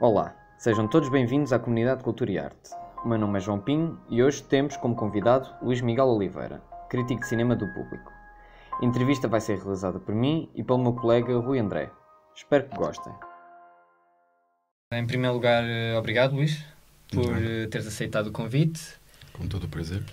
Olá, 0.00 0.32
sejam 0.56 0.86
todos 0.86 1.08
bem-vindos 1.08 1.52
à 1.52 1.58
comunidade 1.58 1.98
de 1.98 2.04
Cultura 2.04 2.30
e 2.30 2.38
Arte. 2.38 2.70
O 3.04 3.08
meu 3.08 3.18
nome 3.18 3.36
é 3.36 3.40
João 3.40 3.58
Pinho 3.58 3.98
e 4.08 4.22
hoje 4.22 4.44
temos 4.44 4.76
como 4.76 4.94
convidado 4.94 5.52
Luís 5.60 5.80
Miguel 5.80 6.06
Oliveira, 6.06 6.62
crítico 6.88 7.22
de 7.22 7.26
cinema 7.26 7.56
do 7.56 7.66
público. 7.74 8.12
A 8.80 8.84
entrevista 8.84 9.26
vai 9.26 9.40
ser 9.40 9.58
realizada 9.58 9.98
por 9.98 10.14
mim 10.14 10.48
e 10.54 10.62
pelo 10.62 10.78
meu 10.78 10.92
colega 10.92 11.36
Rui 11.38 11.58
André. 11.58 11.90
Espero 12.32 12.68
que 12.68 12.76
gostem. 12.76 13.12
Em 14.92 15.04
primeiro 15.04 15.34
lugar, 15.34 15.64
eh, 15.64 15.98
obrigado 15.98 16.36
Luís 16.36 16.64
por 17.12 17.36
eh, 17.36 17.66
teres 17.66 17.88
aceitado 17.88 18.28
o 18.28 18.32
convite. 18.32 18.80
Com 19.32 19.48
todo 19.48 19.64
o 19.64 19.68
prazer. 19.68 20.04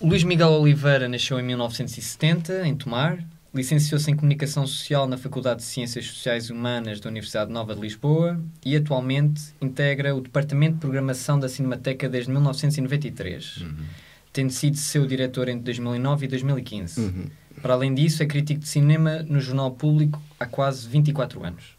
Luís 0.00 0.22
Miguel 0.22 0.50
Oliveira 0.50 1.08
nasceu 1.08 1.40
em 1.40 1.42
1970, 1.42 2.64
em 2.64 2.76
Tomar. 2.76 3.18
Licenciou-se 3.58 4.08
em 4.08 4.14
Comunicação 4.14 4.64
Social 4.68 5.08
na 5.08 5.18
Faculdade 5.18 5.58
de 5.58 5.66
Ciências 5.66 6.06
Sociais 6.06 6.44
e 6.44 6.52
Humanas 6.52 7.00
da 7.00 7.10
Universidade 7.10 7.50
Nova 7.50 7.74
de 7.74 7.80
Lisboa 7.80 8.40
e 8.64 8.76
atualmente 8.76 9.52
integra 9.60 10.14
o 10.14 10.20
Departamento 10.20 10.74
de 10.74 10.80
Programação 10.80 11.40
da 11.40 11.48
Cinemateca 11.48 12.08
desde 12.08 12.30
1993, 12.30 13.56
uhum. 13.56 13.84
tendo 14.32 14.52
sido 14.52 14.76
seu 14.76 15.04
diretor 15.04 15.48
entre 15.48 15.64
2009 15.64 16.26
e 16.26 16.28
2015. 16.28 17.00
Uhum. 17.00 17.26
Para 17.60 17.74
além 17.74 17.92
disso, 17.92 18.22
é 18.22 18.26
crítico 18.26 18.60
de 18.60 18.68
cinema 18.68 19.24
no 19.24 19.40
Jornal 19.40 19.72
Público 19.72 20.22
há 20.38 20.46
quase 20.46 20.88
24 20.88 21.44
anos. 21.44 21.76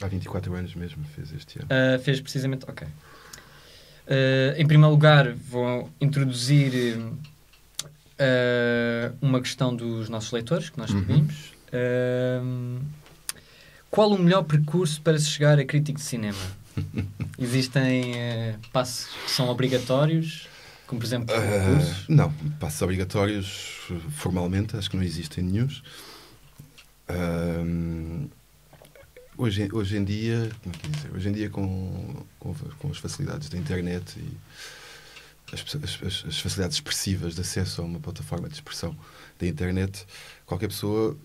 Há 0.00 0.06
24 0.06 0.54
anos 0.54 0.76
mesmo, 0.76 1.04
fez 1.06 1.32
este 1.32 1.58
ano. 1.58 1.66
Uh, 1.66 1.98
fez 1.98 2.20
precisamente, 2.20 2.64
ok. 2.68 2.86
Uh, 2.86 4.54
em 4.56 4.64
primeiro 4.64 4.92
lugar, 4.92 5.32
vou 5.32 5.90
introduzir 6.00 6.96
uh, 8.20 9.16
uma 9.20 9.40
questão 9.40 9.74
dos 9.74 10.08
nossos 10.08 10.30
leitores 10.30 10.68
que 10.68 10.78
nós 10.78 10.92
pedimos. 10.92 11.52
Uhum. 11.72 12.78
Uh, 12.78 12.84
qual 13.90 14.10
o 14.12 14.18
melhor 14.18 14.42
percurso 14.44 15.00
para 15.00 15.18
se 15.18 15.26
chegar 15.26 15.58
a 15.58 15.64
crítico 15.64 15.98
de 15.98 16.04
cinema? 16.04 16.38
Existem 17.38 18.12
uh, 18.12 18.58
passos 18.72 19.08
que 19.24 19.30
são 19.30 19.48
obrigatórios, 19.48 20.48
como 20.86 21.00
por 21.00 21.06
exemplo 21.06 21.34
cursos? 21.34 22.08
Não, 22.08 22.32
passos 22.60 22.82
obrigatórios 22.82 23.90
formalmente 24.10 24.76
acho 24.76 24.90
que 24.90 24.96
não 24.96 25.02
existem 25.02 25.42
nenhum. 25.42 25.68
hoje, 29.36 29.68
hoje 29.72 29.96
em 29.96 30.04
dia, 30.04 30.50
como 30.62 30.74
é 30.74 30.88
dizer, 30.88 31.14
hoje 31.14 31.28
em 31.28 31.32
dia 31.32 31.50
com, 31.50 32.24
com, 32.38 32.54
com 32.54 32.90
as 32.90 32.98
facilidades 32.98 33.48
da 33.48 33.58
internet 33.58 34.18
e 34.18 34.36
as, 35.52 35.64
as, 35.74 36.24
as, 36.26 36.38
facilidades 36.38 36.76
expressivas 36.76 37.34
de 37.34 37.40
acesso 37.40 37.82
a 37.82 37.84
uma 37.84 38.00
plataforma 38.00 38.48
de 38.48 38.54
expressão 38.54 38.96
da 39.38 39.46
internet, 39.46 40.06
qualquer 40.46 40.68
pessoa 40.68 41.16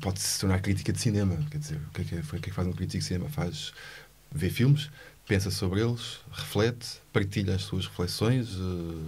pode 0.00 0.20
se 0.20 0.40
tornar 0.40 0.60
crítica 0.60 0.92
de 0.92 1.00
cinema. 1.00 1.36
Quer 1.50 1.58
dizer, 1.58 1.76
o 1.76 1.90
que 1.90 2.02
é 2.02 2.04
que, 2.04 2.14
é, 2.14 2.18
o 2.18 2.22
que, 2.22 2.36
é 2.36 2.38
que 2.40 2.50
faz 2.50 2.66
um 2.66 2.72
crítico 2.72 2.98
de 2.98 3.04
cinema? 3.04 3.28
Faz 3.28 3.72
ver 4.32 4.50
filmes, 4.50 4.90
pensa 5.26 5.50
sobre 5.50 5.80
eles, 5.80 6.20
reflete, 6.30 7.00
partilha 7.12 7.54
as 7.54 7.62
suas 7.62 7.86
reflexões 7.86 8.54
uh, 8.56 9.04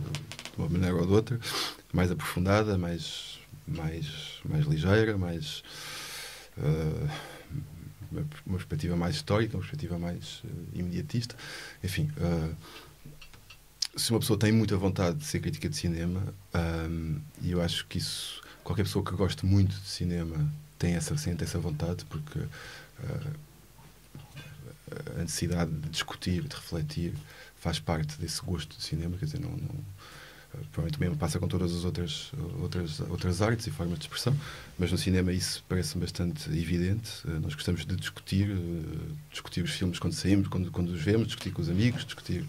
de 0.52 0.58
uma 0.58 0.68
maneira 0.68 0.96
ou 0.96 1.06
de 1.06 1.12
outra, 1.12 1.40
mais 1.92 2.10
aprofundada, 2.10 2.76
mais, 2.76 3.38
mais, 3.66 4.40
mais 4.44 4.66
ligeira, 4.66 5.16
mais. 5.16 5.62
Uh, 6.56 7.42
uma 8.44 8.58
perspectiva 8.58 8.94
mais 8.94 9.14
histórica, 9.14 9.56
uma 9.56 9.60
perspectiva 9.60 9.98
mais 9.98 10.42
uh, 10.44 10.48
imediatista. 10.74 11.34
Enfim, 11.82 12.10
se 13.96 14.10
uma 14.10 14.20
pessoa 14.20 14.38
tem 14.38 14.52
muita 14.52 14.76
vontade 14.76 15.18
de 15.18 15.24
ser 15.24 15.40
crítica 15.40 15.68
de 15.68 15.76
cinema, 15.76 16.22
um, 16.54 17.20
e 17.42 17.50
eu 17.50 17.60
acho 17.60 17.86
que 17.86 17.98
isso, 17.98 18.42
qualquer 18.64 18.84
pessoa 18.84 19.04
que 19.04 19.12
goste 19.12 19.44
muito 19.44 19.74
de 19.78 19.88
cinema 19.88 20.50
tem 20.78 20.94
essa, 20.94 21.16
sente 21.16 21.44
essa 21.44 21.58
vontade, 21.58 22.04
porque 22.06 22.38
uh, 22.38 23.32
a 25.16 25.20
necessidade 25.20 25.70
de 25.70 25.88
discutir, 25.90 26.42
de 26.42 26.54
refletir, 26.54 27.14
faz 27.56 27.78
parte 27.78 28.18
desse 28.18 28.40
gosto 28.42 28.76
de 28.76 28.82
cinema, 28.82 29.16
quer 29.16 29.26
dizer, 29.26 29.40
não, 29.40 29.50
não 29.50 29.74
provavelmente 30.70 31.00
mesmo 31.00 31.16
passa 31.16 31.38
com 31.38 31.48
todas 31.48 31.74
as 31.74 31.84
outras, 31.84 32.30
outras, 32.60 33.00
outras 33.00 33.40
artes 33.40 33.66
e 33.66 33.70
formas 33.70 33.98
de 33.98 34.04
expressão, 34.04 34.36
mas 34.78 34.92
no 34.92 34.98
cinema 34.98 35.32
isso 35.32 35.64
parece 35.68 35.96
bastante 35.96 36.50
evidente. 36.50 37.10
Uh, 37.26 37.40
nós 37.40 37.54
gostamos 37.54 37.84
de 37.84 37.94
discutir, 37.96 38.50
uh, 38.50 39.16
discutir 39.30 39.62
os 39.62 39.70
filmes 39.70 39.98
quando 39.98 40.14
saímos, 40.14 40.48
quando, 40.48 40.70
quando 40.70 40.90
os 40.90 41.00
vemos, 41.00 41.26
discutir 41.26 41.52
com 41.52 41.62
os 41.62 41.68
amigos, 41.68 42.04
discutir 42.04 42.44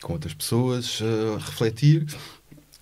com 0.00 0.14
outras 0.14 0.34
pessoas, 0.34 1.00
uh, 1.00 1.36
refletir 1.38 2.06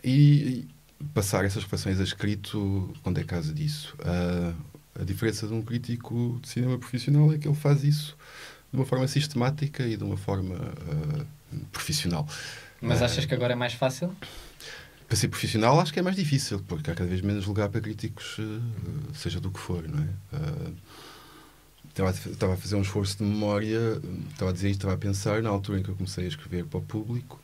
e, 0.03 0.11
e, 0.11 0.69
passar 1.15 1.45
essas 1.45 1.63
reflexões 1.63 2.01
a 2.01 2.05
escrito 2.05 2.93
quando 3.03 3.19
é 3.19 3.25
caso 3.25 3.53
disso. 3.53 3.97
Uh, 4.01 4.55
a 5.01 5.05
diferença 5.05 5.47
de 5.47 5.55
um 5.55 5.63
crítico 5.63 6.39
de 6.43 6.49
cinema 6.49 6.79
profissional 6.79 7.33
é 7.33 7.39
que 7.39 7.47
ele 7.47 7.55
faz 7.55 7.85
isso 7.85 8.17
de 8.73 8.79
uma 8.79 8.85
forma 8.85 9.07
sistemática 9.07 9.87
e 9.87 9.97
de 9.97 10.05
uma 10.05 10.17
forma 10.17 10.57
uh, 10.57 11.27
profissional. 11.73 12.29
Mas 12.81 13.03
achas 13.03 13.25
que 13.25 13.35
agora 13.35 13.55
é 13.55 13.57
mais 13.57 13.73
fácil? 13.73 14.15
Para 15.07 15.17
ser 15.17 15.29
profissional, 15.29 15.81
acho 15.81 15.93
que 15.93 15.99
é 15.99 16.03
mais 16.03 16.17
difícil, 16.17 16.61
porque 16.69 16.91
há 16.91 16.95
cada 16.95 17.09
vez 17.09 17.23
menos 17.23 17.47
lugar 17.47 17.71
para 17.71 17.81
críticos, 17.81 18.37
seja 19.15 19.41
do 19.41 19.51
que 19.51 19.59
for, 19.59 19.83
não 19.89 20.05
é? 20.05 20.09
Estava 22.07 22.55
a 22.55 22.57
fazer 22.57 22.77
um 22.77 22.83
esforço 22.83 23.19
de 23.19 23.25
memória, 23.25 24.01
estava 24.31 24.51
a 24.51 24.55
dizer 24.55 24.71
isto, 24.71 24.81
estava 24.81 24.95
a 24.95 24.99
pensar, 24.99 25.43
na 25.43 25.51
altura 25.51 25.81
em 25.81 25.83
que 25.83 25.89
eu 25.89 25.95
comecei 25.95 26.25
a 26.25 26.29
escrever 26.29 26.65
para 26.65 26.79
o 26.79 26.83
público, 26.83 27.41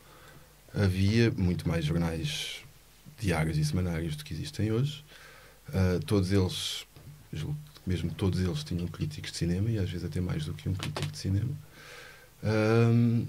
havia 0.75 1.31
muito 1.31 1.69
mais 1.69 1.85
jornais 1.85 2.63
diários 3.19 3.57
e 3.57 3.65
semanários 3.65 4.17
do 4.17 4.25
que 4.25 4.35
existem 4.35 4.73
hoje. 4.73 5.05
Uh, 5.69 6.05
todos 6.05 6.31
eles, 6.31 6.87
mesmo 7.87 8.13
todos 8.13 8.41
eles, 8.41 8.63
tinham 8.65 8.87
críticos 8.87 9.33
de 9.33 9.39
cinema 9.39 9.71
e 9.71 9.79
às 9.79 9.89
vezes 9.89 10.05
até 10.05 10.21
mais 10.21 10.45
do 10.45 10.55
que 10.55 10.69
um 10.69 10.75
crítico 10.75 11.11
de 11.11 11.19
cinema. 11.19 11.53
Uh, 12.43 13.27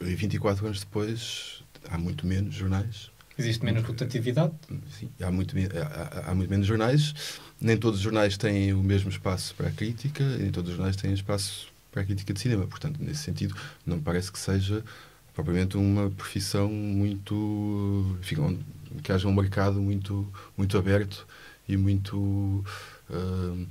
e 0.00 0.14
24 0.14 0.66
anos 0.66 0.80
depois, 0.80 1.62
há 1.88 1.98
muito 1.98 2.26
menos 2.26 2.54
jornais. 2.54 3.10
Existe 3.38 3.64
menos 3.64 3.82
rotatividade? 3.82 4.52
Sim, 4.98 5.10
há 5.20 5.30
muito, 5.30 5.54
há, 5.56 6.30
há 6.30 6.34
muito 6.34 6.50
menos 6.50 6.66
jornais 6.66 7.14
nem 7.60 7.76
todos 7.76 7.98
os 7.98 8.02
jornais 8.02 8.36
têm 8.36 8.72
o 8.72 8.82
mesmo 8.82 9.08
espaço 9.08 9.54
para 9.54 9.68
a 9.68 9.70
crítica 9.70 10.24
nem 10.36 10.50
todos 10.50 10.70
os 10.70 10.76
jornais 10.76 10.96
têm 10.96 11.12
espaço 11.12 11.72
para 11.92 12.02
a 12.02 12.04
crítica 12.04 12.32
de 12.32 12.40
cinema. 12.40 12.66
Portanto, 12.66 12.98
nesse 13.00 13.22
sentido, 13.22 13.54
não 13.86 13.98
me 13.98 14.02
parece 14.02 14.32
que 14.32 14.38
seja 14.38 14.82
propriamente 15.34 15.76
uma 15.76 16.10
profissão 16.10 16.68
muito. 16.68 18.16
Enfim, 18.20 18.58
que 19.02 19.12
haja 19.12 19.28
um 19.28 19.34
mercado 19.34 19.80
muito, 19.80 20.26
muito 20.56 20.76
aberto 20.76 21.26
e 21.68 21.76
muito 21.76 22.64
uh, 23.10 23.66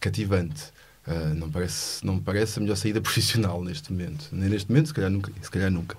cativante. 0.00 0.72
Uh, 1.06 1.34
não, 1.34 1.50
parece, 1.50 2.04
não 2.04 2.18
parece 2.18 2.58
a 2.58 2.62
melhor 2.62 2.76
saída 2.76 3.00
profissional 3.02 3.62
neste 3.64 3.92
momento. 3.92 4.28
Nem 4.30 4.48
neste 4.48 4.70
momento, 4.70 4.88
se 4.88 4.94
calhar 4.94 5.10
nunca. 5.10 5.32
Se 5.40 5.50
calhar 5.50 5.70
nunca. 5.70 5.96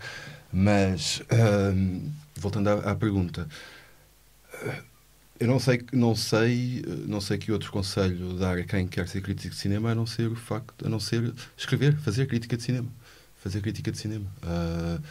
Mas, 0.53 1.21
uh, 1.21 2.11
voltando 2.39 2.69
à, 2.69 2.91
à 2.91 2.95
pergunta 2.95 3.47
eu 5.39 5.47
não 5.47 5.59
sei, 5.59 5.85
não 5.91 6.15
sei, 6.15 6.83
não 7.07 7.19
sei 7.19 7.37
que 7.37 7.51
outro 7.51 7.71
conselho 7.71 8.33
dar 8.37 8.57
a 8.57 8.63
quem 8.63 8.87
quer 8.87 9.07
ser 9.07 9.21
crítico 9.21 9.53
de 9.53 9.59
cinema 9.59 9.91
a 9.91 9.95
não 9.95 10.05
ser 10.05 10.31
o 10.31 10.35
facto, 10.35 10.85
a 10.85 10.89
não 10.89 10.99
ser 10.99 11.33
escrever, 11.57 11.97
fazer 11.97 12.25
crítica 12.25 12.55
de 12.55 12.63
cinema, 12.63 12.87
fazer 13.43 13.61
crítica 13.61 13.91
de 13.91 13.97
cinema. 13.97 14.25
Uh, 14.43 15.01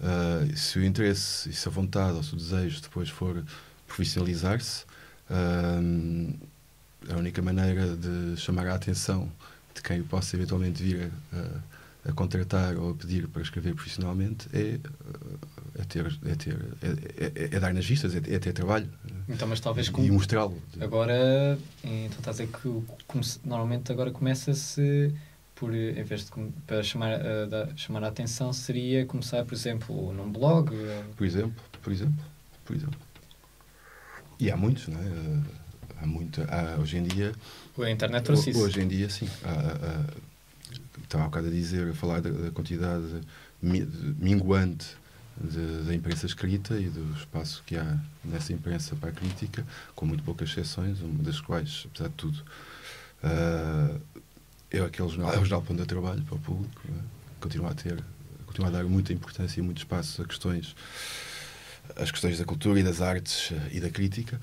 uh, 0.00 0.56
se 0.56 0.78
o 0.78 0.84
interesse, 0.84 1.50
e 1.50 1.52
se 1.52 1.68
a 1.68 1.70
vontade 1.70 2.16
ou 2.16 2.22
se 2.22 2.32
o 2.32 2.36
desejo 2.36 2.80
depois 2.80 3.10
for 3.10 3.44
profissionalizar-se, 3.86 4.84
uh, 5.30 6.34
a 7.10 7.16
única 7.16 7.42
maneira 7.42 7.94
de 7.94 8.40
chamar 8.40 8.66
a 8.68 8.74
atenção 8.74 9.30
de 9.74 9.82
quem 9.82 10.02
possa 10.02 10.34
eventualmente 10.34 10.82
vir 10.82 11.10
a, 11.32 11.36
a, 12.08 12.10
a 12.10 12.12
contratar 12.12 12.74
ou 12.76 12.92
a 12.92 12.94
pedir 12.94 13.28
para 13.28 13.42
escrever 13.42 13.74
profissionalmente 13.74 14.48
é 14.52 14.80
é 15.78 15.84
ter, 15.84 16.18
é, 16.26 16.34
ter 16.34 16.56
é, 16.82 17.56
é, 17.56 17.60
dar 17.60 17.72
nas 17.72 17.86
vistas, 17.86 18.14
é, 18.14 18.20
ter 18.20 18.52
trabalho. 18.52 18.88
Então, 19.28 19.46
mas 19.46 19.60
talvez 19.60 19.86
e 19.86 20.10
mostrá-lo. 20.10 20.60
Agora, 20.80 21.58
então 21.84 22.18
estás 22.18 22.40
a 22.40 22.44
dizer 22.44 22.58
que 22.58 22.84
normalmente 23.44 23.92
agora 23.92 24.10
começa-se 24.10 25.14
por, 25.54 25.72
em 25.74 26.02
vez 26.02 26.24
de 26.24 26.30
para 26.66 26.82
chamar, 26.82 27.12
a, 27.12 27.46
da, 27.46 27.76
chamar 27.76 28.02
a 28.04 28.08
atenção, 28.08 28.52
seria 28.52 29.06
começar, 29.06 29.44
por 29.44 29.54
exemplo, 29.54 30.12
num 30.12 30.30
blog? 30.30 30.72
Por 31.16 31.24
exemplo, 31.24 31.62
por 31.80 31.92
exemplo, 31.92 32.24
por 32.64 32.76
exemplo. 32.76 33.00
E 34.40 34.50
há 34.50 34.56
muitos, 34.56 34.88
não 34.88 34.98
é? 35.00 35.42
Há 36.02 36.06
muito, 36.06 36.42
há, 36.42 36.80
hoje 36.80 36.98
em 36.98 37.04
dia... 37.04 37.32
A 37.80 37.90
internet 37.90 38.24
trouxe 38.24 38.50
isso. 38.50 38.60
Hoje 38.60 38.80
em 38.80 38.88
dia, 38.88 39.08
sim. 39.08 39.28
Há, 39.44 39.50
há, 39.50 40.04
estava 41.02 41.24
há 41.24 41.26
bocado 41.26 41.46
a 41.46 41.50
dizer, 41.50 41.88
a 41.88 41.94
falar 41.94 42.20
da, 42.20 42.30
da 42.30 42.50
quantidade 42.50 43.20
minguante 43.60 44.96
da 45.84 45.94
imprensa 45.94 46.26
escrita 46.26 46.78
e 46.78 46.88
do 46.88 47.16
espaço 47.16 47.62
que 47.64 47.76
há 47.76 47.98
nessa 48.24 48.52
imprensa 48.52 48.96
para 48.96 49.10
a 49.10 49.12
crítica, 49.12 49.64
com 49.94 50.04
muito 50.04 50.22
poucas 50.24 50.50
exceções, 50.50 51.00
uma 51.00 51.22
das 51.22 51.40
quais, 51.40 51.86
apesar 51.86 52.08
de 52.08 52.14
tudo, 52.14 52.42
uh, 53.22 54.00
é 54.70 54.80
aquele 54.80 55.08
jornal, 55.08 55.32
é 55.32 55.38
o 55.38 55.44
jornal 55.44 55.64
onde 55.70 55.80
eu 55.80 55.86
trabalho 55.86 56.22
para 56.22 56.34
o 56.34 56.38
público, 56.40 56.82
uh, 56.88 57.02
continua 57.40 57.70
a 57.70 57.74
ter, 57.74 58.02
continua 58.46 58.68
a 58.68 58.72
dar 58.72 58.84
muita 58.84 59.12
importância 59.12 59.60
e 59.60 59.62
muito 59.62 59.78
espaço 59.78 60.22
a 60.22 60.24
questões, 60.24 60.74
as 61.96 62.10
questões 62.10 62.38
da 62.38 62.44
cultura 62.44 62.80
e 62.80 62.82
das 62.82 63.00
artes 63.00 63.50
uh, 63.52 63.54
e 63.70 63.78
da 63.78 63.90
crítica. 63.90 64.40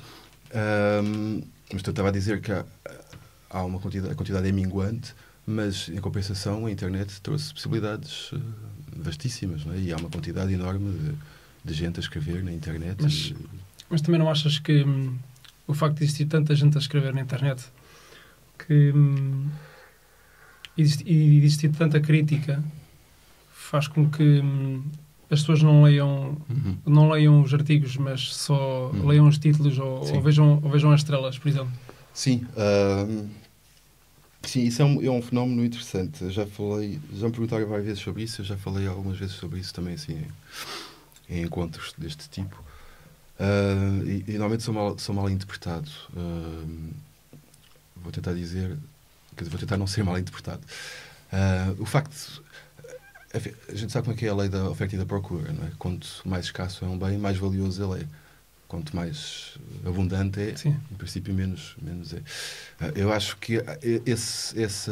mas 1.73 1.83
eu 1.83 1.89
estava 1.89 2.07
a 2.07 2.11
dizer 2.11 2.39
que 2.39 2.53
há, 2.53 2.65
há 3.49 3.65
uma 3.65 3.79
quantidade, 3.79 4.13
a 4.13 4.15
quantidade 4.15 4.47
é 4.47 4.51
minguante, 4.51 5.13
mas 5.45 5.89
em 5.89 5.97
compensação 5.97 6.65
a 6.65 6.71
internet 6.71 7.21
trouxe 7.21 7.53
possibilidades 7.53 8.31
uh, 8.31 8.41
vastíssimas, 8.95 9.65
é? 9.67 9.77
e 9.79 9.93
há 9.93 9.97
uma 9.97 10.09
quantidade 10.09 10.53
enorme 10.53 10.91
de, 10.97 11.13
de 11.63 11.73
gente 11.73 11.99
a 11.99 12.01
escrever 12.01 12.43
na 12.43 12.51
internet. 12.51 12.97
Mas, 13.01 13.13
e... 13.13 13.35
mas 13.89 14.01
também 14.01 14.19
não 14.19 14.29
achas 14.29 14.57
que 14.59 14.83
hum, 14.83 15.15
o 15.67 15.73
facto 15.73 15.97
de 15.97 16.03
existir 16.05 16.25
tanta 16.25 16.55
gente 16.55 16.77
a 16.77 16.79
escrever 16.79 17.13
na 17.13 17.21
internet 17.21 17.63
que 18.57 18.91
hum, 18.95 19.47
existe, 20.77 21.03
e 21.07 21.37
existir 21.37 21.69
tanta 21.69 21.99
crítica 21.99 22.63
faz 23.51 23.87
com 23.87 24.09
que 24.09 24.23
hum, 24.41 24.83
as 25.29 25.39
pessoas 25.41 25.61
não 25.61 25.83
leiam, 25.83 26.37
Uhum. 26.49 26.77
não 26.85 27.09
leiam 27.09 27.41
os 27.41 27.53
artigos, 27.53 27.97
mas 27.97 28.33
só 28.35 28.91
Uhum. 28.93 29.07
leiam 29.07 29.27
os 29.27 29.37
títulos 29.37 29.77
ou, 29.79 30.13
ou 30.15 30.21
vejam, 30.21 30.59
ou 30.63 30.69
vejam 30.69 30.91
as 30.91 31.01
estrelas, 31.01 31.37
por 31.37 31.49
exemplo. 31.49 31.71
Sim, 32.13 32.45
ahm, 32.55 33.27
sim, 34.49 34.63
isso 34.63 34.81
é 34.81 34.85
um, 34.85 35.01
é 35.01 35.09
um 35.09 35.21
fenómeno 35.21 35.63
interessante. 35.63 36.23
Eu 36.23 36.31
já 36.31 36.45
falei, 36.45 36.99
já 37.13 37.27
me 37.27 37.31
perguntaram 37.31 37.67
várias 37.67 37.85
vezes 37.85 38.03
sobre 38.03 38.23
isso, 38.23 38.41
eu 38.41 38.45
já 38.45 38.57
falei 38.57 38.87
algumas 38.87 39.17
vezes 39.17 39.35
sobre 39.35 39.59
isso 39.59 39.73
também, 39.73 39.93
assim, 39.95 40.25
em, 41.29 41.37
em 41.37 41.43
encontros 41.43 41.93
deste 41.97 42.29
tipo. 42.29 42.63
Ah, 43.39 44.01
e, 44.05 44.23
e 44.27 44.31
normalmente 44.33 44.63
sou 44.63 44.73
mal, 44.73 44.97
sou 44.97 45.13
mal 45.15 45.29
interpretado. 45.29 45.89
Ahm, 46.15 46.91
vou 47.95 48.11
tentar 48.11 48.33
dizer, 48.33 48.77
quer 49.35 49.43
dizer, 49.43 49.49
vou 49.51 49.59
tentar 49.59 49.77
não 49.77 49.87
ser 49.87 50.03
mal 50.03 50.17
interpretado. 50.17 50.61
Ah, 51.31 51.73
o 51.79 51.85
facto. 51.85 52.43
A 53.33 53.75
gente 53.75 53.91
sabe 53.91 54.05
como 54.05 54.15
é 54.15 54.17
que 54.17 54.25
é 54.25 54.29
a 54.29 54.35
lei 54.35 54.47
da 54.47 54.69
oferta 54.69 54.95
e 54.95 54.97
da 54.97 55.05
procura, 55.05 55.51
não 55.51 55.67
é? 55.67 55.71
Quanto 55.77 56.07
mais 56.23 56.45
escasso 56.45 56.85
é 56.85 56.87
um 56.87 56.97
bem, 56.97 57.17
mais 57.17 57.37
valioso 57.37 57.83
ele 57.83 58.03
é. 58.03 58.07
Quanto 58.75 58.93
mais 58.93 59.53
abundante 59.85 60.37
é, 60.41 60.53
Sim. 60.57 60.75
em 60.91 60.95
princípio, 60.95 61.33
menos, 61.33 61.77
menos 61.81 62.11
é. 62.13 62.21
Ah, 62.77 62.91
Eu 62.93 63.13
acho 63.13 63.37
que 63.37 63.55
ah, 63.59 63.79
esse, 63.81 64.59
esse, 64.59 64.91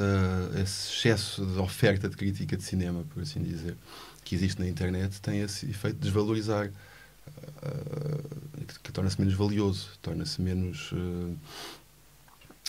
esse 0.55 0.89
excesso 0.93 1.45
de 1.45 1.57
oferta 1.59 2.07
de 2.07 2.15
crítica 2.15 2.55
de 2.55 2.63
cinema, 2.63 3.03
por 3.13 3.21
assim 3.21 3.43
dizer, 3.43 3.75
que 4.23 4.35
existe 4.35 4.57
na 4.61 4.69
internet, 4.69 5.19
tem 5.21 5.41
esse 5.41 5.65
efeito 5.69 5.95
de 5.95 6.03
desvalorizar, 6.03 6.71
ah, 7.61 8.61
que, 8.67 8.79
que 8.83 8.91
torna-se 8.93 9.19
menos 9.19 9.33
valioso, 9.35 9.89
torna-se 10.01 10.41
menos. 10.41 10.93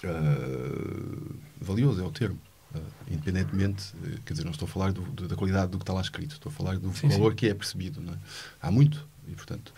ah, 0.03 1.45
valioso 1.61 2.01
é 2.03 2.05
o 2.05 2.11
termo. 2.11 2.41
Ah, 2.75 2.81
independentemente, 3.09 3.93
quer 4.27 4.33
dizer, 4.33 4.43
não 4.45 4.51
estou 4.51 4.67
a 4.67 4.69
falar 4.69 4.93
do- 4.93 5.03
do- 5.03 5.29
da 5.29 5.37
qualidade 5.37 5.71
do 5.71 5.79
que 5.79 5.85
está 5.85 5.93
lá 5.93 6.01
escrito, 6.01 6.33
estou 6.33 6.51
a 6.51 6.53
falar 6.53 6.77
do 6.77 6.93
Sim, 6.93 7.07
valor 7.09 7.37
que 7.37 7.47
é 7.47 7.55
percebido. 7.55 8.03
É? 8.11 8.19
Há 8.61 8.69
muito, 8.73 9.07
e 9.29 9.35
portanto. 9.37 9.73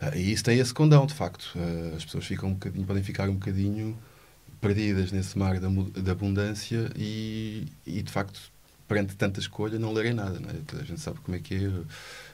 Ah, 0.00 0.16
e 0.16 0.32
isso 0.32 0.42
tem 0.44 0.58
esse 0.58 0.72
condão, 0.72 1.06
de 1.06 1.14
facto. 1.14 1.52
Ah, 1.56 1.96
as 1.96 2.04
pessoas 2.04 2.24
ficam 2.26 2.48
um 2.50 2.54
bocadinho, 2.54 2.86
podem 2.86 3.02
ficar 3.02 3.28
um 3.28 3.34
bocadinho 3.34 3.96
perdidas 4.60 5.10
nesse 5.12 5.38
mar 5.38 5.58
da, 5.58 5.68
da 6.02 6.12
abundância 6.12 6.90
e, 6.96 7.66
e, 7.86 8.02
de 8.02 8.10
facto, 8.12 8.40
perante 8.86 9.14
tanta 9.16 9.40
escolha, 9.40 9.78
não 9.78 9.92
lerem 9.92 10.12
nada. 10.14 10.38
Não 10.40 10.50
é? 10.50 10.54
A 10.80 10.84
gente 10.84 11.00
sabe 11.00 11.18
como 11.20 11.36
é 11.36 11.40
que 11.40 11.54
é. 11.54 11.70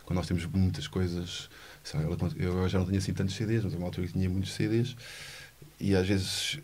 Quando 0.04 0.16
nós 0.18 0.26
temos 0.26 0.44
muitas 0.46 0.86
coisas. 0.86 1.48
Eu 2.36 2.68
já 2.68 2.78
não 2.80 2.86
tenho 2.86 2.98
assim 2.98 3.12
tantos 3.12 3.36
CDs, 3.36 3.62
mas 3.62 3.74
uma 3.74 3.86
altura 3.86 4.08
que 4.08 4.12
tinha 4.12 4.28
muitos 4.28 4.52
CDs 4.54 4.96
e 5.78 5.94
às 5.94 6.06
vezes 6.06 6.58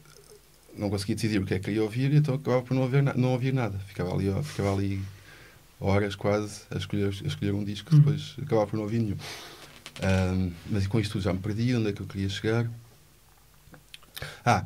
não 0.76 0.90
conseguia 0.90 1.14
decidir 1.14 1.38
o 1.38 1.44
que 1.44 1.54
é 1.54 1.58
que 1.58 1.66
queria 1.66 1.82
ouvir, 1.82 2.12
então 2.12 2.34
acabava 2.34 2.62
por 2.62 2.74
não 2.74 2.88
não 3.16 3.28
ouvir 3.32 3.52
nada. 3.52 3.78
Ficava 3.86 4.12
ali, 4.12 4.26
ficava 4.42 4.72
ali 4.74 5.00
horas 5.78 6.16
quase 6.16 6.62
a 6.70 6.76
escolher, 6.76 7.08
a 7.08 7.26
escolher 7.26 7.52
um 7.52 7.62
disco, 7.62 7.92
Uhum. 7.92 8.00
depois 8.00 8.34
acabava 8.42 8.66
por 8.66 8.76
não 8.76 8.82
ouvir 8.82 8.98
nenhum. 9.00 9.16
Ahm, 10.00 10.52
mas 10.70 10.86
com 10.86 10.98
isto 10.98 11.20
já 11.20 11.32
me 11.32 11.38
perdi, 11.38 11.74
onde 11.74 11.90
é 11.90 11.92
que 11.92 12.00
eu 12.00 12.06
queria 12.06 12.28
chegar? 12.28 12.70
Ah, 14.44 14.64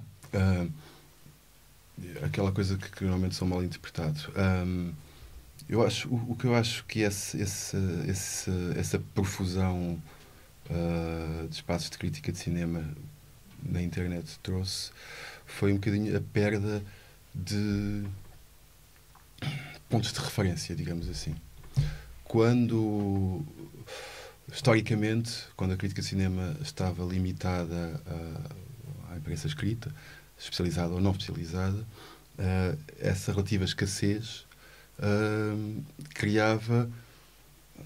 aquela 2.22 2.52
coisa 2.52 2.76
que, 2.76 2.90
que 2.90 3.04
normalmente 3.04 3.34
são 3.34 3.48
mal 3.48 3.62
interpretados. 3.64 4.28
Ahm, 4.36 4.92
eu 5.68 5.84
acho, 5.84 6.08
o, 6.08 6.32
o 6.32 6.36
que 6.36 6.46
eu 6.46 6.54
acho 6.54 6.84
que 6.84 7.00
esse, 7.00 7.40
esse, 7.40 7.76
esse, 8.08 8.50
essa 8.76 8.98
profusão 9.14 10.00
ah, 10.70 11.46
de 11.48 11.54
espaços 11.54 11.90
de 11.90 11.98
crítica 11.98 12.30
de 12.30 12.38
cinema 12.38 12.84
na 13.62 13.82
internet 13.82 14.38
trouxe 14.42 14.90
foi 15.46 15.72
um 15.72 15.76
bocadinho 15.76 16.16
a 16.16 16.20
perda 16.20 16.82
de 17.34 18.04
pontos 19.88 20.12
de 20.12 20.18
referência, 20.18 20.74
digamos 20.74 21.08
assim. 21.08 21.36
Quando, 22.24 23.44
historicamente, 24.52 25.32
quando 25.56 25.72
a 25.72 25.76
crítica 25.76 26.00
de 26.02 26.08
cinema 26.08 26.56
estava 26.62 27.04
limitada 27.04 28.00
à, 28.06 29.12
à 29.12 29.16
imprensa 29.16 29.46
escrita, 29.46 29.94
especializada 30.38 30.92
ou 30.94 31.00
não 31.00 31.10
especializada, 31.12 31.84
ah, 32.38 32.74
essa 33.00 33.32
relativa 33.32 33.64
escassez 33.64 34.44
ah, 34.98 35.56
criava 36.14 36.88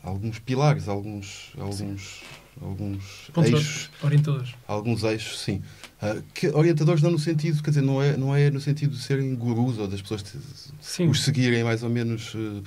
alguns 0.03 0.39
pilares, 0.39 0.87
alguns, 0.89 1.53
alguns, 1.59 2.23
alguns 2.61 3.31
Pontos 3.33 3.51
eixos 3.53 3.91
orientadores. 4.03 4.55
alguns 4.69 5.03
eixos, 5.03 5.41
sim. 5.41 5.63
Ah, 6.01 6.17
que 6.35 6.49
orientadores 6.49 7.03
não 7.03 7.11
no 7.11 7.19
sentido, 7.19 7.63
quer 7.63 7.71
dizer, 7.71 7.83
não 7.83 8.03
é, 8.03 8.17
não 8.17 8.35
é 8.35 8.51
no 8.51 8.61
sentido 8.61 8.95
de 8.97 9.03
serem 9.03 9.35
gurus 9.35 9.79
ou 9.79 9.89
das 9.89 10.01
pessoas 10.03 10.23
te- 10.23 10.39
Sim. 10.81 11.09
os 11.09 11.23
seguirem 11.25 11.65
mais 11.65 11.83
ou 11.83 11.91
menos, 11.91 12.33
eh, 12.35 12.63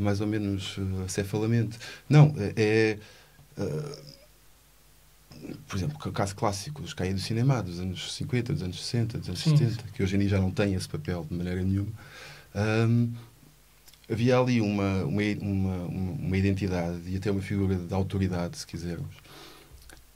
mais 0.00 0.20
ou 0.20 0.26
menos 0.26 0.76
eh, 0.78 1.04
acefalamente. 1.04 1.78
Não, 2.08 2.34
é. 2.56 2.98
Ah, 3.58 4.08
por 5.66 5.76
exemplo, 5.76 5.96
o 6.04 6.12
caso 6.12 6.34
clássico, 6.34 6.82
os 6.82 6.92
caem 6.92 7.14
do 7.14 7.20
cinema 7.20 7.62
dos 7.62 7.78
anos 7.80 8.12
50, 8.14 8.52
dos 8.52 8.62
anos 8.62 8.84
60, 8.84 9.18
dos 9.18 9.28
anos 9.28 9.40
Sim. 9.40 9.56
70, 9.56 9.84
que 9.92 10.02
hoje 10.02 10.16
em 10.16 10.18
dia 10.20 10.28
já 10.28 10.40
não 10.40 10.50
têm 10.50 10.74
esse 10.74 10.88
papel 10.88 11.24
de 11.28 11.36
maneira 11.36 11.62
nenhuma. 11.62 11.92
Ahm, 12.54 13.12
havia 14.10 14.38
ali 14.38 14.60
uma, 14.60 15.04
uma, 15.04 15.22
uma, 15.40 15.76
uma 15.86 16.36
identidade 16.36 17.00
e 17.06 17.16
até 17.16 17.30
uma 17.30 17.42
figura 17.42 17.76
de 17.76 17.94
autoridade, 17.94 18.58
se 18.58 18.66
quisermos, 18.66 19.14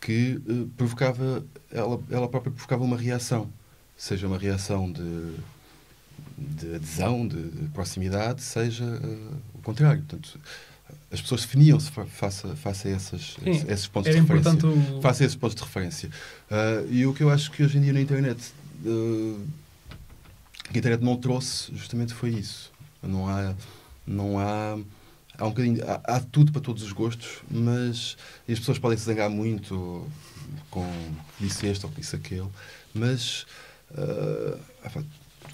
que 0.00 0.41
eh, 0.49 0.67
provocava, 0.77 1.44
ela, 1.71 2.03
ela 2.11 2.29
própria 2.29 2.50
provocava 2.50 2.83
uma 2.83 2.97
reação, 2.97 3.50
seja 3.97 4.27
uma 4.27 4.39
reação 4.39 4.91
de, 4.91 5.37
de 6.39 6.75
adesão, 6.75 7.29
de, 7.29 7.50
de 7.50 7.69
proximidade, 7.69 8.43
seja 8.43 8.85
eh, 8.85 9.35
o 9.55 9.59
contrário. 9.59 10.03
Portanto, 10.03 10.41
as 11.11 11.21
pessoas 11.21 11.43
definiam-se 11.43 11.91
fa- 11.91 12.06
face, 12.06 12.47
a- 12.47 12.56
face 12.56 12.89
a 12.89 12.91
essas, 12.93 13.37
Sim, 13.43 13.65
esses 13.69 13.87
pontos 13.87 14.11
de 14.12 14.19
referência 14.21 14.50
importante 14.50 14.67
o... 14.67 15.00
face 15.03 15.23
a 15.23 15.27
esses 15.27 15.37
pontos 15.37 15.55
de 15.56 15.62
referência. 15.62 16.11
Ah, 16.50 16.85
e 16.91 17.05
o 17.06 17.12
que 17.15 17.23
eu 17.23 17.31
acho 17.31 17.50
que 17.50 17.62
hoje 17.62 17.79
em 17.79 17.83
dia 17.83 17.93
na 17.93 18.00
internet 18.00 18.41
ah, 18.87 19.41
que 20.71 20.77
a 20.77 20.79
internet 20.79 21.03
não 21.03 21.17
trouxe 21.17 21.71
justamente 21.75 22.15
foi 22.15 22.31
isso. 22.31 22.71
Não 23.03 23.29
há, 23.29 23.55
não 24.06 24.39
há, 24.39 24.79
há 25.37 25.44
um 25.46 25.51
bocadinho, 25.51 25.82
há, 25.87 26.17
há 26.17 26.20
tudo 26.20 26.51
para 26.53 26.61
todos 26.63 26.82
os 26.82 26.93
gostos, 26.93 27.43
mas 27.51 28.17
as 28.49 28.58
pessoas 28.58 28.79
podem 28.79 28.96
se 28.96 29.05
zangar 29.05 29.29
muito 29.29 30.06
com 30.70 30.87
disse 31.41 31.67
este 31.67 31.84
ou 31.84 31.93
disse 31.93 32.17
aquele, 32.17 32.49
mas 32.94 33.44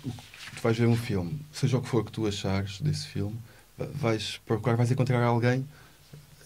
o- 0.05 0.11
tu 0.11 0.63
vais 0.63 0.77
ver 0.77 0.87
um 0.87 0.97
filme, 0.97 1.41
seja 1.53 1.79
o 1.79 1.83
que 1.83 1.89
for 1.89 2.05
que 2.05 2.13
tu 2.13 2.27
achares 2.27 2.81
desse 2.81 3.07
filme, 3.07 3.37
vais 3.95 4.41
procurar, 4.47 4.77
vais 4.77 4.91
encontrar 4.91 5.23
alguém 5.23 5.67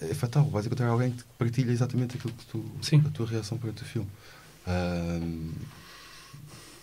é 0.00 0.14
fatal, 0.14 0.44
vais 0.50 0.66
encontrar 0.66 0.88
alguém 0.88 1.12
que 1.12 1.22
partilha 1.38 1.70
exatamente 1.70 2.16
aquilo 2.16 2.32
que 2.32 2.44
tu, 2.46 2.64
Sim. 2.82 3.02
a 3.06 3.10
tua 3.10 3.26
reação 3.26 3.56
perante 3.56 3.82
o 3.82 3.86
filme. 3.86 4.08
Ahm, 4.66 5.52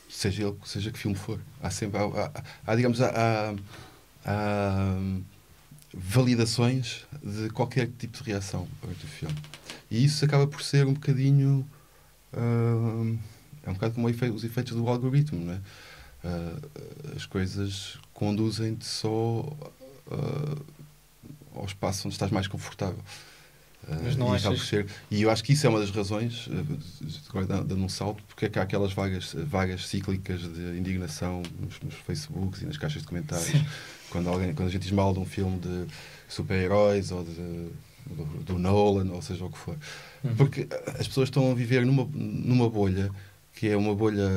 seja 0.09 0.43
ele, 0.47 0.55
seja 0.65 0.89
que 0.91 0.97
filme 0.97 1.17
for. 1.17 1.39
Há 1.61 1.69
sempre, 1.69 1.99
há, 1.99 2.03
há- 2.05 2.43
há, 2.65 2.75
digamos, 2.75 3.01
há, 3.01 3.53
há- 4.25 4.95
validações 5.93 7.05
de 7.23 7.49
qualquer 7.49 7.89
tipo 7.97 8.17
de 8.23 8.29
reação 8.31 8.67
perante 8.79 9.05
o 9.05 9.07
filme. 9.07 9.35
E 9.91 10.03
isso 10.03 10.23
acaba 10.23 10.47
por 10.47 10.61
ser 10.61 10.85
um 10.85 10.93
bocadinho. 10.93 11.67
é 12.31 13.69
um 13.69 13.73
bocado 13.73 13.95
como 13.95 14.07
os 14.07 14.43
efeitos 14.43 14.75
do 14.75 14.87
algoritmo, 14.87 15.43
não 15.45 15.53
é? 15.53 15.59
Ah, 16.23 16.57
as 17.15 17.25
coisas 17.25 17.97
conduzem-te 18.13 18.85
só 18.85 19.45
ah, 20.11 20.57
ao 21.55 21.65
espaço 21.65 22.07
onde 22.07 22.15
estás 22.15 22.31
mais 22.31 22.47
confortável. 22.47 22.99
Ah, 23.87 23.97
Mas 24.03 24.15
não 24.15 24.33
e, 24.33 24.35
achas- 24.35 24.67
ser- 24.67 24.85
e 25.09 25.21
eu 25.21 25.29
acho 25.31 25.43
que 25.43 25.53
isso 25.53 25.65
é 25.65 25.69
uma 25.69 25.79
das 25.79 25.89
razões, 25.89 26.47
agora 27.29 27.45
dando 27.63 27.83
um 27.83 27.89
salto, 27.89 28.23
porque 28.27 28.45
é 28.45 28.49
que 28.49 28.59
há 28.59 28.63
aquelas 28.63 28.91
vagas, 28.93 29.33
vagas 29.33 29.87
cíclicas 29.87 30.41
de 30.41 30.77
indignação 30.77 31.41
nos, 31.59 31.79
nos 31.81 31.93
Facebooks 31.95 32.61
e 32.61 32.65
nas 32.65 32.77
caixas 32.77 33.01
de 33.01 33.07
comentários. 33.07 33.47
Sim. 33.47 33.65
Quando, 34.09 34.27
alguém, 34.29 34.53
quando 34.53 34.67
a 34.67 34.71
gente 34.71 34.81
diz 34.83 34.91
mal 34.91 35.13
de 35.13 35.19
um 35.19 35.25
filme 35.25 35.59
de 35.59 35.85
super-heróis 36.27 37.11
ou 37.11 37.23
de, 37.23 37.31
do, 38.07 38.25
do 38.43 38.59
Nolan, 38.59 39.11
ou 39.13 39.21
seja 39.21 39.45
o 39.45 39.49
que 39.49 39.57
for. 39.57 39.77
Uhum. 40.23 40.35
Porque 40.35 40.67
as 40.99 41.07
pessoas 41.07 41.27
estão 41.29 41.51
a 41.51 41.53
viver 41.55 41.85
numa, 41.85 42.07
numa 42.13 42.69
bolha 42.69 43.11
que 43.53 43.67
é 43.69 43.77
uma 43.77 43.93
bolha 43.95 44.27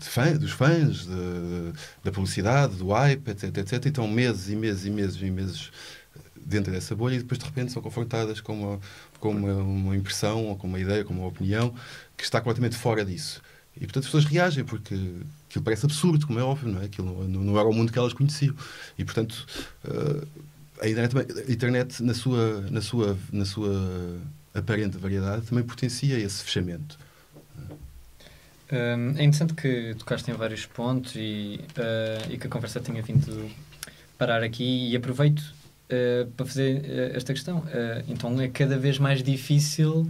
fã, 0.00 0.32
dos 0.36 0.52
fãs, 0.52 1.06
de- 1.06 1.72
da 2.04 2.10
publicidade, 2.12 2.76
do 2.76 2.88
hype, 2.88 3.28
etc, 3.28 3.56
etc. 3.58 3.84
E 3.84 3.88
estão 3.88 4.08
meses 4.08 4.48
e 4.48 4.56
meses 4.56 4.86
e 4.86 4.90
meses 4.90 5.20
e 5.20 5.30
meses 5.30 5.70
dentro 6.44 6.72
dessa 6.72 6.96
bolha 6.96 7.14
e 7.14 7.18
depois 7.18 7.38
de 7.38 7.44
repente 7.44 7.72
são 7.72 7.82
confrontadas 7.82 8.40
com 8.40 8.54
uma, 8.60 8.80
com 9.18 9.30
uma, 9.30 9.54
uma 9.54 9.96
impressão 9.96 10.46
ou 10.46 10.56
com 10.56 10.66
uma 10.66 10.78
ideia, 10.80 11.04
com 11.04 11.12
uma 11.14 11.26
opinião 11.26 11.74
que 12.16 12.24
está 12.24 12.40
completamente 12.40 12.76
fora 12.76 13.04
disso. 13.04 13.40
E 13.76 13.80
portanto 13.80 14.04
as 14.04 14.06
pessoas 14.06 14.24
reagem 14.24 14.64
porque 14.64 14.94
aquilo 15.48 15.64
parece 15.64 15.86
absurdo, 15.86 16.26
como 16.26 16.38
é 16.38 16.42
óbvio, 16.42 16.72
não 16.72 16.80
é? 16.82 16.86
Aquilo 16.86 17.26
não, 17.28 17.42
não 17.44 17.58
era 17.58 17.68
o 17.68 17.72
mundo 17.72 17.92
que 17.92 17.98
elas 17.98 18.12
conheciam. 18.12 18.54
E 18.98 19.04
portanto 19.04 19.46
uh, 19.84 20.26
a 20.80 20.88
internet, 20.88 21.32
a 21.48 21.52
internet 21.52 22.02
na, 22.02 22.14
sua, 22.14 22.62
na, 22.70 22.80
sua, 22.80 23.16
na 23.32 23.44
sua 23.44 24.18
aparente 24.54 24.98
variedade 24.98 25.46
também 25.46 25.62
potencia 25.62 26.18
esse 26.18 26.42
fechamento. 26.42 26.98
Um, 28.72 29.18
é 29.18 29.24
interessante 29.24 29.54
que 29.54 29.96
tocaste 29.98 30.30
em 30.30 30.34
vários 30.34 30.64
pontos 30.64 31.14
e, 31.16 31.60
uh, 31.76 32.32
e 32.32 32.38
que 32.38 32.46
a 32.46 32.50
conversa 32.50 32.78
tenha 32.78 33.02
vindo 33.02 33.50
parar 34.16 34.44
aqui 34.44 34.90
e 34.90 34.96
aproveito 34.96 35.40
uh, 35.40 36.30
para 36.36 36.46
fazer 36.46 36.82
uh, 36.82 37.16
esta 37.16 37.34
questão. 37.34 37.64
então 38.08 38.40
é 38.40 38.48
cada 38.48 38.78
vez 38.78 38.98
mais 38.98 39.22
difícil. 39.22 40.08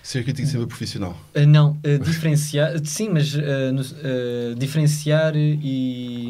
Ser 0.00 0.22
crítico 0.22 0.48
sempre 0.48 0.66
profissional. 0.66 1.16
não, 1.48 1.76
diferenciar. 2.04 2.72
sim, 2.84 3.08
mas 3.08 3.32
no, 3.34 4.54
diferenciar 4.56 5.34
e 5.36 6.28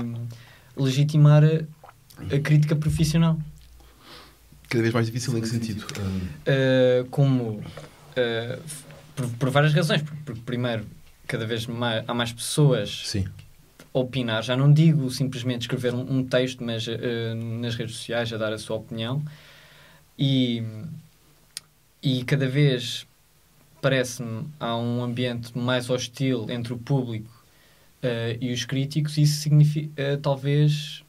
legitimar 0.77 1.43
a 1.45 2.39
crítica 2.39 2.77
profissional. 2.77 3.39
Cada 4.69 4.83
vez 4.83 4.93
mais 4.93 5.07
difícil 5.07 5.37
em 5.37 5.41
que 5.41 5.49
sentido? 5.49 5.87
como. 7.11 7.63
Por, 9.17 9.29
por, 9.39 9.51
várias 9.51 9.73
razões. 9.73 10.03
Porque, 10.25 10.41
primeiro, 10.45 10.85
cada 11.33 11.47
vez 11.47 11.67
mais, 11.67 12.05
há 12.07 12.13
mais 12.13 12.31
pessoas 12.31 13.05
Sim. 13.07 13.25
a 13.95 13.99
opinar. 13.99 14.43
Já 14.43 14.55
não 14.55 14.71
digo 14.71 15.11
simplesmente 15.11 15.63
escrever 15.63 15.95
um, 15.95 16.19
um 16.19 16.23
texto, 16.23 16.63
mas 16.63 16.87
uh, 16.87 17.35
nas 17.35 17.75
redes 17.75 17.97
sociais 17.97 18.31
a 18.35 18.37
dar 18.37 18.53
a 18.53 18.59
sua 18.59 18.77
opinião. 18.77 19.23
E, 20.19 20.63
e 22.03 22.23
cada 22.25 22.47
vez 22.47 23.07
parece-me 23.81 24.47
há 24.61 24.77
um 24.77 25.03
ambiente 25.03 25.57
mais 25.57 25.89
hostil 25.89 26.47
entre 26.51 26.75
o 26.75 26.77
público 26.77 27.31
uh, 28.03 28.37
e 28.39 28.53
os 28.53 28.67
críticos. 28.67 29.17
Isso 29.17 29.41
significa, 29.41 29.89
uh, 29.89 30.19
talvez 30.19 31.03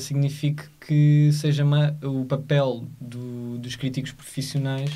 signifique 0.00 0.64
que 0.80 1.30
seja 1.32 1.64
o 2.02 2.24
papel 2.24 2.86
do, 3.00 3.58
dos 3.58 3.76
críticos 3.76 4.12
profissionais 4.12 4.90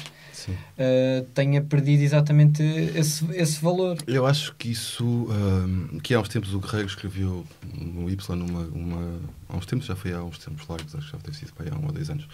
uh, 0.52 1.24
tenha 1.34 1.62
perdido 1.62 2.02
exatamente 2.02 2.62
esse, 2.62 3.24
esse 3.32 3.60
valor. 3.60 3.96
Eu 4.06 4.26
acho 4.26 4.54
que 4.56 4.70
isso, 4.70 5.04
uh, 5.04 6.00
que 6.00 6.14
há 6.14 6.20
uns 6.20 6.28
tempos 6.28 6.52
o 6.54 6.60
Guerreiro 6.60 6.88
escreveu 6.88 7.44
no 7.74 8.10
Y, 8.10 8.36
numa, 8.36 8.60
uma, 8.60 9.20
há 9.48 9.56
uns 9.56 9.66
tempos, 9.66 9.86
já 9.86 9.96
foi 9.96 10.12
há 10.12 10.22
uns 10.22 10.38
tempos 10.38 10.66
largos, 10.68 10.94
acho 10.94 11.06
que 11.06 11.12
já 11.12 11.18
deve 11.18 11.36
sido 11.36 11.52
para 11.52 11.74
há 11.74 11.78
um 11.78 11.86
ou 11.86 11.92
dois 11.92 12.10
anos, 12.10 12.26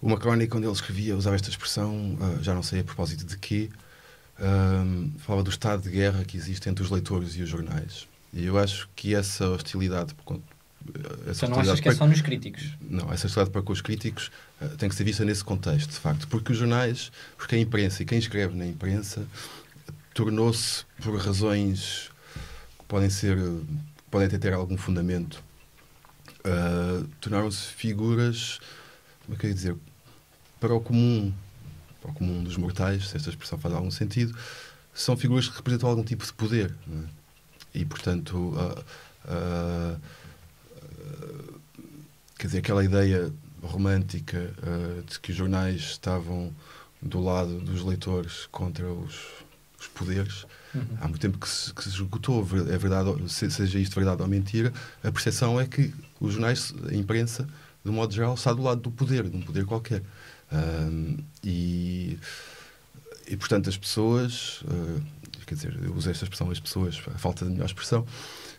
uma 0.00 0.18
crónica 0.18 0.56
onde 0.56 0.66
ele 0.66 0.74
escrevia, 0.74 1.16
usava 1.16 1.36
esta 1.36 1.50
expressão, 1.50 2.16
uh, 2.20 2.42
já 2.42 2.54
não 2.54 2.62
sei 2.62 2.80
a 2.80 2.84
propósito 2.84 3.24
de 3.24 3.36
quê, 3.38 3.70
falava 5.18 5.44
do 5.44 5.50
estado 5.50 5.82
de 5.82 5.90
guerra 5.90 6.24
que 6.24 6.36
existe 6.36 6.68
entre 6.68 6.82
os 6.82 6.90
leitores 6.90 7.36
e 7.36 7.42
os 7.42 7.48
jornais. 7.48 8.08
E 8.32 8.44
eu 8.44 8.58
acho 8.58 8.88
que 8.96 9.14
essa 9.14 9.48
hostilidade 9.50 10.14
então 11.26 11.48
não 11.48 11.60
achas 11.60 11.80
que 11.80 11.88
é 11.88 11.94
só 11.94 12.06
nos 12.06 12.20
críticos? 12.20 12.76
Não, 12.80 13.12
essa 13.12 13.26
hostilidade 13.26 13.50
para 13.50 13.62
com 13.62 13.72
os 13.72 13.80
críticos 13.80 14.30
uh, 14.60 14.68
tem 14.76 14.88
que 14.88 14.94
ser 14.94 15.04
vista 15.04 15.24
nesse 15.24 15.44
contexto, 15.44 15.90
de 15.90 15.98
facto. 15.98 16.28
Porque 16.28 16.52
os 16.52 16.58
jornais, 16.58 17.10
porque 17.36 17.54
a 17.54 17.58
imprensa 17.58 18.02
e 18.02 18.06
quem 18.06 18.18
escreve 18.18 18.56
na 18.56 18.66
imprensa 18.66 19.26
tornou-se, 20.14 20.84
por 21.02 21.16
razões 21.18 22.10
que 22.78 22.84
podem 22.86 23.10
ser, 23.10 23.38
podem 24.10 24.26
até 24.26 24.38
ter 24.38 24.52
algum 24.52 24.76
fundamento, 24.76 25.42
uh, 26.40 27.06
tornaram-se 27.20 27.68
figuras, 27.68 28.60
como 29.24 29.36
é 29.36 29.40
que 29.40 29.46
eu 29.46 29.50
ia 29.50 29.54
dizer, 29.54 29.76
para 30.60 30.74
o 30.74 30.80
comum, 30.80 31.32
para 32.00 32.10
o 32.10 32.14
comum 32.14 32.42
dos 32.42 32.56
mortais, 32.56 33.08
se 33.08 33.16
esta 33.16 33.30
expressão 33.30 33.58
faz 33.58 33.74
algum 33.74 33.90
sentido, 33.90 34.36
são 34.94 35.16
figuras 35.16 35.48
que 35.48 35.56
representam 35.56 35.88
algum 35.88 36.04
tipo 36.04 36.24
de 36.24 36.32
poder. 36.32 36.74
É? 36.90 37.22
E, 37.74 37.84
portanto, 37.84 38.36
uh, 38.36 40.00
quer 42.38 42.46
dizer, 42.46 42.58
aquela 42.58 42.84
ideia 42.84 43.32
romântica 43.62 44.52
uh, 44.58 45.02
de 45.02 45.20
que 45.20 45.30
os 45.30 45.36
jornais 45.36 45.80
estavam 45.80 46.52
do 47.00 47.20
lado 47.20 47.60
dos 47.60 47.82
leitores 47.82 48.46
contra 48.50 48.90
os, 48.92 49.14
os 49.78 49.86
poderes. 49.88 50.44
Uhum. 50.74 50.84
Há 51.00 51.08
muito 51.08 51.20
tempo 51.20 51.38
que 51.38 51.48
se, 51.48 51.72
que 51.72 51.82
se 51.82 51.90
esgotou, 51.90 52.46
é 52.68 52.78
verdade, 52.78 53.10
seja 53.28 53.78
isto 53.78 53.94
verdade 53.94 54.22
ou 54.22 54.28
mentira, 54.28 54.72
a 55.02 55.12
percepção 55.12 55.60
é 55.60 55.66
que 55.66 55.92
os 56.20 56.32
jornais, 56.34 56.74
a 56.88 56.94
imprensa, 56.94 57.48
de 57.84 57.90
um 57.90 57.94
modo 57.94 58.14
geral, 58.14 58.34
está 58.34 58.52
do 58.52 58.62
lado 58.62 58.80
do 58.80 58.90
poder, 58.90 59.28
de 59.28 59.36
um 59.36 59.42
poder 59.42 59.64
qualquer. 59.64 60.02
e, 61.44 62.18
e, 63.26 63.36
portanto, 63.36 63.68
as 63.68 63.76
pessoas, 63.76 64.62
uh, 64.62 65.02
quer 65.46 65.54
dizer, 65.54 65.78
eu 65.82 65.94
uso 65.94 66.10
esta 66.10 66.24
expressão, 66.24 66.50
as 66.50 66.60
pessoas, 66.60 67.00
a 67.14 67.18
falta 67.18 67.44
de 67.44 67.50
melhor 67.50 67.66
expressão, 67.66 68.06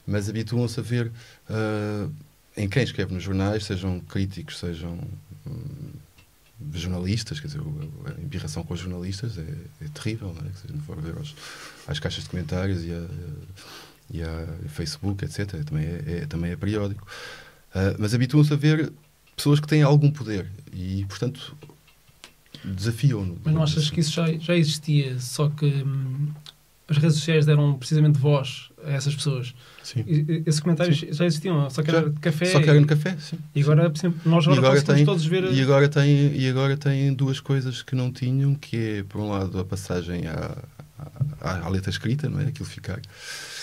mas 0.05 0.29
habituam-se 0.29 0.79
a 0.79 0.83
ver 0.83 1.11
uh, 1.49 2.11
em 2.55 2.69
quem 2.69 2.83
escreve 2.83 3.13
nos 3.13 3.23
jornais, 3.23 3.65
sejam 3.65 3.99
críticos, 3.99 4.59
sejam 4.59 4.99
hum, 5.47 5.91
jornalistas, 6.73 7.39
quer 7.39 7.47
dizer, 7.47 7.61
a 7.61 8.21
embirração 8.21 8.63
com 8.63 8.73
os 8.73 8.79
jornalistas 8.79 9.37
é, 9.37 9.41
é 9.81 9.87
terrível, 9.93 10.33
não 10.33 10.47
é? 10.47 10.51
se 10.53 10.67
gente 10.67 10.83
for 10.85 10.99
ver 11.01 11.17
aos, 11.17 11.35
às 11.87 11.99
caixas 11.99 12.23
de 12.23 12.29
comentários 12.29 12.83
e 12.83 12.91
a, 12.91 13.07
e 14.11 14.23
a 14.23 14.69
Facebook, 14.69 15.25
etc., 15.25 15.63
também 15.63 15.85
é, 15.85 16.19
é 16.21 16.25
também 16.25 16.51
é 16.51 16.55
periódico. 16.55 17.05
Uh, 17.73 17.95
mas 17.97 18.13
habituam-se 18.13 18.53
a 18.53 18.55
ver 18.55 18.93
pessoas 19.35 19.59
que 19.59 19.67
têm 19.67 19.81
algum 19.81 20.11
poder 20.11 20.47
e, 20.71 21.05
portanto, 21.05 21.55
desafiam-no. 22.63 23.39
Mas 23.43 23.53
não 23.53 23.63
achas 23.63 23.89
que 23.89 23.99
isso 23.99 24.11
já, 24.11 24.31
já 24.33 24.55
existia, 24.55 25.19
só 25.19 25.49
que 25.49 25.65
hum, 25.65 26.31
as 26.87 26.97
redes 26.97 27.17
sociais 27.17 27.45
deram 27.45 27.77
precisamente 27.77 28.19
voz 28.19 28.69
a 28.83 28.91
essas 28.91 29.15
pessoas? 29.15 29.53
Sim. 29.81 30.03
Esses 30.45 30.59
comentários 30.59 30.99
sim. 30.99 31.13
já 31.13 31.25
existiam, 31.25 31.69
só 31.69 31.81
que 31.81 31.89
era 31.89 32.09
de 32.09 32.19
café. 32.19 32.45
Só 32.45 32.61
que 32.61 32.69
era 32.69 32.79
no 32.79 32.87
café, 32.87 33.15
sim. 33.17 33.39
E 33.55 33.61
agora 33.61 33.91
sim. 33.95 34.13
nós 34.25 34.45
agora, 34.45 34.67
agora 34.67 34.81
tem, 34.81 35.05
todos 35.05 35.25
ver. 35.25 35.45
E 35.51 35.61
agora, 35.61 35.87
tem, 35.87 36.35
e 36.35 36.49
agora 36.49 36.75
tem 36.75 37.13
duas 37.13 37.39
coisas 37.39 37.81
que 37.81 37.95
não 37.95 38.11
tinham, 38.11 38.53
que 38.55 38.77
é, 38.77 39.03
por 39.03 39.21
um 39.21 39.29
lado, 39.29 39.59
a 39.59 39.65
passagem 39.65 40.27
à, 40.27 40.57
à, 41.39 41.65
à 41.65 41.69
letra 41.69 41.89
escrita, 41.89 42.29
não 42.29 42.41
é? 42.41 42.47
Aquilo 42.47 42.65
ficar, 42.65 42.99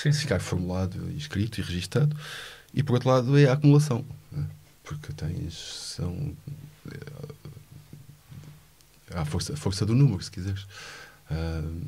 sim, 0.02 0.12
ficar 0.12 0.40
formulado, 0.40 0.98
escrito 1.16 1.58
e 1.58 1.62
registado. 1.62 2.16
E 2.72 2.82
por 2.82 2.94
outro 2.94 3.08
lado 3.10 3.38
é 3.38 3.46
a 3.46 3.52
acumulação. 3.52 4.04
É? 4.36 4.42
Porque 4.82 5.12
tens. 5.12 5.54
São. 5.54 6.32
É, 6.90 6.98
a 9.12 9.24
força, 9.24 9.52
a 9.54 9.56
força 9.56 9.84
do 9.84 9.94
número, 9.94 10.22
se 10.22 10.30
quiseres. 10.30 10.62
Uh, 11.30 11.82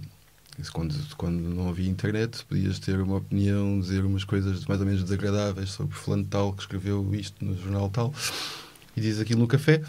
quando, 0.72 0.94
quando 1.16 1.40
não 1.40 1.68
havia 1.68 1.88
internet, 1.88 2.44
podias 2.44 2.78
ter 2.78 3.00
uma 3.00 3.16
opinião, 3.16 3.80
dizer 3.80 4.04
umas 4.04 4.24
coisas 4.24 4.64
mais 4.66 4.80
ou 4.80 4.86
menos 4.86 5.02
desagradáveis 5.02 5.70
sobre 5.70 5.94
fulano 5.94 6.24
tal 6.24 6.52
que 6.52 6.62
escreveu 6.62 7.14
isto 7.14 7.44
no 7.44 7.56
jornal 7.56 7.88
tal 7.88 8.14
e 8.96 9.00
diz 9.00 9.18
aquilo 9.18 9.40
no 9.40 9.46
café 9.46 9.82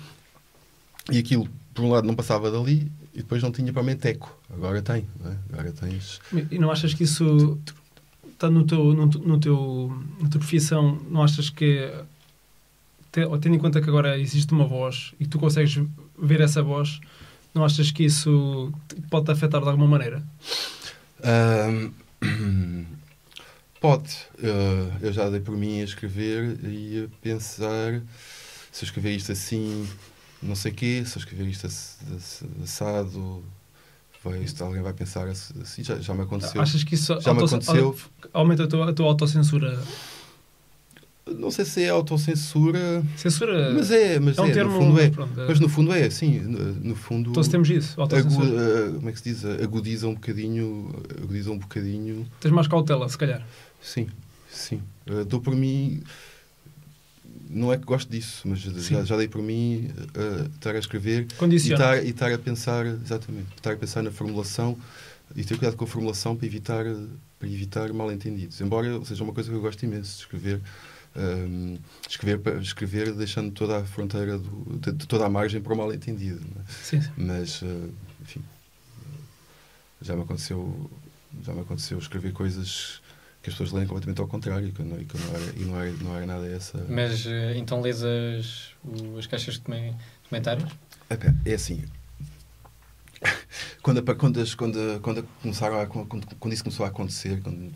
e 1.11 1.17
aquilo, 1.17 1.47
por 1.73 1.83
um 1.83 1.91
lado, 1.91 2.07
não 2.07 2.15
passava 2.15 2.49
dali 2.49 2.91
e 3.13 3.17
depois 3.17 3.43
não 3.43 3.51
tinha 3.51 3.73
para 3.73 4.09
eco. 4.09 4.37
Agora 4.49 4.81
tem, 4.81 5.05
não 5.21 5.31
é? 5.31 5.37
Agora 5.51 5.71
tens... 5.71 6.21
E 6.49 6.57
não 6.57 6.71
achas 6.71 6.93
que 6.93 7.03
isso 7.03 7.59
está 8.31 8.49
no 8.49 8.65
teu, 8.65 8.93
no, 8.93 9.05
no 9.05 9.39
teu, 9.39 10.05
na 10.21 10.29
tua 10.29 10.39
profissão, 10.39 10.99
não 11.09 11.23
achas 11.23 11.49
que 11.49 11.91
tendo 13.11 13.55
em 13.55 13.59
conta 13.59 13.79
que 13.79 13.89
agora 13.89 14.17
existe 14.17 14.51
uma 14.53 14.65
voz 14.65 15.13
e 15.19 15.27
tu 15.27 15.37
consegues 15.37 15.79
ver 16.17 16.41
essa 16.41 16.63
voz, 16.63 16.99
não 17.53 17.63
achas 17.63 17.91
que 17.91 18.03
isso 18.03 18.71
pode 19.09 19.25
te 19.25 19.31
afetar 19.31 19.61
de 19.61 19.67
alguma 19.67 19.87
maneira? 19.87 20.23
pode. 23.79 24.13
Uh, 24.39 24.91
eu 25.01 25.13
já 25.13 25.29
dei 25.29 25.39
por 25.39 25.55
mim 25.55 25.81
a 25.81 25.83
escrever 25.83 26.59
e 26.63 27.05
a 27.05 27.21
pensar 27.21 28.01
se 28.73 28.83
eu 28.83 28.87
escrever 28.87 29.15
isto 29.15 29.31
assim, 29.31 29.87
não 30.41 30.55
sei 30.55 30.71
o 30.71 30.75
quê, 30.75 31.03
se 31.05 31.15
eu 31.15 31.19
escrever 31.19 31.47
isto 31.47 31.67
assado, 32.63 33.43
vai, 34.23 34.43
alguém 34.61 34.81
vai 34.81 34.93
pensar 34.93 35.27
assim, 35.27 35.83
já, 35.83 35.99
já 35.99 36.13
me 36.15 36.23
aconteceu. 36.23 36.59
Achas 36.59 36.83
que 36.83 36.95
isso 36.95 37.19
já 37.21 37.33
me 37.33 37.43
aconteceu. 37.43 37.95
aumenta 38.33 38.63
a 38.63 38.67
tua, 38.67 38.89
a 38.89 38.93
tua 38.93 39.05
autocensura? 39.05 39.79
Não 41.39 41.51
sei 41.51 41.65
se 41.65 41.83
é 41.83 41.89
autocensura. 41.89 43.03
Censura. 43.17 43.73
Mas 43.73 43.91
é, 43.91 44.19
mas 44.19 44.37
é, 44.37 44.41
um 44.41 44.47
é 44.47 44.51
termo, 44.51 44.71
no 44.71 44.79
fundo 44.79 44.99
é. 44.99 45.09
Pronto, 45.09 45.41
é. 45.41 45.47
Mas 45.47 45.59
no 45.59 45.69
fundo 45.69 45.93
é, 45.93 46.09
sim. 46.09 46.39
No, 46.39 46.73
no 46.73 46.95
fundo. 46.95 47.29
Então 47.31 47.43
se 47.43 47.49
temos 47.49 47.69
isso, 47.69 47.99
autocensura. 47.99 48.47
Agu, 48.47 48.89
uh, 48.89 48.93
como 48.95 49.09
é 49.09 49.11
que 49.11 49.19
se 49.19 49.33
diz? 49.33 49.45
Agudiza 49.45 50.07
um 50.07 50.13
bocadinho. 50.13 50.93
Agudiza 51.21 51.51
um 51.51 51.57
bocadinho. 51.57 52.27
Tens 52.39 52.51
mais 52.51 52.67
cautela, 52.67 53.07
se 53.09 53.17
calhar. 53.17 53.45
Sim, 53.81 54.07
sim. 54.49 54.81
Uh, 55.09 55.25
dou 55.25 55.41
por 55.41 55.55
mim. 55.55 56.01
Não 57.49 57.71
é 57.71 57.77
que 57.77 57.85
gosto 57.85 58.09
disso, 58.09 58.47
mas 58.47 58.59
já, 58.59 59.03
já, 59.03 59.15
dei 59.15 59.27
por 59.27 59.41
mim 59.41 59.91
uh, 60.15 60.49
estar 60.55 60.75
a 60.75 60.79
escrever 60.79 61.27
e 61.51 61.55
estar, 61.55 62.03
e 62.03 62.09
estar 62.09 62.33
a 62.33 62.37
pensar, 62.37 62.83
exatamente, 62.85 63.47
estar 63.55 63.73
a 63.73 63.75
pensar 63.75 64.01
na 64.01 64.09
formulação 64.09 64.75
e 65.35 65.43
ter 65.43 65.57
cuidado 65.57 65.75
com 65.75 65.83
a 65.83 65.87
formulação 65.87 66.35
para 66.35 66.45
evitar, 66.45 66.85
para 67.39 67.47
evitar 67.47 67.91
mal-entendidos. 67.93 68.59
Embora 68.61 69.03
seja 69.05 69.23
uma 69.23 69.33
coisa 69.33 69.49
que 69.49 69.55
eu 69.55 69.61
gosto 69.61 69.83
imenso 69.83 70.15
de 70.15 70.21
escrever, 70.21 70.61
um, 71.15 71.77
escrever, 72.07 72.61
escrever 72.61 73.13
deixando 73.13 73.51
toda 73.51 73.79
a 73.79 73.83
fronteira, 73.85 74.37
do, 74.37 74.79
de, 74.79 74.91
de 74.91 75.07
toda 75.07 75.25
a 75.25 75.29
margem 75.29 75.61
para 75.61 75.73
o 75.73 75.77
mal 75.77 75.93
entendido. 75.93 76.41
É? 76.57 76.71
Sim, 76.71 77.01
sim. 77.01 77.11
Mas, 77.17 77.61
uh, 77.61 77.93
enfim, 78.21 78.43
já 80.01 80.15
me 80.15 80.23
aconteceu 80.23 80.89
já 81.41 81.53
me 81.53 81.61
aconteceu 81.61 81.97
escrever 81.97 82.31
coisas 82.31 83.01
que 83.41 83.49
as 83.49 83.55
pessoas 83.55 83.71
leem 83.71 83.87
completamente 83.87 84.21
ao 84.21 84.27
contrário, 84.27 84.71
que 84.71 84.83
não, 84.83 84.99
e 84.99 85.05
que 85.05 85.17
não, 85.17 85.35
era, 85.35 85.53
e 85.55 85.65
não, 85.65 85.81
era, 85.81 85.91
não 85.91 86.15
era 86.15 86.25
nada 86.25 86.47
essa. 86.47 86.85
Mas 86.87 87.25
eh, 87.25 87.57
então 87.57 87.81
lês 87.81 88.03
as, 88.03 88.69
as 89.17 89.27
caixas 89.27 89.55
de 89.55 89.61
comen- 89.61 89.95
comentários? 90.29 90.71
É 91.45 91.53
assim. 91.53 91.83
Quando, 93.81 94.01
quando, 94.15 94.55
quando, 94.55 94.99
quando, 95.01 95.23
começaram 95.41 95.79
a, 95.79 95.85
quando, 95.85 96.35
quando 96.37 96.53
isso 96.53 96.63
começou 96.63 96.85
a 96.85 96.89
acontecer, 96.89 97.41
quando 97.41 97.73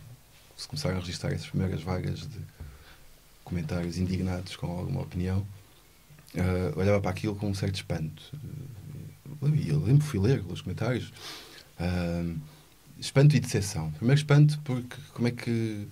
se 0.55 0.67
começaram 0.67 0.97
a 0.97 0.99
registrar 0.99 1.33
essas 1.33 1.47
primeiras 1.47 1.81
vagas 1.81 2.21
de 2.21 2.39
comentários 3.47 3.97
indignados 3.97 4.55
com 4.55 4.67
alguma 4.67 5.01
opinião, 5.01 5.45
ah, 6.35 6.73
olhava 6.75 6.99
para 6.99 7.11
aquilo 7.11 7.35
com 7.35 7.49
um 7.49 7.53
certo 7.53 7.75
espanto. 7.75 8.31
E 9.53 9.69
eu 9.69 9.79
lembro, 9.79 10.03
fui 10.03 10.19
ler 10.19 10.43
os 10.49 10.61
comentários. 10.61 11.13
Ah, 11.79 12.23
espanto 12.99 13.35
e 13.35 13.39
decepção. 13.39 13.91
Primeiro 13.91 14.19
espanto 14.19 14.59
porque 14.63 14.97
como 15.13 15.27
é 15.27 15.31
que 15.31 15.87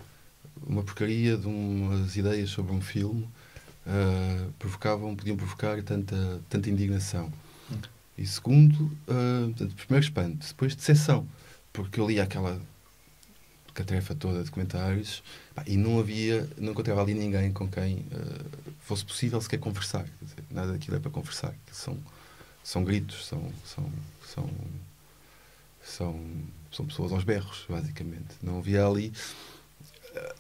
uma 0.66 0.84
porcaria 0.84 1.38
de 1.38 1.48
umas 1.48 2.16
ideias 2.16 2.50
sobre 2.50 2.74
um 2.74 2.82
filme 2.82 3.28
ah, 3.88 4.48
provocavam, 4.60 5.16
podiam 5.16 5.38
provocar 5.38 5.82
tanta, 5.84 6.42
tanta 6.50 6.70
indignação. 6.70 7.32
Hum. 7.72 7.78
E 8.18 8.26
segundo, 8.26 8.92
ah, 9.08 9.46
portanto, 9.46 9.76
primeiro 9.76 10.06
espanto, 10.06 10.48
depois 10.48 10.76
decepção, 10.76 11.28
porque 11.72 12.00
eu 12.00 12.08
li 12.08 12.20
aquela 12.20 12.60
catrefa 13.76 14.16
toda 14.16 14.44
de 14.44 14.50
comentários 14.50 15.22
pá, 15.54 15.64
e 15.68 15.78
não 15.78 16.00
havia, 16.00 16.50
não 16.58 16.72
encontrava 16.72 17.02
ali 17.02 17.14
ninguém 17.14 17.52
com 17.54 17.68
quem 17.68 18.04
ah, 18.12 18.46
fosse 18.80 19.06
possível 19.06 19.40
sequer 19.42 19.60
conversar. 19.60 20.06
Dizer, 20.22 20.44
nada 20.50 20.72
daquilo 20.74 20.98
é 20.98 21.00
para 21.00 21.12
conversar. 21.12 21.54
São, 21.72 21.98
são 22.64 22.84
gritos, 22.84 23.28
são, 23.28 23.52
são, 23.66 23.92
são, 24.34 24.50
são, 25.84 26.20
são 26.72 26.86
pessoas 26.88 27.12
aos 27.12 27.24
berros, 27.24 27.66
basicamente. 27.70 28.36
Não 28.42 28.58
havia 28.58 28.86
ali 28.86 29.14
ah, 30.16 30.36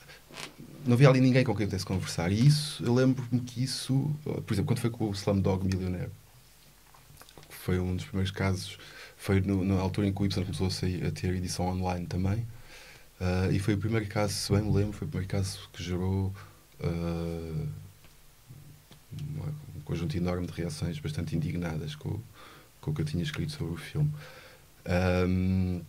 não 0.85 0.93
havia 0.93 1.09
ali 1.09 1.19
ninguém 1.19 1.43
com 1.43 1.55
quem 1.55 1.65
pudesse 1.67 1.85
conversar. 1.85 2.31
E 2.31 2.45
isso, 2.45 2.83
eu 2.83 2.93
lembro-me 2.93 3.39
que 3.41 3.63
isso, 3.63 4.09
ah, 4.27 4.41
por 4.41 4.53
exemplo, 4.53 4.65
quando 4.67 4.79
foi 4.79 4.89
com 4.89 5.09
o 5.09 5.11
Slumdog 5.13 5.63
Millionaire, 5.65 6.11
foi 7.49 7.79
um 7.79 7.95
dos 7.95 8.05
primeiros 8.05 8.31
casos, 8.31 8.77
foi 9.17 9.41
no- 9.41 9.63
na 9.65 9.75
altura 9.79 10.07
em 10.07 10.13
que 10.13 10.21
o 10.21 10.25
Y 10.25 10.43
começou 10.43 10.67
a, 10.67 10.71
sair, 10.71 11.03
a 11.05 11.11
ter 11.11 11.33
edição 11.33 11.65
online 11.67 12.05
também, 12.05 12.45
ah, 13.19 13.49
e 13.51 13.59
foi 13.59 13.73
o 13.73 13.77
primeiro 13.77 14.05
caso, 14.07 14.33
se 14.33 14.51
bem 14.51 14.61
me 14.61 14.71
lembro, 14.73 14.93
foi 14.93 15.07
o 15.07 15.11
primeiro 15.11 15.31
caso 15.31 15.69
que 15.73 15.83
gerou 15.83 16.33
ah, 16.83 17.65
uma- 19.35 19.53
um 19.77 19.79
conjunto 19.85 20.15
enorme 20.17 20.45
de 20.47 20.53
reações 20.53 20.99
bastante 20.99 21.35
indignadas 21.35 21.95
com, 21.95 22.09
o- 22.09 22.23
com 22.81 22.91
o 22.91 22.93
que 22.93 23.01
eu 23.01 23.05
tinha 23.05 23.23
escrito 23.23 23.51
sobre 23.53 23.73
o 23.73 23.77
filme. 23.77 24.11
Ahm, 24.85 25.81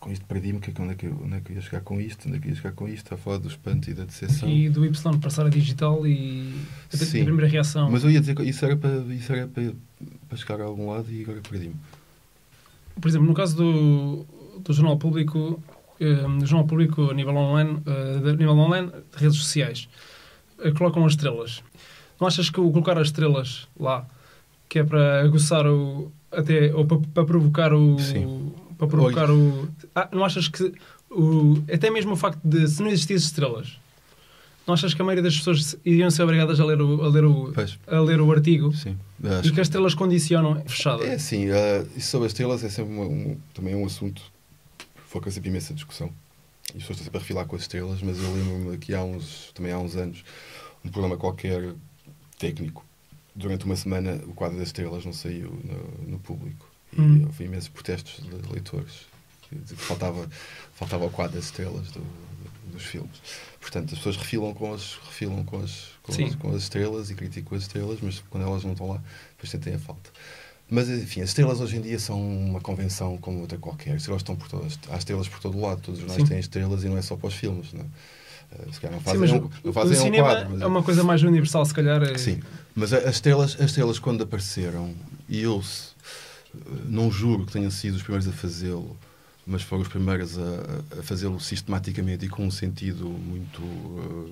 com 0.00 0.12
isto 0.12 0.24
perdi-me, 0.26 0.60
que 0.60 0.70
é 0.70 0.72
que- 0.72 0.80
onde, 0.80 0.92
é 0.92 0.94
que 0.94 1.06
eu, 1.06 1.20
onde 1.24 1.34
é 1.36 1.40
que 1.40 1.50
eu 1.50 1.56
ia 1.56 1.62
chegar 1.62 1.80
com 1.80 2.00
isto? 2.00 2.28
Onde 2.28 2.36
é 2.38 2.40
que 2.40 2.46
eu 2.46 2.50
ia 2.50 2.56
chegar 2.56 2.72
com 2.72 2.88
isto? 2.88 3.12
A 3.12 3.16
falar 3.16 3.38
do 3.38 3.48
espanto 3.48 3.90
e 3.90 3.94
da 3.94 4.04
decepção. 4.04 4.48
E 4.48 4.68
do 4.70 4.84
Y 4.86 5.18
passar 5.20 5.44
a 5.44 5.48
digital 5.48 6.06
e 6.06 6.54
a, 6.92 6.96
a 6.96 6.98
Sim. 6.98 7.24
primeira 7.24 7.48
reação. 7.48 7.90
Mas 7.90 8.04
eu 8.04 8.10
ia 8.10 8.20
dizer 8.20 8.34
que 8.36 8.42
isso 8.44 8.64
era 8.64 8.76
para, 8.76 8.96
isso 9.12 9.32
era 9.32 9.48
para, 9.48 9.72
para 10.28 10.38
chegar 10.38 10.60
a 10.60 10.64
algum 10.64 10.88
lado 10.90 11.10
e 11.12 11.22
agora 11.22 11.40
perdi-me. 11.40 11.74
Por 13.00 13.08
exemplo, 13.08 13.26
no 13.26 13.34
caso 13.34 13.56
do, 13.56 14.26
do 14.62 14.72
Jornal 14.72 14.96
Público, 14.98 15.62
eh, 16.00 16.26
o 16.26 16.46
Jornal 16.46 16.66
Público 16.66 17.10
a 17.10 17.14
nível 17.14 17.34
online, 17.36 17.78
de- 18.22 18.30
a 18.30 18.32
nível 18.34 18.56
online, 18.58 18.88
de 18.88 19.18
redes 19.22 19.36
sociais, 19.38 19.88
eh, 20.60 20.70
colocam 20.72 21.04
as 21.04 21.12
estrelas. 21.12 21.62
Não 22.20 22.26
achas 22.26 22.50
que 22.50 22.60
o 22.60 22.70
colocar 22.70 22.98
as 22.98 23.08
estrelas 23.08 23.68
lá, 23.78 24.06
que 24.68 24.78
é 24.80 24.84
para 24.84 25.22
aguçar 25.22 25.66
o. 25.66 26.10
até. 26.32 26.74
ou 26.74 26.84
para, 26.84 26.98
para 27.14 27.24
provocar 27.24 27.72
o. 27.72 27.98
Sim. 27.98 28.52
para 28.76 28.86
provocar 28.86 29.30
o. 29.30 29.68
Ah, 29.94 30.08
não 30.12 30.24
achas 30.24 30.48
que. 30.48 30.72
O, 31.10 31.62
até 31.72 31.90
mesmo 31.90 32.12
o 32.12 32.16
facto 32.16 32.40
de 32.44 32.68
se 32.68 32.82
não 32.82 32.88
existissem 32.90 33.16
estrelas, 33.28 33.78
não 34.66 34.74
achas 34.74 34.92
que 34.92 35.00
a 35.00 35.04
maioria 35.04 35.22
das 35.22 35.38
pessoas 35.38 35.74
iriam 35.82 36.10
ser 36.10 36.22
obrigadas 36.22 36.60
a 36.60 36.64
ler 36.66 36.82
o, 36.82 37.02
a 37.02 37.08
ler 37.08 37.24
o, 37.24 37.50
Pois, 37.54 37.78
a 37.86 37.98
ler 38.00 38.20
o 38.20 38.30
artigo 38.30 38.74
sim. 38.74 38.94
e 39.24 39.26
Acho 39.28 39.52
que 39.54 39.60
as 39.60 39.68
estrelas 39.68 39.94
condicionam 39.94 40.60
fechada? 40.66 41.06
É 41.06 41.14
assim, 41.14 41.48
ah, 41.50 41.82
isso 41.96 42.10
sobre 42.10 42.26
as 42.26 42.32
estrelas 42.32 42.62
é 42.62 42.68
sempre 42.68 42.92
um, 42.92 43.38
também 43.54 43.74
um 43.74 43.86
assunto 43.86 44.20
foca 45.08 45.30
sempre 45.30 45.48
imensa 45.50 45.74
discussão. 45.74 46.08
E 46.74 46.76
as 46.76 46.82
pessoas 46.82 46.90
estão 46.98 47.04
sempre 47.04 47.18
a 47.18 47.20
refilar 47.20 47.46
com 47.46 47.56
as 47.56 47.62
estrelas, 47.62 48.02
mas 48.02 48.18
eu 48.18 48.32
lembro-me 48.32 48.76
que 48.78 48.94
há 48.94 49.02
uns, 49.02 49.50
também 49.54 49.72
há 49.72 49.78
uns 49.78 49.96
anos, 49.96 50.22
um 50.84 50.90
programa 50.90 51.16
qualquer 51.16 51.74
técnico, 52.38 52.84
durante 53.34 53.64
uma 53.64 53.74
semana 53.76 54.20
o 54.26 54.34
quadro 54.34 54.58
das 54.58 54.68
estrelas 54.68 55.04
não 55.04 55.12
saiu 55.12 55.50
no, 55.64 56.10
no 56.12 56.18
público. 56.18 56.68
E 56.92 57.00
Hum. 57.00 57.24
houve 57.26 57.44
imensos 57.44 57.68
protestos 57.68 58.22
de 58.24 58.52
leitores. 58.52 59.06
Faltava, 59.76 60.28
faltava 60.74 61.06
o 61.06 61.10
quadro 61.10 61.36
das 61.36 61.46
estrelas 61.46 61.90
do- 61.90 62.04
dos 62.72 62.82
filmes. 62.82 63.20
Portanto, 63.60 63.92
as 63.92 63.98
pessoas 63.98 64.16
refilam 64.16 64.52
com 64.52 64.72
as, 64.74 64.94
refilam 65.06 65.42
com 65.44 65.60
as, 65.62 65.88
com 66.02 66.12
as, 66.12 66.34
com 66.34 66.50
as 66.50 66.62
estrelas 66.62 67.10
e 67.10 67.14
criticam 67.14 67.56
as 67.56 67.62
estrelas, 67.64 67.98
mas 68.02 68.22
quando 68.28 68.46
elas 68.46 68.62
não 68.64 68.72
estão 68.72 68.88
lá, 68.88 69.02
depois 69.30 69.50
sentem 69.50 69.74
a 69.74 69.78
falta. 69.78 70.10
Mas, 70.70 70.88
enfim, 70.88 71.22
as 71.22 71.30
estrelas 71.30 71.60
hoje 71.60 71.76
em 71.76 71.80
dia 71.80 71.98
são 71.98 72.20
uma 72.20 72.60
convenção 72.60 73.16
como 73.16 73.40
outra 73.40 73.56
qualquer. 73.56 73.92
As 73.92 74.02
estrelas 74.02 74.20
estão 74.20 74.36
por 74.36 74.48
todas. 74.48 74.78
Há 74.90 74.96
estrelas 74.96 75.26
por 75.26 75.40
todo 75.40 75.56
o 75.56 75.62
lado. 75.62 75.80
Todos 75.80 76.00
os 76.00 76.06
jornais 76.06 76.22
Sim. 76.22 76.28
têm 76.28 76.38
estrelas 76.38 76.84
e 76.84 76.88
não 76.88 76.98
é 76.98 77.02
só 77.02 77.16
para 77.16 77.28
os 77.28 77.34
filmes. 77.34 77.72
Não 77.72 77.80
é? 77.80 77.84
Eh, 78.52 78.72
Se 78.72 78.80
calhar 78.80 78.92
não 78.92 78.98
Sim, 78.98 79.04
fazem, 79.04 79.20
mas 79.20 79.32
um, 79.32 79.36
o, 79.36 79.40
não 79.40 79.70
o 79.70 79.72
fazem 79.72 79.98
um 79.98 80.02
cinema 80.02 80.28
quadro. 80.28 80.50
Mas 80.50 80.60
é 80.60 80.66
uma 80.66 80.82
coisa 80.82 81.04
mais 81.04 81.22
universal, 81.22 81.64
se 81.64 81.72
calhar. 81.72 82.02
É... 82.02 82.18
Sim, 82.18 82.40
mas 82.74 82.92
as 82.92 83.14
estrelas, 83.14 83.56
as 83.58 83.70
estrelas 83.70 83.98
quando 83.98 84.22
apareceram, 84.22 84.94
e 85.28 85.40
eu 85.40 85.62
não 86.86 87.10
juro 87.10 87.46
que 87.46 87.52
tenham 87.52 87.70
sido 87.70 87.94
os 87.94 88.02
primeiros 88.02 88.28
a 88.28 88.32
fazê-lo, 88.32 88.96
mas 89.46 89.62
foram 89.62 89.82
os 89.82 89.88
primeiros 89.88 90.38
a, 90.38 90.98
a 90.98 91.02
fazê-lo 91.02 91.40
sistematicamente 91.40 92.26
e 92.26 92.28
com 92.28 92.46
um 92.46 92.50
sentido 92.50 93.06
muito. 93.08 93.60
com 93.60 94.28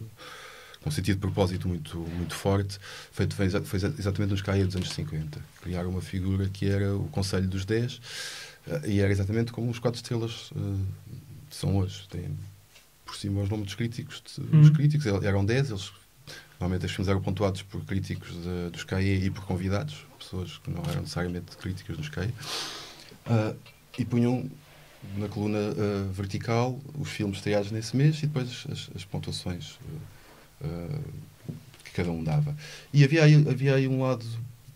um 0.87 0.91
sentido 0.91 1.17
de 1.17 1.21
propósito 1.21 1.67
muito, 1.69 1.99
muito 1.99 2.35
forte, 2.35 2.79
foi, 3.11 3.29
foi, 3.29 3.51
foi 3.51 3.79
exa- 3.79 3.95
exatamente 3.99 4.31
nos 4.31 4.43
CAIA 4.43 4.65
dos 4.67 4.77
anos 4.77 4.91
50. 4.91 5.41
Criaram 5.63 5.91
uma 5.91 6.01
figura 6.01 6.49
que 6.49 6.67
era 6.67 6.95
o 6.97 7.09
Conselho 7.09 7.49
dos 7.49 7.65
10 7.65 8.01
eh, 8.69 8.81
e 8.87 9.01
era 9.01 9.11
exatamente 9.11 9.53
como 9.53 9.71
os 9.71 9.79
quatro 9.79 9.97
estrelas 9.99 10.51
eh, 10.57 10.85
são 11.51 11.77
hoje. 11.77 12.07
Têm 12.09 12.37
por 13.05 13.17
cima 13.17 13.41
os 13.43 13.49
nomes 13.49 13.67
dos 13.67 13.75
críticos. 13.75 14.23
de- 14.25 14.41
Os 14.57 14.69
Uhum. 14.69 14.73
críticos 14.75 15.07
eram 15.07 15.45
10, 15.45 15.71
eles 15.71 15.93
Normalmente 16.59 16.87
os 16.87 16.93
filmes 16.93 17.09
eram 17.11 17.21
pontuados 17.21 17.61
por 17.63 17.85
críticos 17.85 18.31
de- 18.33 18.71
dos 18.73 18.83
CAE 18.83 19.27
e 19.27 19.31
por 19.31 19.45
convidados, 19.45 20.07
pessoas 20.19 20.57
que 20.57 20.71
não 20.71 20.83
eram 20.85 21.03
necessariamente 21.03 21.55
críticos 21.59 21.99
dos 21.99 22.09
CAE, 22.09 22.33
Ah, 23.27 23.55
e 23.99 24.05
punham 24.07 24.49
na 25.19 25.29
coluna 25.29 25.59
ah, 25.59 26.11
vertical 26.15 26.81
os 26.99 27.11
filmes 27.11 27.37
estreados 27.39 27.71
nesse 27.71 27.95
mês 27.95 28.17
e 28.23 28.27
depois 28.27 28.65
as, 28.73 28.89
as 28.97 29.05
pontuações 29.05 29.79
ah, 29.83 29.99
ah, 30.63 31.01
que 31.85 31.91
cada 31.93 32.11
um 32.11 32.23
dava. 32.23 32.55
E 32.93 33.05
havia 33.05 33.25
aí, 33.25 33.35
havia 33.49 33.75
aí 33.75 33.89
um 33.89 34.03
lado 34.03 34.25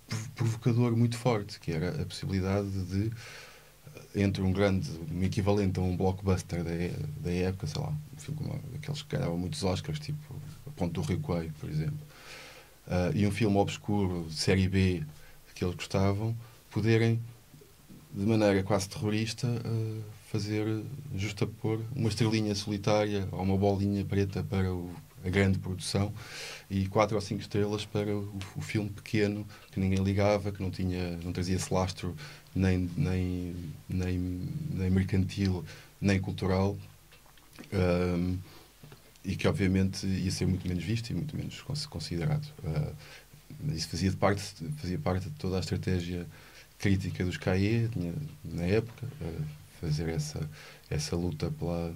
prov- 0.08 0.28
provocador 0.34 0.96
muito 0.96 1.16
forte, 1.16 1.58
que 1.60 1.72
era 1.72 2.02
a 2.02 2.06
possibilidade 2.06 2.68
de, 2.86 3.10
entre 4.14 4.42
um 4.42 4.52
grande, 4.52 4.88
um 5.12 5.22
equivalente 5.22 5.78
a 5.78 5.82
um 5.82 5.96
blockbuster 5.96 6.64
da, 6.64 6.70
da 7.20 7.30
época, 7.32 7.66
sei 7.66 7.80
lá, 7.80 7.88
um 7.90 8.18
filme 8.18 8.38
como 8.40 8.60
aqueles 8.74 9.02
que 9.02 9.16
ganhavam 9.16 9.38
muitos 9.38 9.62
Oscars, 9.62 9.98
tipo 10.00 10.34
A 10.66 10.70
Ponte 10.70 10.92
do 10.92 11.00
Rio 11.02 11.20
por 11.20 11.70
exemplo, 11.70 11.98
ah, 12.88 13.10
e 13.14 13.26
um 13.26 13.30
filme 13.30 13.56
obscuro 13.56 14.26
de 14.28 14.34
série 14.34 14.68
B 14.68 15.02
que 15.54 15.64
eles 15.64 15.74
gostavam, 15.76 16.34
poderem, 16.70 17.20
de 18.12 18.26
maneira 18.26 18.62
quase 18.62 18.88
terrorista, 18.88 19.46
ah, 19.46 20.00
fazer, 20.30 20.82
justapor 21.16 21.80
uma 21.94 22.08
estrelinha 22.08 22.54
solitária 22.54 23.28
ou 23.32 23.42
uma 23.42 23.56
bolinha 23.56 24.04
preta 24.04 24.42
para 24.42 24.72
o- 24.72 24.90
a 25.24 25.28
grande 25.30 25.58
produção 25.58 26.12
e 26.70 26.86
quatro 26.88 27.16
ou 27.16 27.20
cinco 27.20 27.40
estrelas 27.42 27.84
para 27.84 28.16
o, 28.16 28.38
o 28.56 28.60
filme 28.60 28.90
pequeno 28.90 29.46
que 29.72 29.80
ninguém 29.80 30.02
ligava, 30.02 30.52
que 30.52 30.62
não 30.62 30.70
tinha, 30.70 31.16
não 31.18 31.32
trazia 31.32 31.56
esse 31.56 31.72
lastro 31.72 32.16
nem, 32.54 32.90
nem, 32.96 33.54
nem, 33.88 34.18
nem 34.70 34.90
mercantil, 34.90 35.64
nem 36.00 36.20
cultural. 36.20 36.76
Ahm, 37.72 38.38
e 39.24 39.36
que 39.36 39.46
obviamente 39.46 40.06
ia 40.06 40.30
ser 40.30 40.46
muito 40.46 40.66
menos 40.66 40.82
visto 40.82 41.10
e 41.10 41.14
muito 41.14 41.36
menos 41.36 41.60
cons- 41.62 41.86
considerado. 41.86 42.46
Mas 43.62 43.78
isso 43.78 43.88
fazia 43.88 44.12
parte, 44.12 44.42
fazia 44.78 44.98
parte 44.98 45.28
de 45.28 45.36
toda 45.36 45.56
a 45.56 45.60
estratégia 45.60 46.26
crítica 46.78 47.24
dos 47.24 47.36
CAE 47.36 47.90
na 48.44 48.64
época, 48.64 49.06
ah, 49.20 49.42
fazer 49.80 50.08
essa, 50.08 50.48
essa 50.88 51.16
luta 51.16 51.50
pela, 51.50 51.94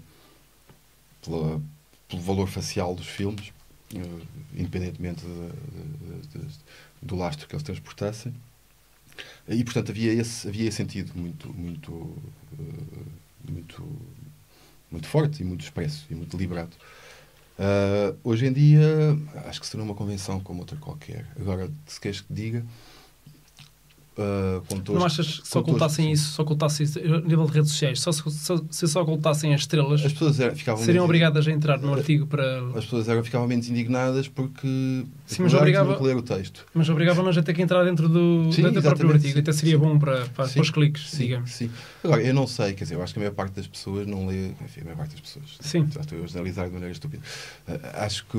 pela, 1.23 1.61
pelo 2.15 2.21
valor 2.21 2.49
facial 2.49 2.95
dos 2.95 3.07
filmes, 3.07 3.53
ah, 3.97 3.99
independentemente 4.55 5.25
de- 5.25 6.29
de- 6.39 6.47
de- 6.47 6.55
do 7.03 7.17
lastro 7.17 7.47
que 7.49 7.55
eles 7.55 7.63
transportassem. 7.63 8.33
E, 9.49 9.63
portanto, 9.63 9.91
havia 9.91 10.13
esse, 10.13 10.49
havia 10.49 10.69
esse 10.69 10.77
sentido 10.77 11.13
muito, 11.15 11.53
muito, 11.53 12.17
ah, 12.59 13.51
muito, 13.51 13.87
muito 14.91 15.07
forte 15.09 15.43
e 15.43 15.45
muito 15.45 15.63
expresso 15.63 16.07
e 16.11 16.15
muito 16.15 16.37
deliberado. 16.37 16.77
Ah, 17.59 18.15
hoje 18.23 18.47
em 18.47 18.53
dia, 18.53 19.19
acho 19.47 19.61
que 19.61 19.67
será 19.67 19.83
uma 19.83 19.95
convenção 19.95 20.41
como 20.41 20.61
outra 20.61 20.77
qualquer. 20.77 21.27
Agora, 21.39 21.71
se 21.87 22.01
queres 22.01 22.21
que 22.21 22.33
diga, 22.33 22.65
uh, 24.19 24.61
com 24.69 24.79
todos, 24.81 24.99
Não 25.01 25.07
achas 25.07 25.41
que 25.41 25.49
se 25.49 25.59
ocultassem 25.59 26.13
isso, 26.13 26.33
se 26.33 26.41
ocultassem 26.41 26.85
isso 26.85 26.99
a 26.99 27.21
nível 27.21 27.47
de 27.47 27.53
redes 27.53 27.71
sociais, 27.71 28.01
só 28.01 28.13
se, 28.13 28.23
só- 28.31 28.61
se 28.71 28.89
só 28.89 29.03
ocultassem 29.03 29.53
as 29.55 29.63
estrelas, 29.63 30.05
As 30.05 30.13
pessoas 30.13 30.41
eram, 30.41 30.55
ficavam 30.57 30.85
seriam 30.85 31.05
obrigadas 31.05 31.47
a 31.47 31.51
entrar 31.51 31.79
no 31.79 31.93
artigo 31.95 32.27
para. 32.27 32.61
As 32.77 32.85
pessoas 32.85 33.09
eram, 33.09 33.23
ficavam 33.25 33.47
menos 33.47 33.69
indignadas 33.69 34.29
porque 34.29 35.05
Sim, 35.27 35.43
mas 35.43 35.55
obrigava- 35.55 36.01
ler 36.03 36.17
o 36.17 36.23
texto. 36.23 36.65
Mas 36.75 36.89
obrigavam-nos 36.89 37.37
a 37.39 37.43
ter 37.43 37.55
que 37.55 37.63
entrar 37.63 37.85
dentro 37.85 38.09
do, 38.09 38.53
Sim, 38.53 38.63
dentro 38.63 38.81
do 38.81 38.83
próprio 38.83 39.11
artigo. 39.13 39.33
sim, 39.35 39.39
Até 39.41 39.53
seria 39.53 39.75
sim. 39.77 39.83
bom 39.83 39.99
para, 39.99 40.27
para, 40.27 40.47
Sim, 40.47 40.55
para 40.55 40.63
os 40.63 40.71
cliques, 40.71 41.11
Sim, 41.11 41.19
digamos. 41.19 41.51
sim. 41.53 41.71
Agora, 42.03 42.23
eu 42.23 42.35
não 42.35 42.47
sei, 42.47 42.75
quer 42.75 42.85
dizer, 42.85 42.95
eu 42.97 43.03
acho 43.03 43.13
que 43.13 43.19
a 43.19 43.23
maior 43.23 43.35
parte 43.35 43.55
das 43.55 43.67
pessoas 43.67 44.07
não 44.07 44.27
lê. 44.27 44.49
Enfim, 44.65 44.81
a 44.83 44.85
maior 44.85 44.97
parte 44.97 45.13
das 45.13 45.21
pessoas. 45.21 45.45
Sim. 45.61 45.89
Já 45.93 46.01
estou 46.01 46.23
a 46.23 46.27
generalizar 46.27 46.67
de 46.67 46.73
maneira 46.73 46.93
estúpida. 46.93 47.23
Ah, 47.67 48.05
acho 48.05 48.25
que 48.27 48.39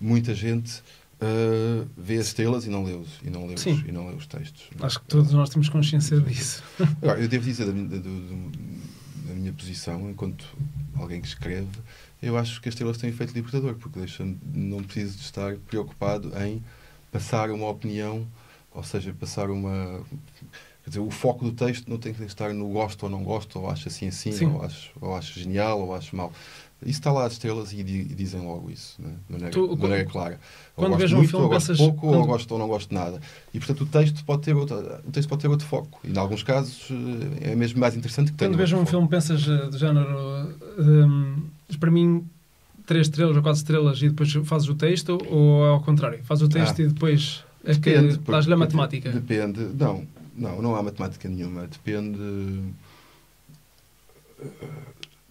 muita 0.00 0.34
gente 0.34 0.82
ah, 1.22 1.86
vê 1.96 2.16
as 2.18 2.26
estrelas 2.26 2.66
e 2.66 2.70
não 2.70 2.82
lê 2.84 2.94
os, 2.94 3.08
e 3.24 3.30
não 3.30 3.46
lê 3.46 3.54
os, 3.54 3.60
Sim. 3.60 3.82
e 3.86 3.92
não 3.92 4.08
lê 4.08 4.14
os 4.14 4.26
textos. 4.26 4.68
Acho 4.80 4.98
que 5.00 5.06
todos 5.06 5.32
nós 5.32 5.48
temos 5.50 5.68
consciência 5.68 6.20
disso. 6.20 6.62
Agora, 7.00 7.20
eu 7.20 7.28
devo 7.28 7.44
dizer 7.44 7.66
da 7.66 7.72
minha, 7.72 7.88
da- 7.88 7.98
da 9.28 9.34
minha 9.34 9.52
posição, 9.52 10.10
enquanto 10.10 10.44
alguém 10.96 11.20
que 11.20 11.28
escreve, 11.28 11.68
eu 12.20 12.36
acho 12.36 12.60
que 12.60 12.68
as 12.68 12.74
estrelas 12.74 12.98
têm 12.98 13.10
efeito 13.10 13.32
libertador, 13.34 13.74
porque 13.76 13.98
deixa 14.00 14.24
não 14.52 14.82
preciso 14.82 15.16
de 15.16 15.22
estar 15.22 15.56
preocupado 15.68 16.32
em 16.42 16.62
passar 17.10 17.50
uma 17.50 17.68
opinião, 17.68 18.26
ou 18.72 18.82
seja, 18.82 19.12
passar 19.18 19.48
uma. 19.50 20.02
Quer 20.84 20.90
dizer, 20.90 21.00
o 21.00 21.10
foco 21.10 21.44
do 21.44 21.52
texto 21.52 21.88
não 21.88 21.96
tem 21.98 22.12
que 22.12 22.22
estar 22.24 22.52
no 22.52 22.68
gosto 22.68 23.04
ou 23.04 23.08
não 23.10 23.22
gosto, 23.22 23.58
ou 23.60 23.70
acho 23.70 23.86
assim 23.88 24.08
assim, 24.08 24.32
Sim. 24.32 24.46
ou 24.46 24.62
acho, 24.62 24.90
ou 25.00 25.14
acho 25.14 25.38
genial, 25.38 25.80
ou 25.80 25.94
acho 25.94 26.16
mal. 26.16 26.32
Isso 26.84 26.98
está 26.98 27.12
lá 27.12 27.24
as 27.26 27.34
estrelas 27.34 27.72
e, 27.72 27.84
di- 27.84 28.02
dizem 28.06 28.40
logo 28.40 28.68
isso, 28.68 29.00
né? 29.00 29.10
de 29.28 29.32
maneira, 29.32 29.52
Tu, 29.52 29.76
de 29.76 29.80
maneira 29.80 30.04
clara. 30.04 30.40
Ou 30.76 30.84
quando 30.84 30.96
vejo 30.98 31.16
um 31.16 31.20
filme, 31.24 31.44
ou 31.44 31.48
gosto 31.50 31.68
pensas- 31.68 31.78
pouco, 31.78 32.06
ou 32.08 32.12
quando- 32.14 32.26
gosto 32.26 32.50
ou 32.50 32.58
não 32.58 32.66
gosto 32.66 32.88
de 32.88 32.94
nada. 32.96 33.20
E 33.54 33.58
portanto 33.60 33.82
o 33.82 33.86
texto 33.86 34.24
pode 34.24 34.42
ter 34.42 34.56
outro, 34.56 34.76
o 35.06 35.12
texto 35.12 35.28
pode 35.28 35.42
ter 35.42 35.46
outro 35.48 35.64
foco. 35.68 36.00
E 36.02 36.10
em 36.10 36.18
alguns 36.18 36.42
casos 36.42 36.88
eh, 37.42 37.52
é 37.52 37.54
mesmo 37.54 37.78
mais 37.78 37.94
interessante 37.96 38.32
que 38.32 38.36
tenha 38.38 38.50
Quando 38.50 38.58
vejo 38.58 38.74
um 38.74 38.80
foco. 38.80 38.90
filme, 38.90 39.08
pensas 39.08 39.46
eh, 39.46 39.70
do 39.70 39.78
género. 39.78 40.48
hum, 40.76 41.44
para 41.78 41.90
mim, 41.92 42.26
três 42.84 43.06
estrelas 43.06 43.36
ou 43.36 43.42
quatro 43.44 43.58
estrelas 43.58 44.02
e 44.02 44.08
depois 44.08 44.32
fazes 44.44 44.68
o 44.68 44.74
texto, 44.74 45.16
ou 45.30 45.64
é 45.64 45.68
ao 45.70 45.80
contrário? 45.82 46.18
Fazes 46.24 46.42
o 46.42 46.48
texto 46.48 46.80
Ah. 46.80 46.82
e 46.82 46.88
depois 46.88 47.44
é 47.64 47.74
que 47.76 48.16
dás-lhe 48.28 48.52
a 48.52 48.56
matemática. 48.56 49.08
Depende. 49.12 49.60
Não, 49.78 50.04
não, 50.34 50.60
não 50.62 50.76
há 50.76 50.82
matemática 50.82 51.28
nenhuma. 51.28 51.66
Depende. 51.66 52.18
eh, 54.40 54.46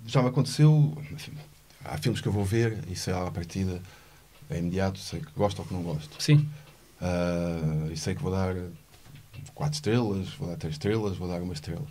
Já 0.08 0.22
me 0.22 0.30
aconteceu. 0.30 0.98
enfim, 1.12 1.34
há 1.86 1.98
filmes 1.98 2.22
que 2.22 2.28
eu 2.28 2.32
vou 2.32 2.44
ver 2.46 2.80
e 2.90 2.96
sei 2.96 3.14
lá, 3.14 3.28
à 3.28 3.32
partida 3.32 3.82
é 4.50 4.58
imediato, 4.60 5.00
sei 5.00 5.20
que 5.22 5.32
gosto 5.36 5.60
ou 5.60 5.66
que 5.66 5.74
não 5.74 5.82
gosto. 5.84 6.22
Sim, 6.22 6.48
Ah, 7.04 7.88
e 7.92 7.98
sei 7.98 8.14
que 8.14 8.22
vou 8.22 8.32
dar 8.32 8.56
quatro 9.56 9.74
estrelas, 9.74 10.30
vou 10.38 10.48
dar 10.50 10.56
três 10.58 10.76
estrelas, 10.76 11.18
vou 11.18 11.28
dar 11.28 11.42
uma 11.42 11.54
estrela. 11.54 11.86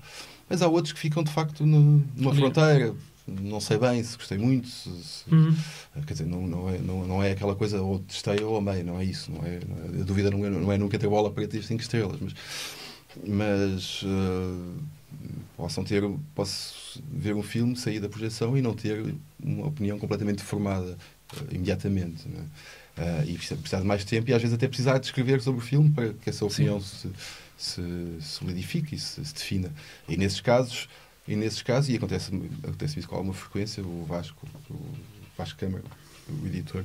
Mas 0.49 0.62
há 0.62 0.68
outros 0.68 0.92
que 0.92 1.01
ficam 1.01 1.23
de 1.25 1.33
facto 1.33 1.64
no- 1.66 2.05
numa 2.16 2.35
fronteira. 2.35 2.94
Não 3.27 3.61
sei 3.61 3.79
bem 3.79 4.03
se 4.03 4.16
gostei 4.16 4.38
muito, 4.38 4.66
se, 4.68 4.90
se- 5.03 5.31
Uhum. 5.35 5.55
Quer 6.07 6.12
dizer, 6.14 6.27
não, 6.27 6.46
não, 6.46 6.68
é, 6.68 6.79
não, 6.79 7.07
não 7.07 7.23
é 7.23 7.31
aquela 7.33 7.55
coisa 7.55 7.81
ou 7.81 8.01
testei 8.01 8.42
ou 8.42 8.57
amei, 8.57 8.83
não 8.83 8.99
é 8.99 9.05
isso. 9.05 9.31
Não 9.31 9.44
é, 9.44 9.57
é- 9.57 10.01
a 10.01 10.05
dúvida 10.05 10.31
não 10.31 10.44
é, 10.44 10.51
não 10.51 10.73
é 10.73 10.79
nunca 10.79 10.99
ter 10.99 11.09
bola 11.09 11.31
para 11.31 11.46
ter 11.46 11.62
5 11.62 11.81
estrelas, 11.83 12.18
mas, 12.20 12.35
mas 13.27 14.03
eh, 14.05 14.85
possam 15.57 15.85
ter, 15.85 16.03
posso 16.35 17.03
ver 17.11 17.35
um 17.35 17.42
filme, 17.42 17.77
sair 17.77 18.01
da 18.01 18.09
projeção 18.09 18.57
e 18.57 18.62
não 18.62 18.75
ter 18.75 19.14
uma 19.42 19.66
opinião 19.66 19.99
completamente 19.99 20.42
formada 20.42 20.96
eh, 21.35 21.55
imediatamente. 21.55 22.27
é? 22.29 23.03
Eh, 23.03 23.25
e 23.29 23.33
precisa- 23.35 23.57
precisar 23.57 23.81
de 23.81 23.87
mais 23.87 24.05
tempo 24.05 24.31
e 24.31 24.35
às 24.35 24.42
vezes 24.42 24.55
até 24.55 24.66
precisar 24.68 24.99
de 24.99 25.07
escrever 25.07 25.40
sobre 25.40 25.61
o 25.61 25.64
filme 25.64 25.90
para 25.90 26.12
que 26.12 26.29
essa 26.31 26.44
opinião 26.44 26.81
se, 26.81 27.09
se 27.57 27.83
solidifique 28.20 28.94
e 28.94 28.99
se, 28.99 29.25
se 29.25 29.35
defina. 29.35 29.70
E 30.09 30.16
nesses 30.16 30.40
casos, 30.40 30.88
e 31.27 31.37
nesses 31.37 31.62
casos, 31.62 31.88
e 31.90 31.96
acontece, 31.96 32.31
acontece 32.62 32.99
isso 32.99 33.09
com 33.09 33.16
alguma 33.16 33.35
frequência, 33.35 33.83
o 33.83 34.05
Vasco, 34.07 34.46
o 34.70 34.77
Vasco 35.38 35.59
Câmara, 35.59 35.85
o 36.29 36.46
editor, 36.46 36.85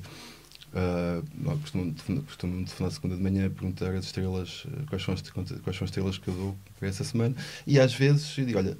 ah, 0.76 1.22
costumamos 1.62 2.02
costumamos 2.26 2.66
telefonar 2.70 2.92
segunda 2.92 3.16
de 3.16 3.24
manhã 3.24 3.50
perguntar 3.50 3.94
as 3.96 4.06
estrelas, 4.06 4.64
ah, 4.68 4.84
quais 4.90 5.04
são 5.04 5.14
as, 5.14 5.22
quais 5.22 5.78
são 5.78 5.86
as 5.86 5.90
estrelas 5.90 6.18
que 6.18 6.28
eu 6.28 6.34
dou 6.34 6.58
para 6.80 6.88
essa 6.90 7.04
semana, 7.04 7.36
e 7.66 7.80
às 7.80 7.94
vezes 7.94 8.38
eu 8.38 8.46
digo, 8.46 8.58
olha, 8.60 8.78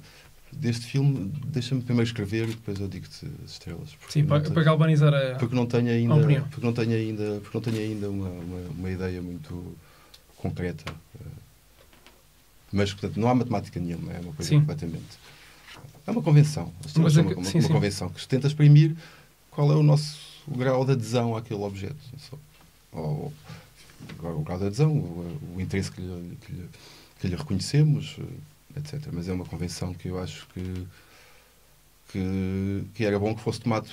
deste 0.52 0.86
filme, 0.86 1.32
deixa-me 1.46 1.82
primeiro 1.82 2.06
escrever 2.08 2.44
e 2.44 2.52
depois 2.52 2.78
eu 2.78 2.86
digo-te 2.88 3.26
as 3.44 3.52
estrelas. 3.52 3.90
Sim, 4.08 4.24
para, 4.24 4.40
tenho- 4.40 4.54
para 4.54 4.62
galvanizar 4.62 5.12
a. 5.12 5.34
porque 5.36 5.54
não 5.54 5.66
tenho 5.66 5.88
ainda, 5.90 6.14
opinião. 6.14 6.44
porque 6.48 6.64
não 6.66 6.72
tenho 6.72 6.92
ainda, 6.92 7.40
porque 7.42 7.56
não 7.58 7.62
tenho 7.62 7.78
ainda 7.78 8.10
uma, 8.10 8.28
uma, 8.28 8.58
uma 8.70 8.90
ideia 8.90 9.20
muito 9.20 9.76
concreta. 10.36 10.84
eh. 11.20 11.24
Mas, 12.72 12.92
portanto, 12.92 13.18
não 13.18 13.28
há 13.28 13.34
matemática 13.34 13.78
nenhuma, 13.80 14.12
é 14.12 14.20
uma 14.20 14.32
coisa 14.32 14.48
Sim. 14.50 14.60
completamente. 14.60 15.18
É 16.06 16.10
uma 16.10 16.22
convenção. 16.22 16.72
Isto 16.84 17.00
Mas 17.00 17.16
é 17.16 17.20
é 17.20 17.22
uma, 17.22 17.32
uma- 17.34 17.44
sim, 17.44 17.58
uma 17.58 17.66
sim. 17.66 17.72
convenção 17.72 18.08
que 18.08 18.20
se 18.20 18.28
tenta 18.28 18.46
exprimir 18.46 18.94
qual 19.50 19.70
é 19.72 19.74
o 19.76 19.82
nosso 19.82 20.35
o 20.48 20.56
grau 20.56 20.84
de 20.84 20.92
adesão 20.92 21.36
àquele 21.36 21.60
objeto. 21.62 21.96
Ou, 22.92 23.32
agora, 24.18 24.34
o 24.36 24.42
grau 24.42 24.58
de 24.58 24.66
adesão, 24.66 24.92
o, 24.92 25.54
o 25.56 25.60
interesse 25.60 25.90
que 25.90 26.00
lhe, 26.00 26.36
que, 26.44 26.52
lhe, 26.52 26.68
que 27.20 27.28
lhe 27.28 27.36
reconhecemos, 27.36 28.16
etc. 28.76 29.08
Mas 29.12 29.28
é 29.28 29.32
uma 29.32 29.44
convenção 29.44 29.92
que 29.94 30.08
eu 30.08 30.18
acho 30.22 30.46
que, 30.54 30.86
que, 32.08 32.84
que 32.94 33.04
era 33.04 33.18
bom 33.18 33.34
que 33.34 33.40
fosse 33.40 33.60
tomado 33.60 33.88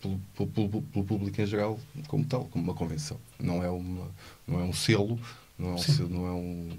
pelo, 0.00 0.20
pelo- 0.36 0.82
pelo- 0.92 1.04
público 1.04 1.40
em 1.40 1.46
geral 1.46 1.78
como 2.08 2.24
tal, 2.24 2.44
como 2.46 2.64
uma 2.64 2.74
convenção. 2.74 3.18
Não 3.40 3.62
é, 3.62 3.70
uma, 3.70 4.08
não 4.46 4.60
é 4.60 4.64
um 4.64 4.72
selo, 4.72 5.18
não 5.58 5.70
é, 5.70 5.72
um 5.74 5.78
selo, 5.78 6.08
não 6.08 6.26
é 6.26 6.32
um- 6.32 6.78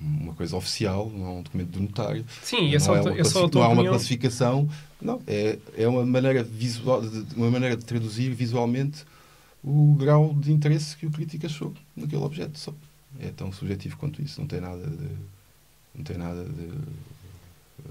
uma 0.00 0.34
coisa 0.34 0.56
oficial, 0.56 1.10
não 1.10 1.26
é 1.26 1.30
um 1.30 1.42
documento 1.42 1.70
do 1.70 1.80
notário. 1.80 2.24
Sim, 2.42 2.68
e 2.68 2.76
é 2.76 2.78
não, 2.78 2.94
é 2.96 3.00
uma 3.00 3.18
é 3.18 3.24
só 3.24 3.30
a 3.30 3.32
classi- 3.40 3.50
tua 3.50 3.62
não 3.64 3.70
há 3.70 3.74
uma 3.74 3.88
classificação, 3.88 4.68
não, 5.00 5.20
é, 5.26 5.58
é 5.76 5.88
uma, 5.88 6.04
maneira 6.06 6.42
visual, 6.44 7.00
de, 7.02 7.34
uma 7.34 7.50
maneira 7.50 7.76
de 7.76 7.84
traduzir 7.84 8.32
visualmente 8.34 9.04
o 9.62 9.94
grau 9.98 10.32
de 10.34 10.52
interesse 10.52 10.96
que 10.96 11.06
o 11.06 11.10
crítico 11.10 11.46
achou 11.46 11.74
naquele 11.96 12.22
objeto. 12.22 12.58
Só. 12.58 12.72
É 13.20 13.30
tão 13.30 13.50
subjetivo 13.52 13.96
quanto 13.96 14.22
isso, 14.22 14.40
não 14.40 14.46
tem 14.46 14.60
nada 14.60 14.86
de. 14.86 15.08
Não 15.94 16.04
tem 16.04 16.16
nada 16.16 16.44
de. 16.44 16.68
eh, 17.84 17.88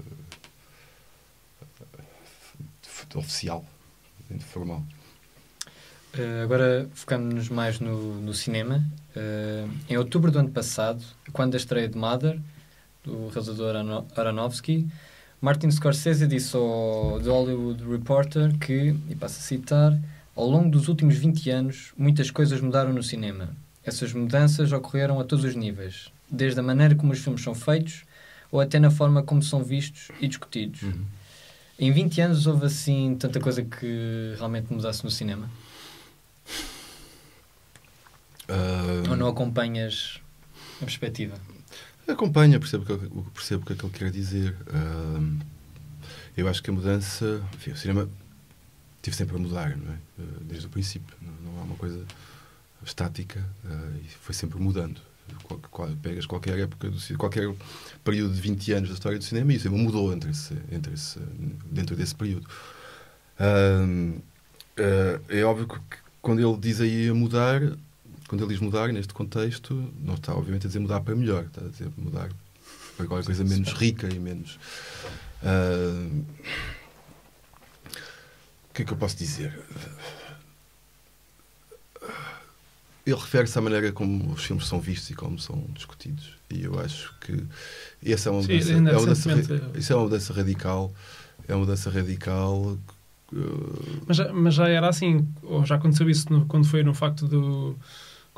de 3.10 3.18
oficial, 3.18 3.64
de 4.30 4.44
formal. 4.44 4.82
Uh, 6.16 6.42
agora 6.42 6.88
focamos-nos 6.94 7.48
mais 7.48 7.80
no, 7.80 8.20
no 8.20 8.32
cinema. 8.32 8.84
Uh, 9.14 9.70
em 9.88 9.96
outubro 9.96 10.30
do 10.30 10.38
ano 10.38 10.50
passado, 10.50 11.02
quando 11.32 11.54
a 11.54 11.56
estreia 11.56 11.88
de 11.88 11.98
Mother, 11.98 12.40
do 13.04 13.28
realizador 13.28 13.74
Aronofsky, 14.16 14.86
Martin 15.40 15.70
Scorsese 15.70 16.26
disse 16.26 16.56
ao 16.56 17.20
The 17.22 17.30
Hollywood 17.30 17.84
Reporter 17.84 18.56
que, 18.58 18.94
e 19.08 19.14
passo 19.14 19.38
a 19.38 19.42
citar, 19.42 19.98
ao 20.34 20.48
longo 20.48 20.68
dos 20.68 20.88
últimos 20.88 21.16
20 21.16 21.50
anos, 21.50 21.92
muitas 21.96 22.30
coisas 22.30 22.60
mudaram 22.60 22.92
no 22.92 23.02
cinema. 23.02 23.50
Essas 23.84 24.12
mudanças 24.12 24.72
ocorreram 24.72 25.20
a 25.20 25.24
todos 25.24 25.44
os 25.44 25.54
níveis, 25.54 26.10
desde 26.30 26.60
a 26.60 26.62
maneira 26.62 26.94
como 26.94 27.12
os 27.12 27.20
filmes 27.20 27.42
são 27.42 27.54
feitos 27.54 28.04
ou 28.50 28.60
até 28.60 28.78
na 28.78 28.90
forma 28.90 29.22
como 29.22 29.42
são 29.42 29.62
vistos 29.62 30.08
e 30.20 30.26
discutidos. 30.26 30.80
Em 31.78 31.92
20 31.92 32.20
anos 32.20 32.46
houve 32.46 32.66
assim 32.66 33.16
tanta 33.18 33.38
coisa 33.38 33.62
que 33.62 34.34
realmente 34.36 34.72
mudasse 34.72 35.04
no 35.04 35.10
cinema? 35.10 35.48
Ah, 38.48 39.10
Ou 39.10 39.16
não 39.16 39.28
acompanhas 39.28 40.20
a 40.80 40.84
perspectiva? 40.84 41.34
Acompanha, 42.06 42.58
percebo, 42.58 42.84
o 42.94 42.98
que- 42.98 43.30
percebo 43.32 43.62
o 43.62 43.66
que 43.66 43.72
é 43.74 43.76
que 43.76 43.84
ele 43.84 43.92
quer 43.92 44.10
dizer. 44.10 44.56
Ahm, 44.72 45.38
eu 46.36 46.48
acho 46.48 46.62
que 46.62 46.70
a 46.70 46.72
mudança. 46.72 47.42
Enfim, 47.54 47.72
o 47.72 47.76
cinema 47.76 48.08
teve 49.02 49.14
sempre 49.16 49.36
a 49.36 49.38
mudar, 49.38 49.76
não 49.76 49.92
é? 49.92 49.96
Ah, 50.20 50.22
desde 50.42 50.66
o 50.66 50.70
princípio. 50.70 51.14
Não, 51.20 51.32
não 51.52 51.60
há 51.60 51.64
uma 51.64 51.76
coisa 51.76 52.02
estática 52.84 53.44
ah, 53.66 53.90
e 54.02 54.08
foi 54.22 54.34
sempre 54.34 54.58
mudando. 54.58 55.00
Qual, 55.42 55.60
qual- 55.70 55.90
pegas 56.02 56.24
qualquer 56.24 56.58
época, 56.58 56.88
do, 56.90 57.18
qualquer 57.18 57.54
período 58.02 58.32
de 58.32 58.40
20 58.40 58.72
anos 58.72 58.88
da 58.88 58.94
história 58.94 59.18
do 59.18 59.24
cinema 59.24 59.52
e 59.52 59.56
o 59.56 59.60
cinema 59.60 59.82
mudou 59.82 60.10
entre 60.14 60.30
esse, 60.30 60.54
entre 60.72 60.94
esse, 60.94 61.18
dentro 61.70 61.94
desse 61.94 62.14
período. 62.14 62.46
Ahm, 63.38 64.18
ah, 64.78 65.20
é 65.28 65.42
óbvio 65.44 65.68
que 65.68 65.78
quando 66.22 66.40
ele 66.40 66.58
diz 66.58 66.80
aí 66.80 67.08
a 67.08 67.14
mudar, 67.14 67.60
quando 68.28 68.42
ele 68.44 68.52
diz 68.52 68.60
mudar 68.60 68.88
neste 68.92 69.12
contexto, 69.14 69.74
não 70.00 70.14
está 70.14 70.34
obviamente 70.34 70.66
a 70.66 70.68
dizer 70.68 70.78
mudar 70.78 71.00
para 71.00 71.16
melhor, 71.16 71.44
está 71.44 71.62
a 71.64 71.68
dizer 71.68 71.90
mudar 71.96 72.28
para 72.96 73.06
qualquer 73.06 73.24
coisa 73.26 73.42
menos 73.44 73.72
rica 73.72 74.08
e 74.08 74.18
menos. 74.18 74.58
Ah, 75.42 76.08
o 78.70 78.74
que 78.74 78.82
é 78.82 78.84
que 78.84 78.92
eu 78.92 78.96
posso 78.96 79.16
dizer? 79.16 79.58
Ele 83.06 83.16
refere-se 83.16 83.58
à 83.58 83.62
maneira 83.62 83.90
como 83.90 84.32
os 84.32 84.44
filmes 84.44 84.66
são 84.66 84.78
vistos 84.80 85.08
e 85.10 85.14
como 85.14 85.38
são 85.38 85.64
discutidos. 85.72 86.36
E 86.50 86.62
eu 86.64 86.78
acho 86.78 87.14
que 87.20 87.42
essa 88.04 88.28
é 88.28 88.32
uma 88.32 88.42
Sim, 88.42 88.52
mudança, 88.52 88.72
ainda 88.74 88.90
é 88.90 88.92
uma 88.96 89.00
mudança, 89.00 89.30
é 89.90 89.94
uma 89.94 90.04
mudança 90.04 90.32
radical. 90.34 90.94
É 91.48 91.54
uma 91.54 91.60
mudança 91.60 91.90
radical. 91.90 92.78
uh, 93.32 94.02
Mas, 94.06 94.16
já- 94.18 94.32
mas 94.32 94.54
já 94.54 94.68
era 94.68 94.88
assim, 94.88 95.26
ou 95.42 95.64
já 95.64 95.76
aconteceu 95.76 96.08
isso 96.10 96.30
no- 96.30 96.44
quando 96.46 96.66
foi 96.66 96.82
no 96.82 96.92
facto 96.92 97.26
do. 97.26 97.76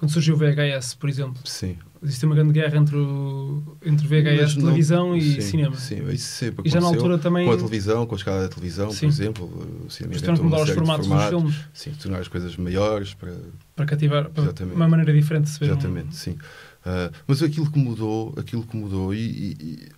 Quando 0.00 0.12
surgiu 0.12 0.34
o 0.34 0.38
VHS, 0.38 0.94
por 0.94 1.10
exemplo, 1.10 1.42
Sim. 1.44 1.76
existe 2.02 2.24
uma 2.24 2.34
grande 2.34 2.54
guerra 2.54 2.74
entre, 2.78 2.96
o, 2.96 3.76
entre 3.84 4.06
VHS, 4.08 4.56
não- 4.56 4.62
televisão 4.64 5.14
e 5.14 5.20
sim, 5.34 5.40
cinema. 5.42 5.76
Sim, 5.76 6.08
isso 6.10 6.26
sempre 6.36 6.66
E 6.66 6.70
já 6.70 6.80
na 6.80 6.86
altura 6.86 7.18
também 7.18 7.44
Com 7.46 7.52
a 7.52 7.56
televisão, 7.58 8.06
com 8.06 8.14
a 8.14 8.16
escala 8.16 8.40
da 8.40 8.48
televisão, 8.48 8.90
Sim. 8.92 9.00
por 9.00 9.06
exemplo. 9.12 9.84
O 9.86 9.90
cinema 9.90 10.42
mudar 10.42 10.60
os 10.62 10.68
de 10.68 10.72
formatos 10.74 11.06
dos 11.06 11.24
filmes 11.24 11.54
Sim, 11.74 11.90
tornar 12.00 12.20
as 12.20 12.28
coisas 12.28 12.56
maiores 12.56 13.12
para, 13.12 13.36
para 13.76 13.84
cativar, 13.84 14.30
para 14.30 14.42
Exatamente. 14.44 14.74
uma 14.74 14.88
maneira 14.88 15.12
diferente 15.12 15.44
de 15.44 15.50
se 15.50 15.60
ver. 15.60 15.66
um- 15.66 15.72
Exatamente, 15.74 16.16
sim. 16.16 16.38
Ah, 16.82 17.10
mas 17.26 17.42
aquilo 17.42 17.70
que 17.70 17.78
mudou, 17.78 18.32
aquilo 18.38 18.62
que 18.66 18.74
mudou, 18.78 19.12
e, 19.12 19.18
e- 19.60 19.88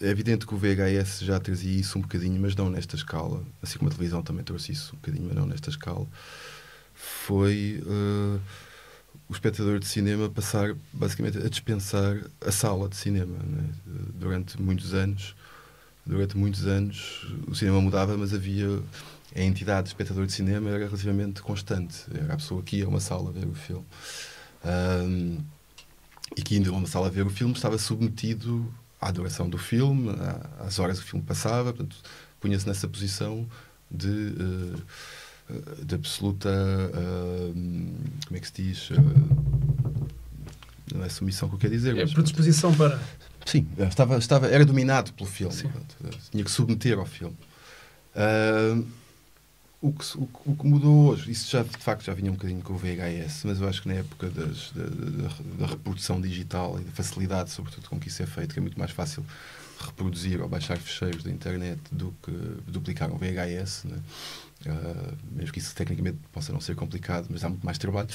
é 0.00 0.08
evidente 0.08 0.46
que 0.46 0.54
o 0.54 0.56
VHS 0.56 1.26
já 1.26 1.38
trazia 1.38 1.78
isso 1.78 1.98
um 1.98 2.00
bocadinho, 2.00 2.40
mas 2.40 2.56
não 2.56 2.70
nesta 2.70 2.96
escala, 2.96 3.42
assim 3.62 3.76
como 3.78 3.90
a 3.90 3.92
televisão 3.92 4.22
também 4.22 4.42
trouxe 4.44 4.72
isso 4.72 4.94
um 4.94 4.96
bocadinho, 4.96 5.26
mas 5.26 5.36
não 5.36 5.44
nesta 5.44 5.68
escala, 5.68 6.06
foi 6.94 7.82
ah, 7.86 8.38
o 9.32 9.34
espectador 9.34 9.78
de 9.78 9.86
cinema 9.86 10.28
passar 10.28 10.76
basicamente 10.92 11.38
a 11.38 11.48
dispensar 11.48 12.18
a 12.40 12.52
sala 12.52 12.86
de 12.86 12.96
cinema. 12.96 13.38
né? 13.38 13.70
Durante 14.14 14.60
muitos 14.60 14.92
anos, 14.92 15.34
durante 16.04 16.36
muitos 16.36 16.66
anos 16.66 17.26
o 17.48 17.54
cinema 17.54 17.80
mudava, 17.80 18.16
mas 18.16 18.34
havia 18.34 18.78
a 19.34 19.40
entidade 19.40 19.84
de 19.84 19.88
espectador 19.88 20.26
de 20.26 20.32
cinema 20.32 20.68
era 20.68 20.84
relativamente 20.84 21.40
constante. 21.40 22.04
Era 22.14 22.34
a 22.34 22.36
pessoa 22.36 22.62
que 22.62 22.76
ia 22.76 22.84
a 22.84 22.88
uma 22.88 23.00
sala 23.00 23.32
ver 23.32 23.46
o 23.46 23.54
filme. 23.54 23.86
Ahm, 24.62 25.38
e 26.36 26.42
que 26.42 26.56
indo 26.56 26.70
a 26.70 26.76
uma 26.76 26.86
sala 26.86 27.08
ver 27.08 27.26
o 27.26 27.30
filme 27.30 27.54
estava 27.54 27.78
submetido 27.78 28.72
à 29.00 29.10
duração 29.10 29.48
do 29.48 29.56
filme, 29.56 30.10
às 30.60 30.78
horas 30.78 30.98
que 30.98 31.06
o 31.06 31.08
filme 31.08 31.24
passava, 31.24 31.72
portanto, 31.72 31.96
punha-se 32.38 32.66
nessa 32.66 32.86
posição 32.86 33.48
de, 33.90 34.08
eh, 34.08 34.80
de 35.84 35.94
absoluta. 35.94 36.48
ah, 36.50 37.52
como 38.26 38.36
é 38.36 38.40
que 38.40 38.46
se 38.46 38.52
diz? 38.62 38.88
Ah, 38.92 39.02
não 40.94 41.04
é 41.04 41.08
submissão 41.08 41.48
que 41.48 41.54
eu 41.54 41.58
quero 41.58 41.72
dizer, 41.72 41.96
É 41.96 42.02
mas. 42.02 42.12
predisposição 42.12 42.74
para. 42.74 43.00
Sim, 43.46 43.66
estava, 43.78 44.18
estava, 44.18 44.46
era 44.46 44.64
dominado 44.64 45.12
pelo 45.14 45.28
filme. 45.28 45.54
Portanto, 45.54 45.96
tinha 46.30 46.44
que 46.44 46.50
submeter 46.50 46.98
ao 46.98 47.06
filme. 47.06 47.36
Ah, 48.14 48.80
o, 49.80 49.92
que, 49.92 50.04
o, 50.16 50.28
o 50.46 50.56
que 50.56 50.66
mudou 50.66 51.08
hoje, 51.10 51.30
isso 51.32 51.50
já 51.50 51.62
de 51.64 51.76
facto 51.78 52.04
já 52.04 52.14
vinha 52.14 52.30
um 52.30 52.34
bocadinho 52.34 52.60
com 52.62 52.74
o 52.74 52.76
VHS, 52.76 53.42
mas 53.44 53.60
eu 53.60 53.68
acho 53.68 53.82
que 53.82 53.88
na 53.88 53.94
época 53.94 54.28
das, 54.30 54.70
da, 54.70 54.84
da- 54.84 55.34
da 55.58 55.66
reprodução 55.66 56.20
digital 56.20 56.78
e 56.80 56.84
da 56.84 56.92
facilidade, 56.92 57.50
sobretudo, 57.50 57.88
com 57.88 57.98
que 57.98 58.06
isso 58.08 58.22
é 58.22 58.26
feito, 58.26 58.52
que 58.52 58.60
é 58.60 58.62
muito 58.62 58.78
mais 58.78 58.92
fácil 58.92 59.24
reproduzir 59.80 60.40
ou 60.40 60.48
baixar 60.48 60.78
fecheiros 60.78 61.24
da 61.24 61.30
internet 61.32 61.80
do 61.90 62.14
que 62.22 62.30
duplicar 62.70 63.10
um 63.10 63.16
VHS, 63.18 63.84
né? 63.86 63.98
Ah, 64.66 65.14
mesmo 65.30 65.52
que 65.52 65.58
isso 65.58 65.74
tecnicamente 65.74 66.18
possa 66.32 66.52
não 66.52 66.60
ser 66.60 66.74
complicado, 66.76 67.26
mas 67.30 67.40
dá 67.42 67.48
muito 67.48 67.64
mais 67.64 67.78
trabalho. 67.78 68.08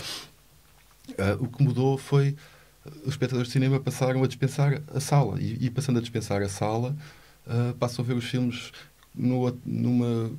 Ah, 1.17 1.37
o 1.39 1.47
que 1.47 1.63
mudou 1.63 1.97
foi 1.97 2.35
os 3.03 3.09
espectadores 3.09 3.47
de 3.47 3.53
cinema 3.53 3.79
passaram 3.79 4.23
a 4.23 4.27
dispensar 4.27 4.81
a 4.93 4.99
sala 4.99 5.41
e, 5.41 5.65
e 5.65 5.69
passando 5.69 5.97
a 5.97 6.01
dispensar 6.01 6.41
a 6.41 6.49
sala 6.49 6.95
ah, 7.47 7.73
passam 7.79 8.03
a 8.03 8.07
ver 8.07 8.13
os 8.13 8.25
filmes 8.25 8.71
no, 9.15 9.57
numa 9.65 10.31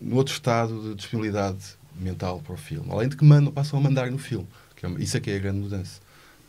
no 0.00 0.16
outro 0.16 0.32
estado 0.34 0.90
de 0.90 0.94
disponibilidade 0.94 1.76
mental 1.96 2.40
para 2.40 2.54
o 2.54 2.56
filme 2.56 2.90
além 2.90 3.08
de 3.08 3.16
que 3.16 3.24
mandam, 3.24 3.52
passam 3.52 3.78
a 3.78 3.82
mandar 3.82 4.10
no 4.10 4.18
filme 4.18 4.46
que 4.76 4.84
é 4.86 4.90
isso 4.98 5.16
é 5.16 5.20
que 5.20 5.30
é 5.30 5.36
a 5.36 5.38
grande 5.38 5.60
mudança 5.60 6.00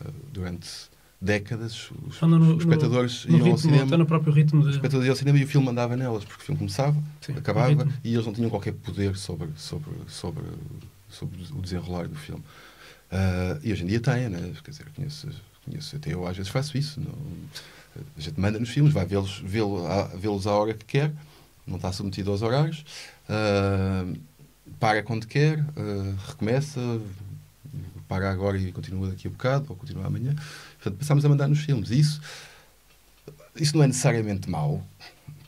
Ah, 0.04 0.10
durante 0.34 0.70
décadas 1.22 1.92
os, 2.08 2.20
no- 2.22 2.56
os 2.56 2.64
espectadores 2.64 3.26
No 3.26 3.32
iam 3.38 3.40
ao 3.40 3.44
ritmo, 3.46 3.58
cinema 3.60 3.84
está 3.84 3.98
no 3.98 4.06
próprio 4.08 4.34
ritmo 4.34 4.62
os 4.62 4.68
de. 4.70 4.72
espectadores 4.76 5.06
iam 5.06 5.12
ao 5.14 5.18
cinema 5.18 5.38
e 5.38 5.44
o 5.44 5.48
filme 5.48 5.66
mandava 5.68 5.96
nelas 5.96 6.24
porque 6.26 6.42
o 6.42 6.46
filme 6.46 6.58
começava 6.58 7.02
Sim, 7.22 7.34
acabava 7.34 7.86
no 7.86 7.94
e 8.04 8.14
eles 8.14 8.26
não 8.26 8.34
tinham 8.34 8.50
qualquer 8.50 8.74
poder 8.74 9.16
sobre, 9.16 9.50
sobre, 9.56 9.92
sobre, 10.08 10.44
sobre 11.10 11.38
o 11.54 11.62
desenrolar 11.62 12.08
do 12.08 12.16
filme. 12.16 12.44
Ah, 13.12 13.60
e 13.64 13.72
hoje 13.72 13.84
em 13.84 13.88
dia 13.88 14.00
têm, 14.00 14.30
né? 14.30 14.52
Quer 14.64 14.72
dizer, 14.72 14.86
conheço, 14.96 15.28
conheço, 15.66 15.96
até 15.96 16.14
eu 16.14 16.26
às 16.26 16.36
vezes 16.36 16.52
faço 16.52 16.76
isso. 16.78 17.00
Não, 17.00 17.14
a 18.18 18.20
gente 18.22 18.40
manda 18.40 18.58
nos 18.58 18.70
filmes, 18.70 18.92
vai 18.94 19.06
vê-los 19.06 19.40
vê-lo, 19.46 19.86
à- 19.86 20.06
vê-los 20.16 20.48
à 20.48 20.52
hora 20.54 20.74
que 20.74 20.86
quer, 20.86 21.12
não 21.68 21.76
está 21.76 21.92
submetido 21.92 22.32
aos 22.32 22.42
horários, 22.42 22.84
ah, 23.30 24.06
para 24.80 25.04
quando 25.04 25.28
quer, 25.28 25.60
ah, 25.78 26.16
recomeça, 26.30 26.80
para 28.08 28.30
agora 28.30 28.58
e 28.58 28.72
continua 28.72 29.10
daqui 29.10 29.28
a 29.28 29.32
bocado, 29.32 29.66
ou 29.70 29.76
continua 29.76 30.06
amanhã. 30.08 30.36
Portanto, 30.82 30.98
passamos 30.98 31.24
a 31.24 31.30
mandar 31.30 31.48
nos 31.48 31.60
filmes. 31.60 31.92
E 31.92 32.00
isso, 32.00 32.20
isso 33.56 33.76
não 33.78 33.84
é 33.84 33.88
necessariamente 33.88 34.50
mau, 34.50 34.82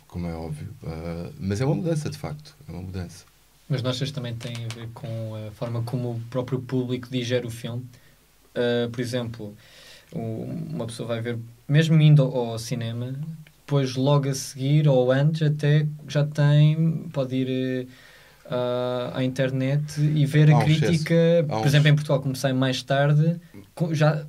como 0.07 0.27
é 0.27 0.33
óbvio, 0.33 0.69
ah, 0.85 1.31
mas 1.39 1.59
é 1.59 1.65
uma 1.65 1.75
mudança, 1.75 2.09
de 2.09 2.17
facto. 2.17 2.55
É 2.67 2.71
uma 2.71 2.81
mudança. 2.83 3.25
Mas 3.67 3.81
não 3.81 3.89
achas 3.89 4.11
também 4.11 4.35
tem 4.35 4.53
a 4.53 4.67
ver 4.75 4.89
com 4.93 5.35
a 5.35 5.51
forma 5.51 5.81
como 5.83 6.11
o 6.11 6.19
próprio 6.29 6.59
público 6.61 7.09
digere 7.09 7.47
o 7.47 7.49
filme? 7.49 7.83
Uh, 8.55 8.87
por 8.91 9.01
exemplo, 9.01 9.55
uma 10.13 10.85
pessoa 10.85 11.07
vai 11.07 11.21
ver, 11.21 11.39
mesmo 11.67 11.99
indo 11.99 12.21
ao, 12.21 12.59
cinema, 12.59 13.15
depois 13.61 13.95
logo 13.95 14.29
a 14.29 14.33
seguir 14.35 14.87
ou 14.87 15.11
antes 15.11 15.41
até 15.41 15.87
já 16.07 16.23
tem, 16.23 17.09
pode 17.11 17.35
ir 17.35 17.87
eh, 18.45 19.11
à- 19.15 19.23
internet 19.23 19.99
e 19.99 20.25
ver 20.25 20.51
a 20.51 20.55
um 20.55 20.59
crítica, 20.59 21.15
um 21.43 21.47
por 21.47 21.65
exemplo, 21.65 21.87
em 21.87 21.95
Portugal, 21.95 22.21
como 22.21 22.35
sai 22.35 22.53
mais 22.53 22.83
tarde, 22.83 23.39
já, 23.91 24.27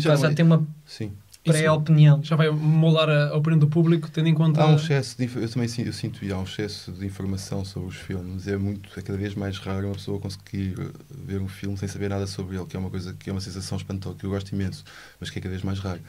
já 0.00 0.16
já 0.16 0.30
é- 0.30 0.34
tem 0.34 0.44
uma 0.44 0.66
Sim. 0.86 1.12
Pré-opinião. 1.44 2.22
Já 2.22 2.36
vai 2.36 2.48
moldar 2.50 3.06
a 3.10 3.28
a 3.28 3.36
opinião 3.36 3.58
do 3.58 3.66
público, 3.68 4.10
tendo 4.10 4.28
em 4.28 4.34
conta. 4.34 4.62
Há 4.62 4.66
um 4.66 4.76
excesso 4.76 5.14
de, 5.18 5.28
eu 5.36 5.46
também 5.48 5.68
sinto, 5.68 5.86
eu 5.88 5.92
sinto 5.92 6.18
há 6.32 6.38
um 6.38 6.44
excesso 6.44 6.90
de 6.90 7.04
informação 7.04 7.62
sobre 7.66 7.90
os 7.90 7.96
filmes. 7.96 8.48
É 8.48 8.56
muito, 8.56 8.88
é 8.98 9.02
cada 9.02 9.18
vez 9.18 9.34
mais 9.34 9.58
raro 9.58 9.88
uma 9.88 9.94
pessoa 9.94 10.18
conseguir 10.18 10.74
uh, 10.80 10.90
ver 11.26 11.42
um 11.42 11.48
filme 11.48 11.76
sem 11.76 11.86
saber 11.86 12.08
nada 12.08 12.26
sobre 12.26 12.56
ele, 12.56 12.64
que 12.64 12.74
é 12.76 12.80
uma 12.80 12.88
coisa 12.88 13.12
que 13.12 13.28
é 13.28 13.32
uma 13.32 13.42
sensação 13.42 13.76
espantosa 13.76 14.16
que 14.16 14.24
eu 14.24 14.30
gosto 14.30 14.52
imenso, 14.54 14.84
mas 15.20 15.28
que 15.28 15.38
é 15.38 15.42
cada 15.42 15.50
vez 15.52 15.62
mais 15.62 15.78
raro. 15.80 16.00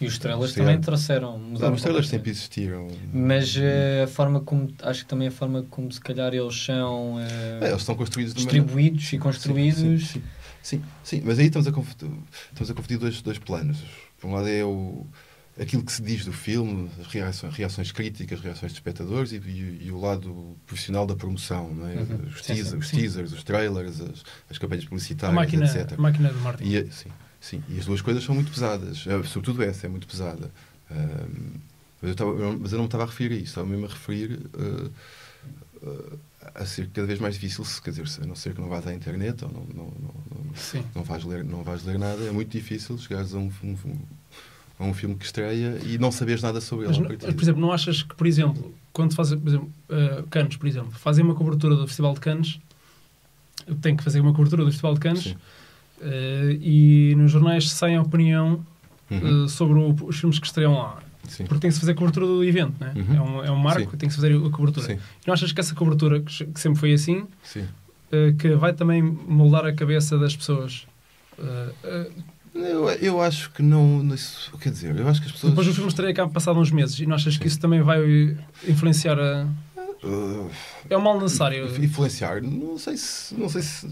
E 0.00 0.06
os 0.06 0.16
trailers 0.18 0.52
Sim, 0.52 0.60
também 0.60 0.74
é. 0.74 0.78
trouxeram, 0.78 1.38
Não, 1.38 1.72
os 1.72 1.82
trailers 1.82 2.08
sempre 2.08 2.30
existiram. 2.30 2.86
Mas 3.12 3.56
eh, 3.56 4.02
a 4.04 4.06
forma 4.06 4.40
como, 4.40 4.68
acho 4.82 5.02
que 5.02 5.08
também 5.08 5.26
a 5.28 5.30
forma 5.32 5.64
como 5.70 5.90
se 5.90 6.00
calhar 6.00 6.32
eles 6.34 6.54
são 6.54 7.16
eh, 7.20 7.58
É, 7.62 7.68
eles 7.68 7.80
estão 7.80 7.94
construídos 7.96 8.32
maneira- 8.34 8.52
distribuídos 8.60 9.12
e 9.12 9.18
construídos. 9.18 9.80
Sim, 9.80 9.98
sim, 9.98 10.22
sim, 10.64 10.82
sim, 11.04 11.22
mas 11.24 11.38
aí 11.38 11.46
estamos 11.46 11.68
a 11.68 11.72
confundir, 11.72 12.10
estamos 12.50 12.70
a 12.70 12.74
confundir 12.74 12.98
dois, 12.98 13.22
dois 13.22 13.38
planos. 13.38 13.78
Por 14.20 14.28
um 14.28 14.32
lado 14.34 14.48
é 14.48 14.64
o, 14.64 15.06
aquilo 15.60 15.84
que 15.84 15.92
se 15.92 16.02
diz 16.02 16.24
do 16.24 16.32
filme, 16.32 16.90
as 17.00 17.06
reações, 17.06 17.54
reações 17.54 17.92
críticas, 17.92 18.40
reações 18.40 18.72
de 18.72 18.78
espectadores 18.78 19.30
e, 19.32 19.36
e- 19.36 19.86
e 19.86 19.90
o 19.92 20.00
lado 20.00 20.56
profissional 20.66 21.06
da 21.06 21.14
promoção, 21.14 21.72
não 21.72 21.86
é? 21.86 21.94
Uhum. 21.94 22.18
os, 22.28 22.40
Sim, 22.42 22.54
teasers, 22.54 22.70
sim, 22.70 22.76
os 22.78 22.90
teasers, 22.90 23.32
os 23.32 23.44
trailers, 23.44 24.00
as, 24.00 24.24
as 24.50 24.58
campanhas 24.58 24.84
a 24.84 24.88
publicitárias, 24.88 25.34
máquina, 25.36 25.66
etc. 25.66 25.94
a 25.98 26.02
máquina 26.02 26.28
de 26.32 26.38
marketing. 26.40 26.70
E, 26.70 26.78
a- 26.78 26.90
sim, 26.90 27.10
sim, 27.40 27.62
e 27.68 27.78
as 27.78 27.84
duas 27.86 28.00
coisas 28.00 28.24
são 28.24 28.34
muito 28.34 28.50
pesadas, 28.50 29.04
Eh, 29.06 29.22
sobretudo 29.24 29.62
essa 29.62 29.86
é 29.86 29.88
muito 29.90 30.06
pesada. 30.08 30.50
Ahm, 30.90 31.60
mas, 32.02 32.10
eu 32.10 32.16
tava, 32.16 32.32
mas 32.58 32.72
eu 32.72 32.76
não 32.78 32.84
me 32.84 32.88
estava 32.88 33.04
a 33.04 33.06
referir 33.06 33.32
a 33.34 33.36
isso, 33.36 33.46
estava 33.46 33.66
mesmo 33.66 33.86
a 33.86 33.88
referir 33.88 34.40
eh, 34.58 34.90
eh, 35.82 36.16
a 36.54 36.66
ser 36.66 36.88
cada 36.92 37.06
vez 37.06 37.18
mais 37.20 37.34
difícil, 37.34 37.64
se- 37.64 37.80
quer 37.80 37.90
dizer, 37.90 38.22
a 38.22 38.26
não 38.26 38.34
ser 38.34 38.54
que 38.54 38.60
não 38.60 38.68
vás 38.68 38.86
à 38.86 38.94
internet 38.94 39.44
ou 39.44 39.50
não, 39.52 39.60
não, 39.74 39.84
não, 39.84 40.14
não, 40.30 40.84
não, 40.94 41.02
vais 41.02 41.24
ler, 41.24 41.44
não 41.44 41.62
vais 41.62 41.84
ler 41.84 41.98
nada, 41.98 42.22
é 42.24 42.30
muito 42.30 42.50
difícil 42.50 42.96
chegares 42.98 43.34
a 43.34 43.38
um, 43.38 43.50
um, 43.62 43.76
a 44.78 44.84
um 44.84 44.94
filme 44.94 45.14
que 45.14 45.24
estreia 45.24 45.78
e 45.84 45.98
não 45.98 46.10
saberes 46.12 46.42
nada 46.42 46.60
sobre 46.60 46.86
Mas, 46.86 46.96
ele. 46.98 47.06
partida. 47.08 47.32
por 47.32 47.42
exemplo, 47.42 47.60
não 47.60 47.72
achas 47.72 48.02
que, 48.02 48.14
por 48.14 48.26
exemplo, 48.26 48.74
quando 48.92 49.14
fazem, 49.14 49.38
por 49.38 49.48
exemplo, 49.48 49.70
uh, 49.88 50.22
Cannes, 50.28 50.56
por 50.56 50.66
exemplo, 50.66 50.90
fazem 50.92 51.24
uma 51.24 51.34
cobertura 51.34 51.74
do 51.76 51.86
Festival 51.86 52.14
de 52.14 52.20
Cannes, 52.20 52.60
tem 53.80 53.96
que 53.96 54.02
fazer 54.04 54.20
uma 54.20 54.32
cobertura 54.34 54.64
do 54.64 54.70
Festival 54.70 54.94
de 54.94 55.00
Cannes, 55.00 55.26
uh, 55.26 55.36
e 56.60 57.14
nos 57.16 57.30
jornais 57.30 57.70
sai 57.70 57.94
a 57.94 58.02
opinião 58.02 58.64
Uhum. 59.10 59.44
uh, 59.44 59.48
sobre 59.50 59.78
o- 59.78 59.94
os 60.06 60.16
filmes 60.18 60.38
que 60.38 60.46
estreiam 60.46 60.72
lá. 60.74 61.02
Sim. 61.28 61.44
Porque 61.46 61.60
tem 61.60 61.70
que 61.70 61.74
se 61.74 61.80
fazer 61.80 61.92
a 61.92 61.94
cobertura 61.94 62.26
do 62.26 62.44
evento, 62.44 62.74
né? 62.80 62.92
Uhum. 62.94 63.16
é, 63.16 63.20
um, 63.20 63.44
é 63.44 63.50
um 63.50 63.56
marco, 63.56 63.90
Sim. 63.90 63.96
tem 63.96 64.08
que 64.08 64.14
se 64.14 64.20
fazer 64.20 64.34
a 64.36 64.50
cobertura. 64.50 64.86
Sim, 64.86 64.94
E 64.94 65.26
não 65.26 65.34
achas 65.34 65.52
que 65.52 65.60
essa 65.60 65.74
cobertura, 65.74 66.20
que, 66.20 66.44
que 66.46 66.60
sempre 66.60 66.78
foi 66.78 66.92
assim, 66.92 67.26
sim. 67.42 67.60
uh, 68.12 68.34
que 68.38 68.54
vai 68.54 68.72
também 68.72 69.02
moldar 69.02 69.64
a 69.64 69.72
cabeça 69.72 70.18
das 70.18 70.36
pessoas? 70.36 70.86
Uh, 71.38 71.72
uh, 71.84 72.12
Eu, 72.54 72.88
eu 72.90 73.20
acho 73.20 73.50
que 73.50 73.62
não. 73.62 74.04
Isso, 74.14 74.52
quer 74.60 74.70
dizer, 74.70 74.96
eu 74.96 75.08
acho 75.08 75.20
que 75.20 75.26
as 75.26 75.32
pessoas. 75.32 75.52
depois 75.52 75.66
o 75.66 75.74
filme 75.74 75.88
estreia 75.88 76.14
cá 76.14 76.28
passado 76.28 76.58
uns 76.60 76.70
meses, 76.70 76.98
e 77.00 77.06
não 77.06 77.16
achas 77.16 77.36
que 77.36 77.48
isso 77.48 77.58
também 77.58 77.82
vai 77.82 77.98
influenciar 78.68 79.18
a. 79.18 79.48
É 80.90 80.96
um 80.96 81.00
mal 81.00 81.18
necessário. 81.20 81.66
influenciar, 81.82 82.42
não 82.42 82.78
sei 82.78 82.96
se 82.96 83.34
não 83.34 83.48
sei 83.48 83.62
se 83.62 83.88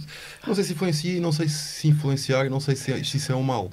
não 0.46 0.54
sei 0.54 0.62
se 0.64 0.72
influencia, 0.74 1.20
não 1.20 1.32
sei 1.32 1.48
se 1.48 1.88
influenciar, 1.88 2.50
não 2.50 2.60
sei 2.60 2.76
se, 2.76 3.04
se 3.04 3.16
isso 3.16 3.32
é 3.32 3.34
um 3.34 3.42
mal. 3.42 3.70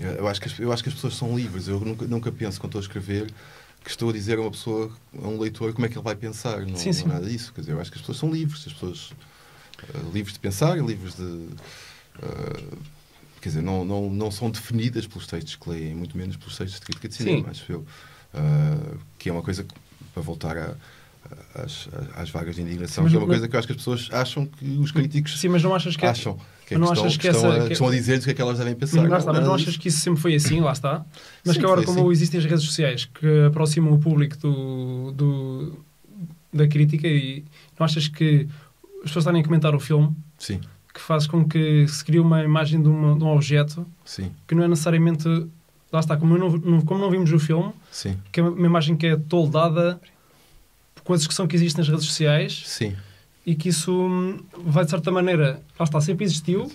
Eu 0.00 0.26
acho 0.28 0.40
que 0.40 0.48
as, 0.48 0.58
eu 0.58 0.72
acho 0.72 0.82
que 0.82 0.88
as 0.88 0.94
pessoas 0.94 1.14
são 1.14 1.36
livres. 1.36 1.68
Eu 1.68 1.78
nunca, 1.80 2.06
nunca 2.06 2.32
penso 2.32 2.58
quando 2.60 2.70
estou 2.70 2.80
a 2.80 2.82
escrever 2.82 3.30
que 3.82 3.90
estou 3.90 4.10
a 4.10 4.12
dizer 4.12 4.36
a 4.38 4.42
uma 4.42 4.50
pessoa, 4.50 4.90
a 5.22 5.26
um 5.26 5.38
leitor, 5.38 5.72
como 5.72 5.86
é 5.86 5.88
que 5.88 5.96
ele 5.96 6.04
vai 6.04 6.14
pensar. 6.14 6.60
Não, 6.66 6.76
Sim, 6.76 6.92
sim. 6.92 7.04
não 7.04 7.12
é 7.12 7.14
nada 7.20 7.30
disso. 7.30 7.52
Quer 7.54 7.62
dizer, 7.62 7.72
eu 7.72 7.80
acho 7.80 7.90
que 7.90 7.96
as 7.96 8.02
pessoas 8.02 8.18
são 8.18 8.30
livres, 8.30 8.64
as 8.66 8.72
pessoas 8.72 9.10
uh, 9.94 10.10
livres 10.12 10.34
de 10.34 10.38
pensar, 10.40 10.76
livres 10.78 11.14
de 11.16 11.22
uh, 11.22 12.78
quer 13.40 13.48
dizer, 13.48 13.62
não, 13.62 13.84
não, 13.84 14.10
não 14.10 14.30
são 14.30 14.50
definidas 14.50 15.06
pelos 15.06 15.26
textos 15.26 15.56
que 15.56 15.70
leem, 15.70 15.94
muito 15.94 16.16
menos 16.16 16.36
pelos 16.36 16.56
textos 16.58 16.78
de 16.78 16.86
crítica 16.86 17.08
de 17.08 17.14
cinema, 17.14 17.44
Sim. 17.44 17.50
acho 17.62 17.72
eu. 17.72 17.80
Uh, 18.34 18.98
que 19.18 19.28
é 19.28 19.32
uma 19.32 19.42
coisa 19.42 19.64
que, 19.64 19.74
para 20.12 20.22
voltar 20.22 20.56
a, 20.58 20.74
às, 21.54 21.88
às 22.16 22.30
vagas 22.30 22.56
de 22.56 22.62
indignação, 22.62 23.04
Mas 23.04 23.12
que 23.12 23.16
é 23.16 23.18
uma 23.18 23.26
não- 23.26 23.32
coisa 23.32 23.48
que 23.48 23.54
eu 23.56 23.58
acho 23.58 23.66
que 23.66 23.72
as 23.72 23.78
pessoas 23.78 24.08
acham 24.12 24.44
que 24.46 24.64
os 24.78 24.92
críticos 24.92 25.40
Sim, 25.40 25.48
mas 25.48 25.62
não 25.62 25.74
achas 25.74 25.96
que 25.96 26.04
é- 26.04 26.08
acham. 26.08 26.38
Que, 26.70 26.74
é 26.76 26.78
não 26.78 26.86
estão, 26.92 27.04
achas 27.04 27.16
que 27.16 27.22
que 27.22 27.28
estão, 27.34 27.52
essa- 27.52 27.62
a, 27.62 27.66
que- 27.66 27.72
estão 27.72 27.88
a 27.88 27.90
dizer-lhes 27.90 28.22
o 28.22 28.24
que 28.26 28.30
é 28.30 28.34
que 28.34 28.42
elas 28.42 28.58
devem 28.58 28.74
pensar. 28.76 29.00
Mas, 29.02 29.10
lá 29.10 29.18
está, 29.18 29.32
mas 29.32 29.44
não 29.44 29.54
achas 29.54 29.76
que 29.76 29.88
isso 29.88 29.98
sempre 29.98 30.20
foi 30.20 30.34
assim, 30.36 30.60
lá 30.60 30.70
está? 30.72 31.04
Mas 31.44 31.54
Sim, 31.54 31.60
que 31.60 31.66
agora, 31.66 31.82
como 31.82 32.00
assim. 32.00 32.10
existem 32.12 32.38
as 32.38 32.46
redes 32.46 32.64
sociais 32.64 33.04
que 33.06 33.26
aproximam 33.46 33.92
o 33.92 33.98
público 33.98 34.36
do, 34.38 35.10
do- 35.12 35.84
da 36.52 36.68
crítica, 36.68 37.08
e 37.08 37.44
não 37.78 37.84
achas 37.84 38.06
que 38.06 38.46
as 38.98 39.02
pessoas 39.04 39.22
estarem 39.24 39.40
a 39.40 39.44
comentar 39.44 39.74
o 39.74 39.80
filme 39.80 40.14
Sim, 40.38 40.60
que 40.94 41.00
faz 41.00 41.26
com 41.26 41.44
que 41.48 41.86
se 41.88 42.04
crie 42.04 42.20
uma 42.20 42.42
imagem 42.44 42.80
de, 42.80 42.88
uma- 42.88 43.16
de 43.18 43.24
um 43.24 43.28
objeto 43.34 43.84
sim, 44.04 44.30
que 44.46 44.54
não 44.54 44.62
é 44.62 44.68
necessariamente. 44.68 45.26
Lá 45.92 45.98
está, 45.98 46.16
como 46.16 46.38
não, 46.38 46.50
não- 46.50 46.80
como 46.82 47.00
não 47.00 47.10
vimos 47.10 47.32
o 47.32 47.38
filme, 47.40 47.72
sim, 47.90 48.16
que 48.30 48.38
é 48.38 48.42
uma 48.44 48.66
imagem 48.66 48.96
que 48.96 49.08
é 49.08 49.16
toldada 49.16 50.00
com 51.02 51.14
a 51.14 51.16
discussão 51.16 51.48
que 51.48 51.56
existe 51.56 51.76
nas 51.78 51.88
redes 51.88 52.04
sociais 52.04 52.62
sim. 52.64 52.94
E 53.46 53.54
que 53.54 53.68
isso 53.70 53.92
hum, 53.92 54.38
vai 54.66 54.84
de 54.84 54.90
certa 54.90 55.10
maneira, 55.10 55.60
lá 55.78 55.84
está, 55.84 56.00
sempre 56.00 56.24
existiu, 56.24 56.70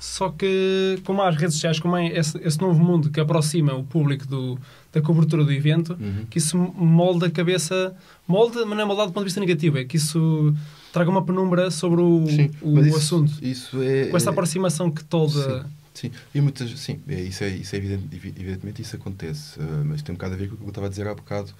só 0.00 0.28
que 0.30 1.00
como 1.04 1.22
há 1.22 1.28
as 1.28 1.36
redes 1.36 1.54
sociais, 1.54 1.80
como 1.80 1.96
há 1.96 2.04
esse, 2.04 2.38
esse 2.38 2.60
novo 2.60 2.78
mundo 2.82 3.10
que 3.10 3.18
aproxima 3.18 3.74
o 3.74 3.82
público 3.82 4.26
do, 4.26 4.58
da 4.92 5.00
cobertura 5.02 5.44
do 5.44 5.52
evento, 5.52 5.96
Uhum. 5.98 6.24
que 6.30 6.38
isso 6.38 6.56
molda 6.56 7.26
a 7.26 7.30
cabeça, 7.30 7.96
molda, 8.26 8.64
mas 8.64 8.76
não 8.76 8.84
é 8.84 8.86
moldado 8.86 9.10
do 9.10 9.14
ponto 9.14 9.24
de 9.24 9.28
vista 9.28 9.40
negativo, 9.40 9.76
é 9.78 9.84
que 9.84 9.96
isso 9.96 10.54
traga 10.92 11.10
uma 11.10 11.24
penumbra 11.24 11.70
sobre 11.70 12.00
o, 12.00 12.26
Sim, 12.28 12.50
o 12.62 12.78
isso, 12.80 12.96
assunto. 12.96 13.32
Isso 13.42 13.82
é, 13.82 14.06
Com 14.06 14.16
essa 14.16 14.30
é- 14.30 14.32
aproximação 14.32 14.90
que 14.90 15.02
tolda. 15.04 15.66
Sim, 15.94 16.12
e 16.32 16.40
muitas, 16.40 16.70
sim, 16.78 17.00
é, 17.08 17.20
isso 17.22 17.42
é, 17.42 17.48
isso 17.48 17.74
é 17.74 17.78
evidente, 17.78 18.04
evi- 18.14 18.32
evidentemente 18.38 18.80
isso 18.80 18.94
acontece, 18.94 19.58
ah, 19.60 19.82
mas 19.84 20.00
tem 20.00 20.12
um 20.12 20.16
bocado 20.16 20.34
a 20.34 20.36
ver 20.36 20.48
com 20.48 20.54
o 20.54 20.58
que 20.58 20.62
eu 20.64 20.68
estava 20.68 20.86
a 20.86 20.90
dizer 20.90 21.08
há 21.08 21.14
bocado, 21.14 21.50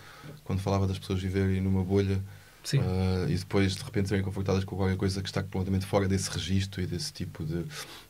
quando 0.45 0.61
falava 0.61 0.87
das 0.87 0.97
pessoas 0.97 1.21
viverem 1.21 1.61
numa 1.61 1.83
bolha 1.83 2.21
Sim. 2.65 2.81
ah, 2.81 3.27
e 3.31 3.37
depois 3.37 3.75
de 3.77 3.83
repente 3.83 4.09
serem 4.09 4.23
confortadas 4.25 4.65
com 4.65 4.77
qualquer 4.77 4.97
coisa 4.97 5.23
que 5.23 5.29
está 5.29 5.43
completamente 5.43 5.87
fora 5.87 6.07
desse 6.09 6.31
registro 6.31 6.83
e 6.83 6.87
desse 6.87 7.13
tipo 7.13 7.45
de, 7.45 7.65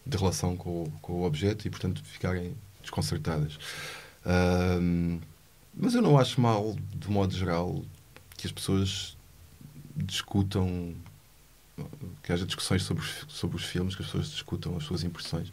de 0.06 0.16
relação 0.16 0.56
com, 0.56 0.84
o- 0.84 0.90
com 1.00 1.12
o 1.14 1.24
objeto 1.24 1.66
e 1.66 1.70
portanto 1.70 2.02
ficarem 2.04 2.56
desconcertadas. 2.82 3.58
Ah, 4.24 4.78
mas 5.74 5.94
eu 5.94 6.02
não 6.02 6.18
acho 6.18 6.40
mal, 6.40 6.76
de 6.94 7.08
modo 7.08 7.34
geral, 7.36 7.82
que 8.36 8.46
as 8.46 8.52
pessoas 8.52 9.16
discutam 9.96 10.94
que 12.22 12.32
haja 12.32 12.44
discussões 12.44 12.82
sobre 12.82 13.02
os, 13.04 13.24
sobre 13.28 13.56
os 13.56 13.64
filmes, 13.64 13.94
que 13.94 14.02
as 14.02 14.08
pessoas 14.08 14.30
discutam 14.30 14.76
as 14.76 14.84
suas 14.84 15.04
impressões. 15.04 15.52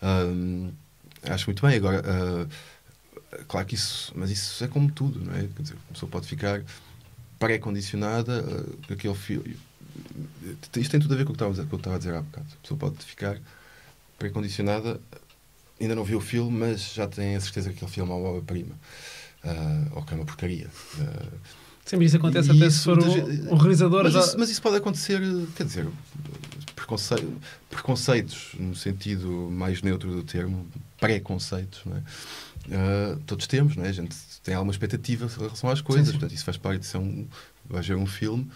Ahm, 0.00 0.70
acho 1.24 1.46
muito 1.46 1.66
bem. 1.66 1.76
Agora, 1.76 2.02
ah, 2.06 3.38
claro 3.48 3.66
que 3.66 3.74
isso, 3.74 4.12
mas 4.14 4.30
isso 4.30 4.62
é 4.64 4.68
como 4.68 4.90
tudo, 4.90 5.20
não 5.24 5.34
é? 5.34 5.48
Quer 5.48 5.62
dizer, 5.62 5.76
a 5.90 5.92
pessoa 5.92 6.10
pode 6.10 6.26
ficar 6.28 6.62
pré-condicionada 7.38 8.44
ah, 8.88 8.92
aquele 8.92 9.14
filme. 9.14 9.56
Isto 10.76 10.90
tem 10.90 11.00
tudo 11.00 11.14
a 11.14 11.16
ver 11.16 11.24
com 11.24 11.32
o 11.32 11.36
que 11.36 11.42
eu 11.42 11.76
estava 11.76 11.94
a 11.96 11.98
dizer- 11.98 12.14
há 12.14 12.22
bocado. 12.22 12.46
A 12.52 12.62
pessoa 12.62 12.78
pode 12.78 12.96
ficar 13.04 13.38
pré-condicionada, 14.18 15.00
ainda 15.80 15.94
não 15.94 16.04
viu 16.04 16.18
o 16.18 16.20
filme, 16.20 16.56
mas 16.58 16.92
já 16.94 17.06
tem 17.06 17.36
a 17.36 17.40
certeza 17.40 17.70
que 17.70 17.76
aquele 17.76 17.90
filme 17.90 18.10
é 18.10 18.14
uma 18.14 18.28
obra-prima. 18.28 18.74
Ah, 19.44 19.84
ou 19.92 20.02
que 20.02 20.12
é 20.14 20.16
uma 20.16 20.24
porcaria. 20.26 20.68
Ah, 21.00 21.26
Sempre 21.84 22.04
isso 22.06 22.16
acontece 22.16 22.50
até 22.50 22.66
isso 22.66 22.78
se 22.78 22.84
for 22.84 22.98
o, 22.98 23.52
o 23.54 23.56
realizador. 23.56 24.04
mas 24.04 24.12
já- 24.12 24.20
isso, 24.20 24.38
mas 24.38 24.50
isso 24.50 24.60
pode 24.60 24.76
acontecer, 24.76 25.20
quer 25.56 25.64
dizer, 25.64 25.86
preconce- 26.76 27.14
preconceitos, 27.70 28.48
no 28.58 28.74
sentido 28.76 29.48
mais 29.50 29.80
neutro 29.80 30.10
do 30.12 30.22
termo, 30.22 30.66
preconceitos, 31.00 31.80
não 31.86 31.96
é? 31.96 32.02
Ah, 32.72 33.18
todos 33.26 33.46
temos, 33.46 33.74
não 33.76 33.84
é? 33.84 33.88
A 33.88 33.92
gente 33.92 34.14
tem 34.42 34.54
alguma 34.54 34.72
expectativa 34.72 35.26
em 35.26 35.38
relação 35.38 35.70
às 35.70 35.80
coisas, 35.80 36.06
sim. 36.06 36.12
portanto, 36.12 36.32
isso 36.34 36.44
faz 36.44 36.56
parte 36.56 36.80
de 36.80 36.86
ser 36.86 36.98
um. 36.98 37.26
Vais 37.68 37.86
ver 37.86 37.96
um 37.96 38.06
filme 38.06 38.48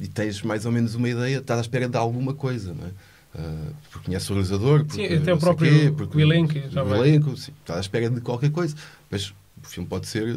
e 0.00 0.08
tens 0.08 0.42
mais 0.42 0.64
ou 0.66 0.72
menos 0.72 0.94
uma 0.94 1.08
ideia, 1.08 1.38
estás 1.38 1.58
à 1.58 1.62
espera 1.62 1.88
de 1.88 1.96
alguma 1.96 2.34
coisa, 2.34 2.74
não 2.74 2.86
é? 2.86 2.90
Ah, 3.34 3.72
porque 3.90 4.06
conheces 4.06 4.28
o 4.30 4.32
realizador, 4.34 4.84
porque 4.84 5.08
Sim, 5.08 5.14
até 5.16 5.34
o 5.34 5.38
próprio- 5.38 5.70
quê, 5.70 5.94
porque 5.96 6.16
o 6.16 6.20
elenco, 6.20 6.54
o 6.54 6.94
elenco, 6.94 7.36
sim, 7.36 7.52
estás 7.60 7.78
à 7.78 7.80
espera 7.80 8.08
de 8.10 8.20
qualquer 8.20 8.50
coisa, 8.50 8.74
mas 9.10 9.28
o 9.62 9.66
filme 9.66 9.88
pode 9.88 10.06
ser, 10.08 10.36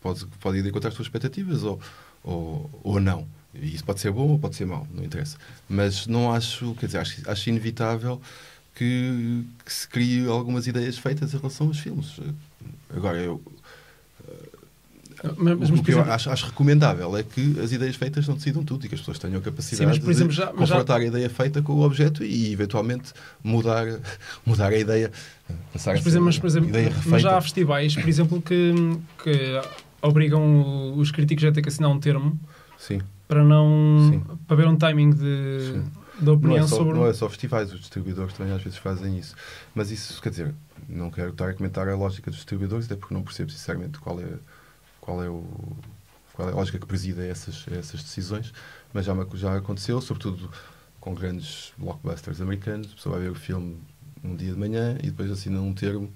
pode, 0.00 0.24
pode 0.40 0.58
ir 0.58 0.62
de 0.62 0.68
encontro 0.68 0.88
às 0.88 0.94
tuas 0.94 1.06
expectativas 1.06 1.62
ou, 1.64 1.80
ou, 2.22 2.70
ou 2.84 3.00
não. 3.00 3.26
E 3.54 3.74
isso 3.74 3.84
pode 3.84 4.00
ser 4.00 4.12
bom 4.12 4.28
ou 4.28 4.38
pode 4.38 4.56
ser 4.56 4.66
mau, 4.66 4.86
não 4.94 5.02
interessa. 5.02 5.36
Mas 5.68 6.06
não 6.06 6.32
acho, 6.32 6.74
quer 6.76 6.86
dizer, 6.86 6.98
acho, 6.98 7.28
acho 7.30 7.48
inevitável 7.48 8.20
que, 8.74 9.44
que 9.64 9.72
se 9.72 9.88
crie 9.88 10.26
algumas 10.28 10.66
ideias 10.66 10.96
feitas 10.98 11.34
em 11.34 11.38
relação 11.38 11.66
aos 11.66 11.78
filmes. 11.78 12.20
Agora, 12.94 13.18
eu, 13.18 13.42
mas, 15.36 15.58
mas, 15.58 15.70
o 15.70 15.82
que 15.82 15.90
eu 15.90 15.96
exemplo, 15.96 16.12
acho, 16.12 16.30
acho 16.30 16.46
recomendável 16.46 17.16
é 17.16 17.24
que 17.24 17.58
as 17.60 17.72
ideias 17.72 17.96
feitas 17.96 18.28
não 18.28 18.36
decidam 18.36 18.62
tudo 18.62 18.86
e 18.86 18.88
que 18.88 18.94
as 18.94 19.00
pessoas 19.00 19.18
tenham 19.18 19.38
a 19.38 19.40
capacidade 19.42 19.98
Sim, 20.00 20.10
exemplo, 20.10 20.28
de 20.32 20.36
já- 20.36 20.52
mas 20.54 20.68
já- 20.68 20.76
confrontar 20.76 21.00
a 21.00 21.04
ideia 21.04 21.28
feita 21.28 21.60
com 21.60 21.72
o 21.72 21.82
objeto 21.82 22.22
e 22.22 22.52
eventualmente 22.52 23.12
mudar, 23.42 23.86
mudar 24.46 24.68
a 24.68 24.78
ideia. 24.78 25.10
Passar 25.72 25.92
Mas, 25.94 26.02
por 26.02 26.08
exemplo, 26.08 26.26
mas, 26.26 26.38
por 26.38 26.46
exemplo, 26.46 26.68
ideia 26.68 26.92
mas 27.06 27.22
já 27.22 27.36
há 27.36 27.40
festivais, 27.40 27.94
por 27.96 28.08
exemplo, 28.08 28.40
que, 28.40 28.72
que 29.24 29.60
obrigam 30.02 30.94
os 30.96 31.10
críticos 31.10 31.44
a 31.44 31.50
ter 31.52 31.62
que 31.62 31.68
assinar 31.68 31.90
um 31.90 31.98
termo 31.98 32.38
Sim. 32.78 33.00
para 33.26 33.42
não 33.42 34.08
Sim. 34.12 34.22
para 34.46 34.56
ver 34.56 34.68
um 34.68 34.76
timing 34.76 35.10
de, 35.10 35.72
Sim. 35.72 35.84
Da 36.18 36.26
Não 36.26 36.34
opinião 36.34 36.64
é, 36.64 36.68
só, 36.68 36.76
sobre 36.76 36.94
não 36.94 37.06
é 37.06 37.12
só 37.12 37.28
festivais, 37.28 37.72
os 37.72 37.80
distribuidores 37.80 38.34
também 38.34 38.52
às 38.52 38.62
vezes 38.62 38.78
fazem 38.78 39.18
isso. 39.18 39.34
Mas 39.74 39.90
isso, 39.90 40.20
quer 40.20 40.30
dizer, 40.30 40.54
não 40.88 41.10
quero 41.10 41.30
estar 41.30 41.48
a 41.48 41.54
comentar 41.54 41.88
a 41.88 41.94
lógica 41.94 42.30
dos 42.30 42.38
distribuidores, 42.38 42.86
até 42.86 42.96
porque 42.96 43.14
não 43.14 43.22
percebo 43.22 43.50
sinceramente 43.50 43.98
qual 43.98 44.20
é, 44.20 44.26
qual 45.00 45.22
é, 45.22 45.28
o, 45.28 45.44
qual 46.34 46.48
é 46.48 46.52
a 46.52 46.54
lógica 46.54 46.78
que 46.78 46.86
preside 46.86 47.20
a 47.20 47.26
essas, 47.26 47.64
essas 47.70 48.02
decisões, 48.02 48.52
mas 48.92 49.06
já, 49.06 49.14
já 49.34 49.56
aconteceu, 49.56 50.00
sobretudo 50.00 50.50
com 51.00 51.14
grandes 51.14 51.72
blockbusters 51.78 52.40
americanos, 52.40 52.92
a 52.92 52.94
pessoa 52.96 53.16
vai 53.16 53.24
ver 53.24 53.30
o 53.30 53.34
filme 53.34 53.78
um 54.22 54.34
dia 54.34 54.52
de 54.52 54.58
manhã 54.58 54.98
e 55.02 55.10
depois 55.10 55.30
assina 55.30 55.60
um 55.60 55.72
termo 55.72 56.12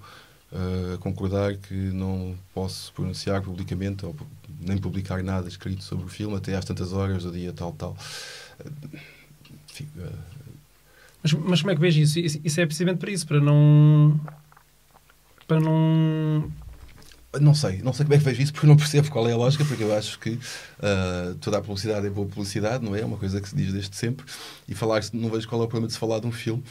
uh, 0.51 0.95
a 0.95 0.97
concordar 0.97 1.55
que 1.55 1.73
não 1.73 2.35
posso 2.53 2.91
pronunciar 2.93 3.41
publicamente 3.41 4.05
ou 4.05 4.15
nem 4.59 4.77
publicar 4.77 5.23
nada 5.23 5.47
escrito 5.47 5.83
sobre 5.83 6.05
o 6.05 6.09
filme 6.09 6.35
até 6.35 6.55
às 6.55 6.65
tantas 6.65 6.93
horas 6.93 7.23
do 7.23 7.31
dia 7.31 7.53
tal, 7.53 7.71
tal. 7.71 7.95
Uh, 8.59 8.97
uh, 8.97 9.22
Mas, 11.23 11.33
mas 11.33 11.61
como 11.61 11.71
é 11.71 11.75
que 11.75 11.81
vejo 11.81 11.99
isso? 12.01 12.19
Isso, 12.19 12.39
isso 12.43 12.61
é 12.61 12.65
precisamente 12.65 12.99
para 12.99 13.11
isso, 13.11 13.25
para 13.25 13.39
não. 13.39 14.19
Para 15.47 15.59
não. 15.59 16.51
Não 17.41 17.55
sei, 17.55 17.81
não 17.81 17.91
sei 17.93 18.05
como 18.05 18.13
é 18.13 18.19
que 18.19 18.23
vejo 18.25 18.41
isso 18.43 18.53
porque 18.53 18.67
eu 18.67 18.69
não 18.69 18.77
percebo 18.77 19.09
qual 19.09 19.27
é 19.27 19.31
a 19.31 19.35
lógica, 19.35 19.65
porque 19.65 19.83
eu 19.83 19.91
acho 19.95 20.19
que 20.19 20.37
ah, 20.79 21.33
toda 21.41 21.57
a 21.57 21.61
publicidade 21.61 22.05
é 22.05 22.09
boa 22.09 22.27
publicidade, 22.27 22.85
não 22.85 22.95
é? 22.95 23.01
É 23.01 23.05
uma 23.05 23.17
coisa 23.17 23.41
que 23.41 23.49
se 23.49 23.55
diz 23.55 23.73
desde 23.73 23.95
sempre. 23.95 24.23
E 24.67 24.75
falar, 24.75 25.01
não 25.13 25.29
vejo 25.29 25.47
qual 25.47 25.61
é 25.61 25.65
o 25.65 25.67
problema 25.67 25.87
de 25.87 25.93
se 25.93 25.99
falar 25.99 26.19
de 26.19 26.27
um 26.27 26.31
filme. 26.31 26.63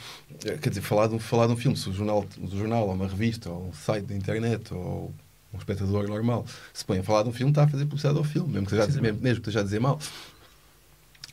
Eh, 0.45 0.57
Quer 0.57 0.69
dizer, 0.69 0.81
falar 0.81 1.07
de 1.07 1.15
um, 1.15 1.19
falar 1.19 1.47
de 1.47 1.53
um 1.53 1.57
filme, 1.57 1.75
se 1.75 1.89
o 1.89 1.93
jornal, 1.93 2.25
o 2.41 2.47
jornal, 2.57 2.87
ou 2.87 2.93
uma 2.93 3.07
revista, 3.07 3.49
ou 3.49 3.67
um 3.67 3.73
site 3.73 4.05
da 4.05 4.15
internet, 4.15 4.73
ou 4.73 5.13
um 5.53 5.57
espectador 5.57 6.07
normal 6.07 6.45
se 6.73 6.83
põe 6.83 6.99
a 6.99 7.03
falar 7.03 7.23
de 7.23 7.29
um 7.29 7.33
filme, 7.33 7.51
está 7.51 7.63
a 7.63 7.67
fazer 7.67 7.83
publicidade 7.85 8.17
ao 8.17 8.23
filme, 8.23 8.53
mesmo 8.53 8.67
que 8.67 8.75
esteja, 8.75 9.01
mesmo 9.01 9.19
que 9.21 9.27
esteja 9.29 9.59
a 9.59 9.63
dizer 9.63 9.81
mal. 9.81 9.99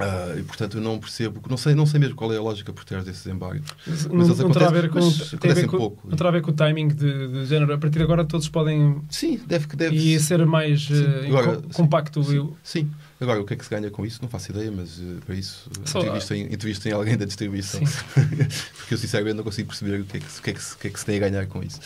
Ah, 0.01 0.35
e 0.39 0.43
portanto 0.43 0.79
eu 0.79 0.81
não 0.83 0.99
percebo, 0.99 1.41
não 1.49 1.57
sei, 1.57 1.75
não 1.75 1.85
sei 1.87 2.01
mesmo 2.01 2.15
qual 2.17 2.33
é 2.33 2.37
a 2.37 2.41
lógica 2.43 2.73
por 2.73 2.85
trás 2.85 3.05
desses 3.05 3.27
embargos. 3.27 3.69
Não, 4.09 4.25
eles 4.25 4.39
não 4.39 4.51
terá 4.51 4.69
a 4.69 4.71
ver 4.71 4.87
acontecem- 4.87 4.91
com, 4.91 5.19
mas 5.19 5.35
acontecem 5.35 5.67
com, 5.67 5.77
pouco. 5.77 6.09
não 6.09 6.17
terá 6.17 6.29
a 6.29 6.33
ver 6.33 6.43
com 6.43 6.51
o 6.51 6.55
timing 6.55 6.89
de, 6.89 7.29
de 7.29 7.47
género. 7.47 7.73
A 7.75 7.79
partir 7.79 7.99
de 7.99 8.05
agora 8.05 8.25
todos 8.25 8.49
podem 8.49 9.01
Sim, 9.11 9.41
deve 9.47 9.67
que 9.69 9.77
deve. 9.77 9.97
e 9.97 10.19
ser 10.21 10.45
mais 10.47 10.87
Sim. 10.87 11.05
eh, 11.05 11.27
Agora, 11.29 11.61
compacto. 11.75 12.23
Sim, 12.25 12.37
Eu- 12.37 12.57
sim. 12.63 12.91
Agora, 13.21 13.39
o 13.41 13.45
que 13.45 13.53
é 13.53 13.57
que 13.57 13.65
se 13.65 13.71
ganha 13.71 13.91
com 13.91 14.07
isso? 14.07 14.19
Não 14.23 14.29
faço 14.31 14.51
ideia, 14.51 14.73
mas 14.75 14.99
eh, 14.99 15.19
para 15.27 15.35
isso 15.35 15.69
entrevistem, 15.95 16.43
entrevistem 16.53 16.93
alguém 16.93 17.19
da 17.19 17.27
distribuição. 17.27 17.81
Porque 18.79 18.95
eu 18.95 18.99
sinceramente 18.99 19.37
não 19.37 19.45
consigo 19.45 19.69
perceber 19.69 20.01
o 20.01 20.05
que 20.07 20.17
é 20.17 20.21
que, 20.21 20.31
se- 20.33 20.41
o 20.41 20.43
que, 20.43 20.51
é 20.51 20.53
que, 20.55 20.63
se- 20.63 20.75
o 20.75 20.79
que, 20.79 20.89
é 20.89 20.91
que 20.91 20.99
se 20.99 21.05
tem 21.05 21.17
a 21.17 21.21
ganhar 21.21 21.47
com 21.47 21.63
isso. 21.63 21.79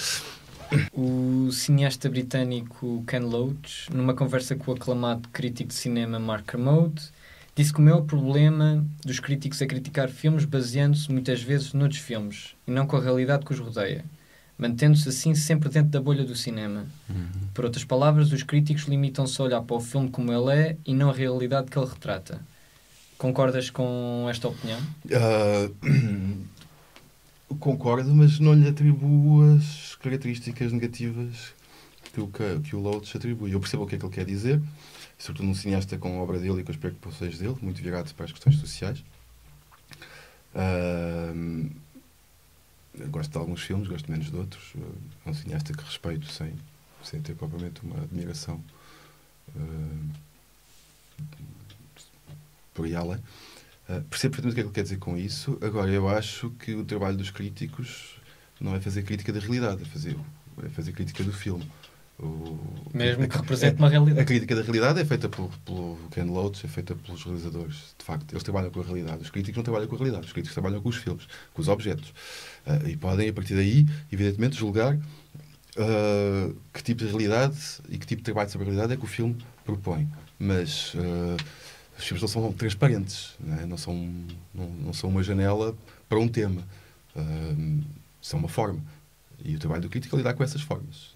O 0.92 1.50
cineasta 1.52 2.08
britânico 2.08 3.04
Ken 3.06 3.20
Loach, 3.20 3.92
numa 3.92 4.14
conversa 4.14 4.56
com 4.56 4.70
o 4.72 4.74
aclamado 4.74 5.28
crítico 5.32 5.68
de 5.68 5.74
cinema 5.74 6.18
Mark 6.18 6.46
Kermode, 6.46 7.02
disse 7.56 7.72
que 7.72 7.80
o 7.80 8.02
problema 8.02 8.84
dos 9.04 9.20
críticos 9.20 9.62
é 9.62 9.66
criticar 9.66 10.08
filmes 10.08 10.44
baseando-se 10.44 11.10
muitas 11.10 11.42
vezes 11.42 11.72
noutros 11.72 12.00
filmes 12.00 12.54
e 12.66 12.70
não 12.70 12.86
com 12.86 12.96
a 12.96 13.00
realidade 13.00 13.44
que 13.44 13.52
os 13.52 13.60
rodeia, 13.60 14.04
mantendo-se 14.58 15.08
assim 15.08 15.34
sempre 15.34 15.68
dentro 15.68 15.90
da 15.90 16.00
bolha 16.00 16.24
do 16.24 16.34
cinema. 16.34 16.86
Por 17.52 17.64
outras 17.64 17.84
palavras, 17.84 18.32
os 18.32 18.42
críticos 18.42 18.84
limitam-se 18.84 19.40
a 19.40 19.44
olhar 19.44 19.62
para 19.62 19.76
o 19.76 19.80
filme 19.80 20.10
como 20.10 20.32
ele 20.32 20.52
é 20.52 20.76
e 20.84 20.92
não 20.92 21.10
a 21.10 21.12
realidade 21.12 21.70
que 21.70 21.78
ele 21.78 21.86
retrata. 21.86 22.40
Concordas 23.16 23.70
com 23.70 24.26
esta 24.28 24.48
opinião? 24.48 24.80
Ah, 25.12 25.70
concordo, 27.60 28.12
mas 28.14 28.40
não 28.40 28.54
lhe 28.54 28.68
atribuo 28.68 29.54
as 29.54 29.94
características 29.96 30.72
negativas 30.72 31.54
que 32.14 32.20
o, 32.20 32.60
que, 32.60 32.76
o 32.76 32.80
Loach 32.80 33.16
atribui. 33.16 33.52
Eu 33.52 33.60
percebo 33.60 33.82
o 33.82 33.86
que 33.86 33.96
é 33.96 33.98
que 33.98 34.04
ele 34.04 34.14
quer 34.14 34.24
dizer, 34.24 34.62
sobretudo 35.18 35.46
num 35.46 35.54
cineasta 35.54 35.98
com 35.98 36.18
a 36.18 36.22
obra 36.22 36.38
dele 36.38 36.60
e 36.60 36.64
com 36.64 36.70
as 36.70 36.78
preocupações 36.78 37.38
dele, 37.38 37.56
muito 37.60 37.82
virado 37.82 38.14
para 38.14 38.26
as 38.26 38.32
questões 38.32 38.56
sociais. 38.56 39.02
Eu 42.96 43.08
gosto 43.08 43.30
de 43.30 43.38
alguns 43.38 43.62
filmes, 43.62 43.88
gosto 43.88 44.10
menos 44.10 44.30
de 44.30 44.36
outros. 44.36 44.72
É 45.26 45.30
um 45.30 45.34
cineasta 45.34 45.72
que 45.72 45.82
respeito 45.82 46.30
sem, 46.30 46.54
sem 47.02 47.20
ter 47.20 47.34
propriamente 47.34 47.82
uma 47.82 47.96
admiração 48.02 48.62
ah, 49.56 50.14
por 52.72 52.86
além. 52.94 53.18
Uh, 53.88 54.00
percebo 54.08 54.36
perfeitamente 54.36 54.52
o 54.52 54.54
que 54.54 54.60
é 54.60 54.62
que 54.62 54.68
ele 54.68 54.74
quer 54.74 54.82
dizer 54.82 54.98
com 54.98 55.16
isso. 55.16 55.58
Agora, 55.60 55.90
eu 55.90 56.08
acho 56.08 56.50
que 56.50 56.74
o 56.74 56.84
trabalho 56.84 57.16
dos 57.16 57.30
críticos 57.30 58.16
não 58.60 58.74
é 58.74 58.80
fazer 58.80 59.02
crítica 59.02 59.32
da 59.32 59.40
realidade, 59.40 59.82
é 59.82 59.84
fazer, 59.84 60.16
é 60.62 60.68
fazer 60.70 60.92
crítica 60.92 61.22
do 61.22 61.32
filme. 61.32 61.70
O, 62.18 62.56
Mesmo 62.92 63.26
que 63.26 63.36
represente 63.36 63.74
a, 63.74 63.78
uma 63.78 63.88
realidade. 63.88 64.20
A 64.20 64.24
crítica 64.24 64.54
da 64.54 64.62
realidade 64.62 65.00
é 65.00 65.04
feita 65.04 65.28
pelo, 65.28 65.48
pelo 65.64 65.98
Ken 66.12 66.24
Loach, 66.24 66.64
é 66.64 66.68
feita 66.68 66.94
pelos 66.94 67.24
realizadores. 67.24 67.94
De 67.98 68.04
facto, 68.04 68.32
eles 68.32 68.42
trabalham 68.42 68.70
com 68.70 68.80
a 68.80 68.84
realidade. 68.84 69.22
Os 69.22 69.30
críticos 69.30 69.56
não 69.56 69.64
trabalham 69.64 69.88
com 69.88 69.96
a 69.96 69.98
realidade, 69.98 70.26
os 70.26 70.32
críticos 70.32 70.54
trabalham 70.54 70.80
com 70.80 70.88
os 70.88 70.96
filmes, 70.96 71.26
com 71.52 71.60
os 71.60 71.68
objetos. 71.68 72.10
Uh, 72.66 72.88
e 72.88 72.96
podem, 72.96 73.28
a 73.28 73.32
partir 73.32 73.54
daí, 73.54 73.86
evidentemente, 74.12 74.56
julgar 74.56 74.94
uh, 74.94 76.56
que 76.72 76.82
tipo 76.84 77.04
de 77.04 77.10
realidade 77.10 77.58
e 77.88 77.98
que 77.98 78.06
tipo 78.06 78.20
de 78.20 78.24
trabalho 78.24 78.48
sobre 78.48 78.68
a 78.68 78.70
realidade 78.70 78.94
é 78.94 78.96
que 78.96 79.04
o 79.04 79.08
filme 79.08 79.36
propõe. 79.64 80.08
Mas 80.38 80.94
uh, 80.94 81.36
os 81.98 82.04
filmes 82.04 82.22
não 82.22 82.28
são 82.28 82.52
transparentes, 82.52 83.34
não, 83.40 83.58
é? 83.58 83.66
não, 83.66 83.76
são, 83.76 83.94
não, 84.54 84.68
não, 84.68 84.92
são 84.92 85.10
uma 85.10 85.22
janela 85.22 85.74
para 86.08 86.18
um 86.18 86.28
tema. 86.28 86.62
são 88.20 88.38
uma 88.38 88.48
forma. 88.48 88.80
E 89.44 89.56
o 89.56 89.58
trabalho 89.58 89.82
do 89.82 89.88
crítico 89.88 90.14
é 90.14 90.18
lidar 90.18 90.34
com 90.34 90.44
essas 90.44 90.62
formas 90.62 91.14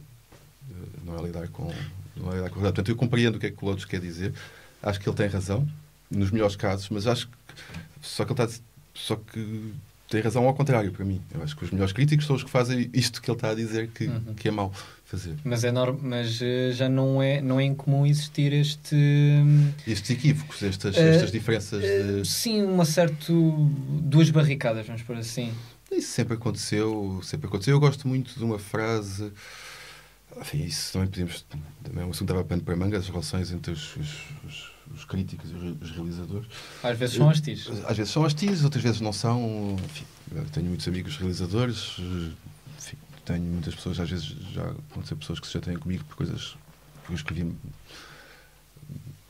não 1.04 1.18
é 1.18 1.22
lidar 1.22 1.48
com, 1.48 1.72
não 2.16 2.32
é 2.32 2.36
lidar 2.36 2.50
com 2.50 2.60
a 2.60 2.62
Portanto, 2.62 2.88
eu 2.88 2.96
compreendo 2.96 3.36
o 3.36 3.38
que 3.38 3.46
é 3.46 3.50
que 3.50 3.62
o 3.62 3.66
Lourdes 3.66 3.84
quer 3.84 4.00
dizer. 4.00 4.32
Acho 4.82 5.00
que 5.00 5.08
ele 5.08 5.16
tem 5.16 5.26
razão, 5.26 5.68
nos 6.10 6.30
melhores 6.30 6.54
casos, 6.54 6.88
mas 6.90 7.06
acho 7.06 7.26
que 7.26 7.34
só 8.00 8.24
que 8.24 8.32
ele 8.32 8.42
está 8.42 8.60
só 8.94 9.16
que 9.16 9.72
tem 10.08 10.20
razão 10.20 10.46
ao 10.46 10.54
contrário 10.54 10.90
para 10.90 11.04
mim. 11.04 11.20
Eu 11.32 11.42
acho 11.42 11.56
que 11.56 11.64
os 11.64 11.70
melhores 11.70 11.92
críticos 11.92 12.26
são 12.26 12.34
os 12.34 12.42
que 12.42 12.50
fazem 12.50 12.88
isto 12.92 13.20
que 13.20 13.30
ele 13.30 13.36
está 13.36 13.50
a 13.50 13.54
dizer 13.54 13.88
que, 13.88 14.06
uhum. 14.06 14.34
que 14.34 14.48
é 14.48 14.50
mau 14.50 14.72
fazer. 15.04 15.34
Mas, 15.44 15.64
é 15.64 15.70
norm... 15.70 15.98
mas 16.00 16.40
uh, 16.40 16.72
já 16.72 16.88
não 16.88 17.22
é, 17.22 17.40
não 17.40 17.60
é 17.60 17.64
incomum 17.64 18.06
existir 18.06 18.52
este... 18.52 18.96
Estes 19.86 20.10
equívocos, 20.10 20.62
estas, 20.62 20.96
uh, 20.96 21.00
estas 21.00 21.30
diferenças 21.30 21.82
de... 21.82 22.20
Uh, 22.20 22.24
sim, 22.24 22.62
uma 22.62 22.84
certa... 22.84 23.32
duas 24.00 24.30
barricadas, 24.30 24.86
vamos 24.86 25.02
por 25.02 25.16
assim. 25.16 25.52
Isso 25.92 26.08
sempre 26.12 26.34
aconteceu, 26.34 27.20
sempre 27.22 27.46
aconteceu. 27.46 27.74
Eu 27.74 27.80
gosto 27.80 28.08
muito 28.08 28.34
de 28.36 28.44
uma 28.44 28.58
frase 28.58 29.30
enfim, 30.36 30.64
isso 30.64 30.92
também 30.92 31.08
podemos. 31.08 31.46
Também 31.82 32.04
é 32.04 32.06
um 32.06 32.10
assunto 32.10 32.34
que 32.34 32.44
pano 32.44 32.62
para 32.62 32.76
manga, 32.76 32.98
as 32.98 33.08
relações 33.08 33.50
entre 33.50 33.72
os, 33.72 33.96
os, 33.96 34.08
os, 34.44 34.70
os, 34.94 35.04
críticos 35.04 35.50
e 35.50 35.54
os 35.54 35.90
realizadores. 35.90 36.46
Às 36.82 36.98
vezes 36.98 37.16
são 37.16 37.28
hostis. 37.28 37.68
Às 37.86 37.96
vezes 37.96 38.12
são 38.12 38.22
hostis, 38.22 38.64
outras 38.64 38.82
vezes 38.82 39.00
não 39.00 39.12
são. 39.12 39.76
Enfim, 39.84 40.04
tenho 40.52 40.66
muitos 40.66 40.86
amigos 40.86 41.16
realizadores, 41.16 41.96
enfim, 42.78 42.96
tenho 43.24 43.42
muitas 43.42 43.74
pessoas, 43.74 43.98
às 44.00 44.10
vezes 44.10 44.26
já 44.52 44.68
aconteceu 44.90 45.16
pessoas 45.16 45.40
que 45.40 45.46
se 45.46 45.54
já 45.54 45.60
têm 45.60 45.76
comigo 45.76 46.04
por 46.04 46.16
coisas 46.16 46.56
que 47.06 47.12
eu 47.12 47.16
escrevi 47.16 47.54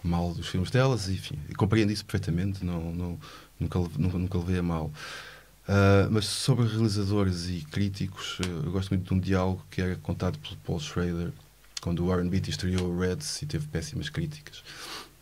mal 0.02 0.32
dos 0.32 0.48
filmes 0.48 0.70
delas, 0.70 1.08
enfim, 1.08 1.38
compreendo 1.56 1.92
isso 1.92 2.04
perfeitamente, 2.04 2.64
não, 2.64 2.92
não, 2.92 3.20
nunca, 3.58 3.78
nunca, 3.96 4.18
nunca 4.18 4.38
levei 4.38 4.58
a 4.58 4.62
mal. 4.62 4.92
Uh, 5.68 6.08
mas 6.10 6.24
sobre 6.24 6.66
realizadores 6.66 7.50
e 7.50 7.62
críticos, 7.70 8.38
uh, 8.40 8.64
eu 8.64 8.72
gosto 8.72 8.88
muito 8.88 9.06
de 9.06 9.12
um 9.12 9.20
diálogo 9.20 9.62
que 9.70 9.82
era 9.82 9.96
contado 9.96 10.38
pelo 10.38 10.56
Paul 10.56 10.80
Schrader 10.80 11.30
quando 11.82 12.02
o 12.02 12.06
Warren 12.06 12.30
Beatty 12.30 12.48
estreou 12.48 12.88
o 12.90 12.98
Reds 12.98 13.42
e 13.42 13.46
teve 13.46 13.66
péssimas 13.66 14.08
críticas. 14.08 14.62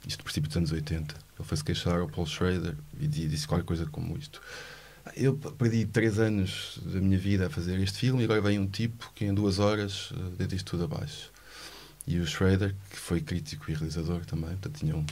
Isto 0.06 0.20
no 0.20 0.24
princípio 0.24 0.48
dos 0.48 0.56
anos 0.56 0.70
80. 0.70 1.14
Ele 1.14 1.48
foi-se 1.48 1.64
queixar 1.64 1.98
ao 1.98 2.08
Paul 2.08 2.26
Schrader 2.26 2.76
e 3.00 3.08
disse 3.08 3.46
qualquer 3.48 3.66
coisa 3.66 3.86
como 3.86 4.16
isto. 4.16 4.40
Eu 5.16 5.34
perdi 5.34 5.84
três 5.84 6.18
anos 6.20 6.78
da 6.84 7.00
minha 7.00 7.18
vida 7.18 7.48
a 7.48 7.50
fazer 7.50 7.78
este 7.80 7.98
filme 7.98 8.22
e 8.22 8.24
agora 8.24 8.40
vem 8.40 8.60
um 8.60 8.68
tipo 8.68 9.10
que 9.16 9.24
em 9.24 9.34
duas 9.34 9.58
horas 9.58 10.12
uh, 10.12 10.30
deita 10.38 10.54
isto 10.54 10.70
tudo 10.70 10.84
abaixo. 10.84 11.32
E 12.06 12.20
o 12.20 12.26
Schrader, 12.26 12.72
que 12.88 12.96
foi 12.96 13.20
crítico 13.20 13.68
e 13.68 13.74
realizador 13.74 14.24
também, 14.24 14.50
portanto 14.50 14.78
tinha 14.78 14.94
um 14.94 15.04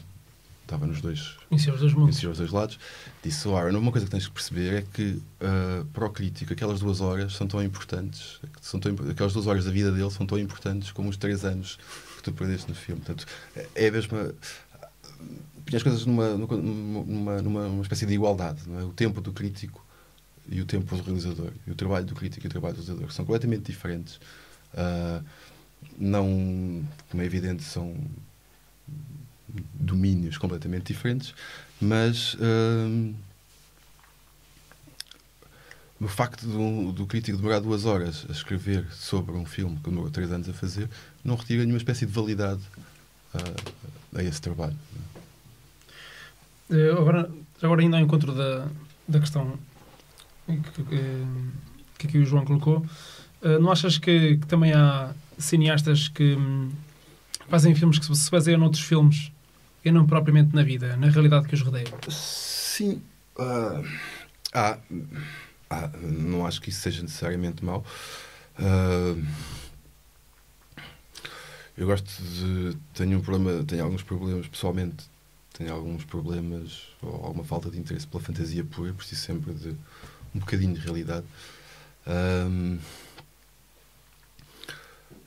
estava 0.65 0.87
nos 0.87 1.01
dois, 1.01 1.37
os 1.51 1.65
dois 1.65 1.93
mundos. 1.93 2.23
os 2.23 2.39
dois 2.39 2.51
lados, 2.51 2.79
disse, 3.23 3.47
oh, 3.47 3.57
Aaron, 3.57 3.79
uma 3.79 3.93
coisa 3.93 4.07
que 4.07 4.11
tens 4.11 4.27
que 4.27 4.33
perceber 4.33 4.75
é 4.75 4.83
que 4.83 5.23
uh, 5.41 5.85
para 5.93 6.07
o 6.07 6.11
crítico 6.11 6.53
aquelas 6.53 6.81
duas 6.81 7.01
horas 7.01 7.35
são 7.35 7.47
tão 7.47 7.63
importantes, 7.63 8.41
são 8.61 8.81
tão, 8.81 8.95
aquelas 9.11 9.33
duas 9.33 9.47
horas 9.47 9.65
da 9.65 9.71
vida 9.71 9.93
dele 9.93 10.11
são 10.11 10.27
tão 10.27 10.39
importantes 10.39 10.91
como 10.91 11.09
os 11.09 11.17
três 11.17 11.45
anos 11.45 11.79
que 12.17 12.23
tu 12.23 12.33
perdeste 12.33 12.69
no 12.69 12.75
filme. 12.75 13.01
Portanto, 13.01 13.27
é 13.75 13.89
a 13.89 13.93
mesma... 13.93 14.35
Põe 15.67 15.77
as 15.77 15.83
coisas 15.83 16.05
numa, 16.05 16.35
numa, 16.37 17.41
numa, 17.41 17.69
numa 17.69 17.83
espécie 17.83 18.05
de 18.05 18.13
igualdade, 18.13 18.63
não 18.67 18.81
é? 18.81 18.85
O 18.85 18.93
tempo 18.93 19.21
do 19.21 19.33
crítico 19.33 19.85
e 20.49 20.61
o 20.61 20.67
tempo 20.67 20.95
do 20.95 21.03
realizador, 21.03 21.53
e 21.67 21.71
o 21.71 21.75
trabalho 21.75 22.05
do 22.05 22.15
crítico 22.15 22.45
e 22.45 22.49
o 22.49 22.51
trabalho 22.51 22.75
do 22.75 22.83
realizador, 22.83 23.13
são 23.13 23.25
completamente 23.25 23.73
diferentes. 23.73 24.17
Uh, 24.75 25.25
não, 25.99 26.83
como 27.11 27.23
é 27.23 27.27
evidente, 27.27 27.63
são 27.63 27.95
domínios 29.85 30.39
completamente 30.39 30.93
diferentes, 30.93 31.35
mas 31.81 32.35
uh, 32.35 33.15
o 36.01 36.09
facto 36.09 36.47
do, 36.47 36.93
do 36.93 37.07
crítico 37.07 37.39
demorar 37.39 37.61
duas 37.61 37.85
horas 37.85 38.27
a 38.29 38.33
escrever 38.33 38.87
sobre 38.93 39.33
um 39.33 39.45
filme 39.45 39.77
que 39.77 39.89
demorou 39.89 40.11
três 40.11 40.31
anos 40.33 40.49
a 40.49 40.53
fazer 40.53 40.89
não 41.25 41.37
retira 41.37 41.63
nenhuma 41.63 41.79
espécie 41.79 42.05
de 42.05 42.13
validade 42.13 42.61
uh, 43.35 44.19
a 44.19 44.23
esse 44.23 44.41
trabalho. 44.41 44.77
Eh, 46.71 46.91
agora, 46.91 47.31
agora 47.63 47.81
ainda 47.81 47.97
ao 47.97 48.03
encontro 48.03 48.35
da, 48.35 48.67
da 49.07 49.21
questão 49.21 49.59
que, 50.47 50.57
que, 50.83 51.17
que 51.99 52.07
aqui 52.07 52.19
o 52.19 52.25
João 52.25 52.45
colocou, 52.45 52.79
uh, 53.43 53.59
não 53.61 53.71
achas 53.71 53.99
que, 53.99 54.39
que, 54.39 54.47
também 54.47 54.73
há 54.73 55.13
cineastas 55.39 56.09
que 56.09 56.35
hum, 56.35 56.71
fazem 57.49 57.75
filmes 57.75 57.99
que 57.99 58.15
se 58.15 58.31
baseiam 58.31 58.59
noutros 58.59 58.83
filmes 58.83 59.31
e 59.85 59.93
não 59.93 60.07
propriamente 60.07 60.55
na 60.55 60.63
vida, 60.63 60.97
na 60.97 61.09
realidade 61.09 61.47
que 61.47 61.55
os 61.55 61.61
rodeia? 61.61 61.87
Sim. 62.09 63.03
Uh, 63.37 63.87
ah, 64.53 64.79
ah, 65.69 65.91
não 66.01 66.47
acho 66.47 66.61
que 66.61 66.71
isso 66.71 66.81
seja 66.81 67.03
necessariamente 67.03 67.65
mau. 67.65 67.85
Uh, 68.59 69.25
eu 71.77 71.87
gosto 71.87 72.07
de. 72.23 72.77
Tenho 72.95 73.19
um 73.19 73.21
problema, 73.21 73.65
tenho 73.65 73.83
alguns 73.83 74.03
problemas 74.03 74.47
pessoalmente. 74.47 75.05
Tenho 75.53 75.73
alguns 75.73 76.05
problemas 76.05 76.89
ou 77.01 77.15
alguma 77.27 77.45
falta 77.45 77.71
de 77.71 77.79
interesse 77.79 78.07
pela 78.07 78.23
fantasia 78.23 78.65
pura, 78.65 78.93
preciso 78.93 79.21
sempre 79.21 79.53
de 79.55 79.69
um 80.35 80.41
bocadinho 80.41 80.75
de 80.75 80.81
realidade. 80.81 81.27
Um, 82.07 82.79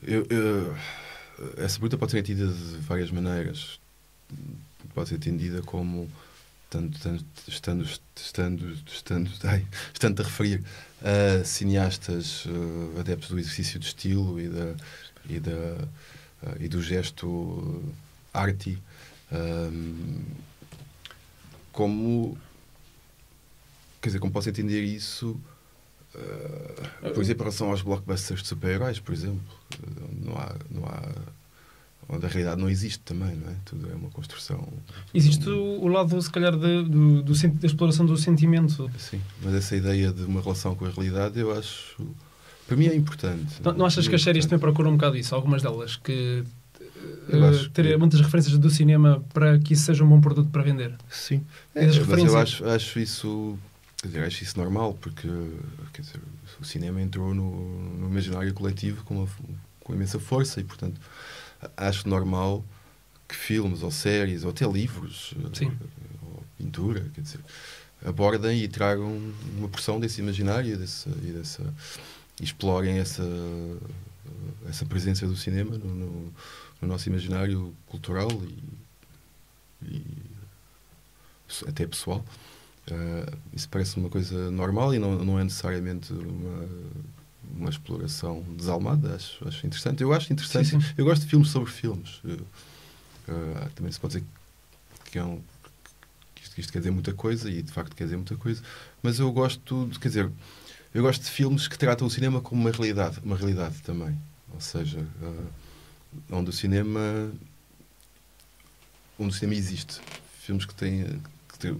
eu, 0.02 0.26
eu, 0.28 0.76
essa 1.56 1.78
pergunta 1.78 1.98
pode 1.98 2.12
ser 2.12 2.18
entendida 2.18 2.52
de 2.52 2.76
várias 2.78 3.10
maneiras 3.10 3.77
pode 4.94 5.10
ser 5.10 5.16
entendida 5.16 5.62
como 5.62 6.08
tanto, 6.70 6.98
tanto 6.98 7.24
estando, 7.46 7.88
estando, 8.16 8.78
estando, 8.86 9.30
ai, 9.44 9.66
estando 9.92 10.20
a 10.20 10.24
referir 10.24 10.62
a 11.02 11.44
cineastas 11.44 12.44
uh, 12.46 13.00
adeptos 13.00 13.28
do 13.30 13.38
exercício 13.38 13.78
de 13.78 13.86
estilo 13.86 14.40
e, 14.40 14.48
da, 14.48 14.74
e, 15.28 15.40
da, 15.40 15.50
uh, 15.50 16.56
e 16.60 16.68
do 16.68 16.82
gesto 16.82 17.82
arty, 18.32 18.78
um, 19.32 20.24
como 21.72 22.36
quer 24.00 24.08
dizer, 24.10 24.18
como 24.18 24.32
posso 24.32 24.48
entender 24.48 24.82
isso 24.82 25.40
uh, 26.14 27.12
por 27.14 27.22
exemplo, 27.22 27.42
em 27.42 27.44
relação 27.44 27.70
aos 27.70 27.82
blockbusters 27.82 28.42
de 28.42 28.48
super-heróis, 28.48 28.98
por 28.98 29.14
exemplo, 29.14 29.40
não 30.24 30.36
há, 30.36 30.54
não 30.70 30.84
há 30.84 31.02
onde 32.08 32.24
a 32.24 32.28
realidade 32.28 32.60
não 32.60 32.70
existe 32.70 33.00
também, 33.00 33.36
não 33.36 33.50
é? 33.50 33.54
Tudo 33.64 33.90
é 33.90 33.94
uma 33.94 34.10
construção. 34.10 34.66
Existe 35.12 35.48
o, 35.48 35.80
o 35.82 35.88
lado, 35.88 36.20
se 36.20 36.30
calhar, 36.30 36.52
de, 36.52 36.82
do, 36.84 37.22
do, 37.22 37.32
da 37.32 37.66
exploração 37.66 38.06
do 38.06 38.16
sentimento. 38.16 38.90
Sim, 38.98 39.20
mas 39.42 39.54
essa 39.54 39.76
ideia 39.76 40.12
de 40.12 40.22
uma 40.24 40.40
relação 40.40 40.74
com 40.74 40.86
a 40.86 40.90
realidade 40.90 41.38
eu 41.38 41.52
acho. 41.56 41.96
Para 42.66 42.76
mim 42.76 42.86
é 42.86 42.94
importante. 42.94 43.62
Não, 43.62 43.72
não 43.72 43.86
achas 43.86 44.06
que 44.06 44.14
as 44.14 44.22
séries 44.22 44.44
também 44.44 44.58
procuram 44.58 44.90
um 44.90 44.96
bocado 44.96 45.16
isso? 45.16 45.34
Algumas 45.34 45.62
delas, 45.62 45.96
que 45.96 46.44
uh, 47.28 47.68
ter 47.70 47.86
que... 47.86 47.96
muitas 47.96 48.20
referências 48.20 48.58
do 48.58 48.68
cinema 48.68 49.24
para 49.32 49.58
que 49.58 49.72
isso 49.72 49.84
seja 49.84 50.04
um 50.04 50.08
bom 50.08 50.20
produto 50.20 50.50
para 50.50 50.62
vender. 50.62 50.94
Sim, 51.10 51.44
é, 51.74 51.86
mas 51.86 52.24
eu 52.24 52.36
acho, 52.36 52.64
acho 52.66 52.98
isso 52.98 53.58
dizer, 54.04 54.24
acho 54.24 54.44
isso 54.44 54.58
normal, 54.58 54.94
porque 55.00 55.28
dizer, 55.98 56.20
o 56.60 56.64
cinema 56.64 57.00
entrou 57.00 57.34
no, 57.34 57.98
no 57.98 58.08
imaginário 58.08 58.52
coletivo 58.54 59.02
com, 59.04 59.22
uma, 59.22 59.28
com 59.80 59.94
imensa 59.94 60.18
força 60.18 60.60
e, 60.60 60.64
portanto, 60.64 61.00
acho 61.76 62.08
normal 62.08 62.64
que 63.26 63.34
filmes 63.34 63.82
ou 63.82 63.90
séries 63.90 64.44
ou 64.44 64.50
até 64.50 64.66
livros 64.66 65.34
Sim. 65.52 65.76
ou 66.22 66.42
pintura 66.56 67.04
quer 67.14 67.20
dizer, 67.20 67.40
abordem 68.04 68.62
e 68.62 68.68
tragam 68.68 69.32
uma 69.56 69.68
porção 69.68 69.98
desse 70.00 70.20
imaginário 70.20 70.76
desse, 70.76 71.08
e, 71.08 71.32
dessa, 71.32 71.74
e 72.40 72.44
explorem 72.44 72.98
essa, 72.98 73.24
essa 74.68 74.84
presença 74.86 75.26
do 75.26 75.36
cinema 75.36 75.76
no, 75.76 75.94
no, 75.94 76.34
no 76.80 76.88
nosso 76.88 77.08
imaginário 77.08 77.74
cultural 77.86 78.28
e, 79.82 79.94
e 79.94 80.02
até 81.66 81.86
pessoal. 81.86 82.24
Uh, 82.90 83.36
isso 83.52 83.68
parece 83.68 83.98
uma 83.98 84.08
coisa 84.08 84.50
normal 84.50 84.94
e 84.94 84.98
não, 84.98 85.22
não 85.22 85.38
é 85.38 85.44
necessariamente 85.44 86.12
uma 86.12 86.66
uma 87.56 87.70
exploração 87.70 88.42
desalmada, 88.56 89.14
acho, 89.14 89.46
acho 89.46 89.66
interessante. 89.66 90.02
Eu 90.02 90.12
acho 90.12 90.32
interessante. 90.32 90.68
Sim, 90.68 90.80
sim. 90.80 90.94
Eu 90.96 91.04
gosto 91.04 91.22
de 91.22 91.28
filmes 91.28 91.48
sobre 91.48 91.70
filmes. 91.70 92.20
Uh, 92.24 93.70
também 93.74 93.92
se 93.92 94.00
pode 94.00 94.14
dizer 94.14 94.26
que 95.10 95.18
é 95.18 95.24
um 95.24 95.40
que 96.34 96.42
isto, 96.42 96.54
que 96.54 96.60
isto 96.60 96.72
quer 96.72 96.78
dizer 96.78 96.90
muita 96.90 97.12
coisa 97.12 97.50
e 97.50 97.62
de 97.62 97.72
facto 97.72 97.94
quer 97.94 98.04
dizer 98.04 98.16
muita 98.16 98.36
coisa, 98.36 98.62
mas 99.02 99.18
eu 99.18 99.30
gosto 99.32 99.86
de, 99.86 99.98
quer 99.98 100.08
dizer, 100.08 100.30
eu 100.94 101.02
gosto 101.02 101.22
de 101.22 101.30
filmes 101.30 101.66
que 101.68 101.76
tratam 101.76 102.06
o 102.06 102.10
cinema 102.10 102.40
como 102.40 102.60
uma 102.60 102.70
realidade, 102.70 103.18
uma 103.22 103.36
realidade 103.36 103.80
também. 103.82 104.18
Ou 104.52 104.60
seja, 104.60 105.00
uh, 105.00 105.46
onde 106.30 106.50
o 106.50 106.52
cinema 106.52 107.30
onde 109.18 109.30
o 109.30 109.32
cinema 109.32 109.54
existe. 109.54 110.00
Filmes 110.40 110.64
que 110.64 110.74
têm, 110.74 111.20
que 111.58 111.76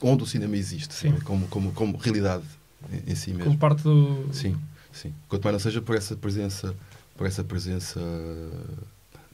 onde 0.00 0.22
o 0.22 0.26
cinema 0.26 0.56
existe, 0.56 0.94
como, 1.24 1.46
como, 1.48 1.72
como 1.72 1.96
realidade 1.96 2.44
em, 2.90 3.12
em 3.12 3.14
si 3.14 3.30
mesmo. 3.30 3.44
Como 3.44 3.58
parte 3.58 3.82
do. 3.82 4.28
Sim, 4.32 4.56
sim. 4.92 5.12
Quanto 5.28 5.44
mais 5.44 5.52
não 5.52 5.60
seja 5.60 5.82
por 5.82 5.96
essa 5.96 6.16
presença, 6.16 6.74
por 7.16 7.26
essa 7.26 7.44
presença 7.44 8.00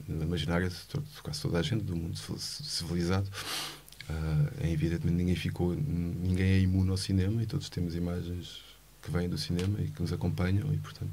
imaginária 0.08 0.68
de, 0.68 0.76
todo, 0.88 1.04
quase 1.22 1.40
toda 1.40 1.58
a 1.58 1.62
gente 1.62 1.84
do 1.84 1.96
mundo 1.96 2.16
civilizado. 2.38 3.28
Uh, 4.08 4.64
é 4.64 4.70
evidente 4.70 5.06
ninguém 5.06 5.36
ficou, 5.36 5.74
ninguém 5.74 6.46
é 6.46 6.58
imune 6.60 6.90
ao 6.90 6.96
cinema 6.96 7.42
e 7.42 7.46
todos 7.46 7.68
temos 7.68 7.94
imagens 7.94 8.62
que 9.02 9.10
vêm 9.10 9.28
do 9.28 9.36
cinema 9.36 9.78
e 9.80 9.88
que 9.88 10.00
nos 10.00 10.12
acompanham 10.14 10.72
e 10.72 10.78
portanto 10.78 11.12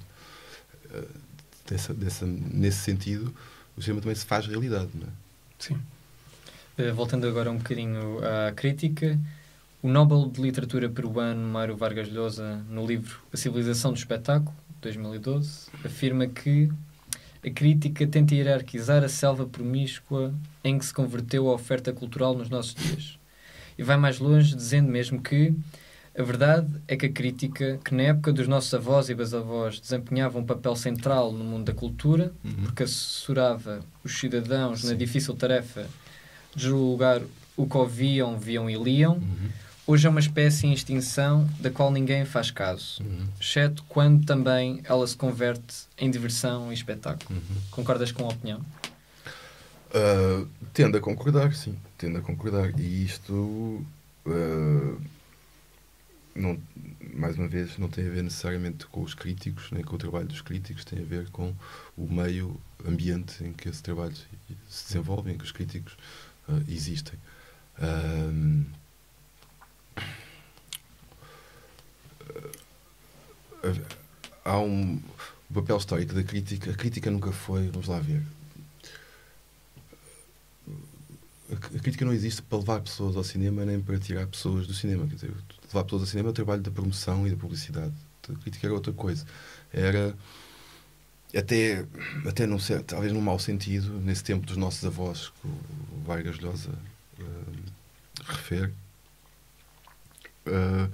uh, 0.92 1.08
dessa, 1.70 1.94
dessa, 1.94 2.26
nesse 2.26 2.78
sentido 2.80 3.36
o 3.76 3.82
cinema 3.82 4.00
também 4.00 4.16
se 4.16 4.26
faz 4.26 4.48
realidade, 4.48 4.90
não 4.94 5.08
é? 5.08 5.12
Sim. 5.60 5.74
Uh, 6.80 6.94
voltando 6.96 7.28
agora 7.28 7.52
um 7.52 7.58
bocadinho 7.58 8.20
à 8.24 8.54
crítica, 8.54 9.20
o 9.86 9.88
Nobel 9.88 10.28
de 10.32 10.42
Literatura 10.42 10.90
peruano 10.90 11.48
Mário 11.48 11.78
Vargas 11.78 12.10
Llosa, 12.12 12.60
no 12.68 12.84
livro 12.88 13.20
A 13.32 13.38
Civilização 13.38 13.92
do 13.94 13.98
Espetáculo, 13.98 14.52
2012, 14.82 15.68
afirma 15.84 16.26
que 16.26 16.72
a 17.46 17.50
crítica 17.52 18.08
tenta 18.08 18.34
hierarquizar 18.34 19.04
a 19.04 19.08
selva 19.10 19.46
promíscua 19.46 20.34
em 20.64 20.80
que 20.80 20.86
se 20.88 20.92
converteu 20.92 21.48
a 21.48 21.54
oferta 21.54 21.94
cultural 21.94 22.34
nos 22.36 22.50
nossos 22.50 22.74
dias. 22.74 23.20
E 23.78 23.84
vai 23.84 23.96
mais 23.96 24.18
longe, 24.18 24.56
dizendo 24.56 24.90
mesmo 24.92 25.22
que 25.22 25.54
a 26.18 26.24
verdade 26.24 26.68
é 26.88 26.98
que 26.98 27.06
a 27.06 27.12
crítica, 27.12 27.80
que 27.86 27.94
na 27.94 28.04
época 28.04 28.34
dos 28.34 28.48
nossos 28.48 28.74
avós 28.74 29.08
e 29.10 29.14
bisavós 29.14 29.80
desempenhava 29.80 30.40
um 30.40 30.44
papel 30.46 30.76
central 30.76 31.32
no 31.32 31.44
mundo 31.44 31.66
da 31.66 31.74
cultura, 31.74 32.34
Uhum. 32.44 32.64
porque 32.64 32.82
assessorava 32.82 33.82
os 34.04 34.18
cidadãos 34.18 34.84
na 34.84 34.92
Sim. 34.92 34.98
difícil 34.98 35.36
tarefa 35.36 35.86
de 36.56 36.64
julgar 36.64 37.22
o 37.56 37.68
que 37.68 37.78
ouviam, 37.78 38.40
viam 38.40 38.68
e 38.68 38.76
liam, 38.82 39.18
Uhum. 39.18 39.50
Hoje 39.88 40.08
é 40.08 40.10
uma 40.10 40.20
espécie 40.20 40.68
em 40.68 40.74
extinção 40.74 41.48
da 41.60 41.70
qual 41.70 41.92
ninguém 41.92 42.26
faz 42.26 42.52
caso, 42.52 43.02
Uhum. 43.04 43.28
exceto 43.40 43.84
quando 43.88 44.26
também 44.26 44.82
ela 44.86 45.06
se 45.08 45.16
converte 45.16 45.86
em 45.98 46.10
diversão 46.10 46.72
e 46.72 46.76
espetáculo. 46.76 47.38
Uhum. 47.40 47.62
Concordas 47.72 48.12
com 48.12 48.26
a 48.26 48.30
opinião? 48.30 48.60
Uh, 49.92 50.48
tendo 50.74 50.98
a 50.98 51.00
concordar, 51.02 51.54
sim, 51.54 51.78
tendo 51.98 52.18
a 52.18 52.22
concordar. 52.22 52.78
E 52.80 53.06
isto, 53.06 53.34
uh, 54.26 55.02
não, 56.36 56.60
mais 57.14 57.38
uma 57.38 57.48
vez, 57.48 57.78
não 57.78 57.88
tem 57.88 58.06
a 58.06 58.10
ver 58.10 58.24
necessariamente 58.24 58.86
com 58.88 59.02
os 59.04 59.14
críticos, 59.14 59.72
nem 59.72 59.84
com 59.84 59.96
o 59.96 60.00
trabalho 60.00 60.28
dos 60.28 60.42
críticos, 60.42 60.84
tem 60.84 61.00
a 61.00 61.06
ver 61.06 61.30
com 61.30 61.54
o 61.98 62.12
meio 62.12 62.60
ambiente 62.86 63.42
em 63.44 63.54
que 63.54 63.70
esse 63.70 63.82
trabalho 63.82 64.14
se 64.70 64.88
desenvolve, 64.88 65.32
em 65.32 65.38
que 65.38 65.46
os 65.46 65.52
críticos 65.54 65.94
uh, 66.50 66.62
existem. 66.68 67.18
Uh, 67.80 68.66
há 74.44 74.60
um 74.60 75.02
papel 75.54 75.78
histórico 75.78 76.14
da 76.14 76.24
crítica. 76.24 76.72
A 76.72 76.76
crítica 76.76 77.10
nunca 77.10 77.32
foi, 77.32 77.70
vamos 77.70 77.88
lá 77.88 78.00
ver, 78.00 78.22
a 81.52 81.80
crítica 81.80 82.04
não 82.04 82.14
existe 82.14 82.42
para 82.42 82.58
levar 82.58 82.82
pessoas 82.82 83.16
ao 83.16 83.24
cinema 83.24 83.64
nem 83.66 83.80
para 83.80 84.00
tirar 84.00 84.26
pessoas 84.28 84.66
do 84.66 84.74
cinema. 84.74 85.06
Quer 85.08 85.16
dizer, 85.16 85.34
levar 85.68 85.84
pessoas 85.84 86.02
ao 86.02 86.08
cinema 86.08 86.30
é 86.30 86.32
o 86.32 86.34
trabalho 86.34 86.62
da 86.62 86.72
promoção 86.72 87.28
e 87.28 87.30
da 87.30 87.38
publicidade. 87.38 87.94
A 88.28 88.34
crítica 88.42 88.66
era 88.66 88.74
outra 88.74 88.92
coisa. 88.92 89.26
Era 89.72 90.16
até, 91.36 91.86
até 92.28 92.48
num 92.48 92.58
talvez 92.86 93.14
num 93.14 93.22
mau 93.22 93.38
sentido, 93.38 94.00
nesse 94.00 94.24
tempo 94.24 94.46
dos 94.46 94.58
nossos 94.58 94.84
avós, 94.86 95.32
que 95.42 95.48
o 95.48 96.04
Vargas 96.04 96.38
Llosa 96.40 96.72
uh, 97.20 98.24
refere. 98.24 98.74
Uh, 100.48 100.90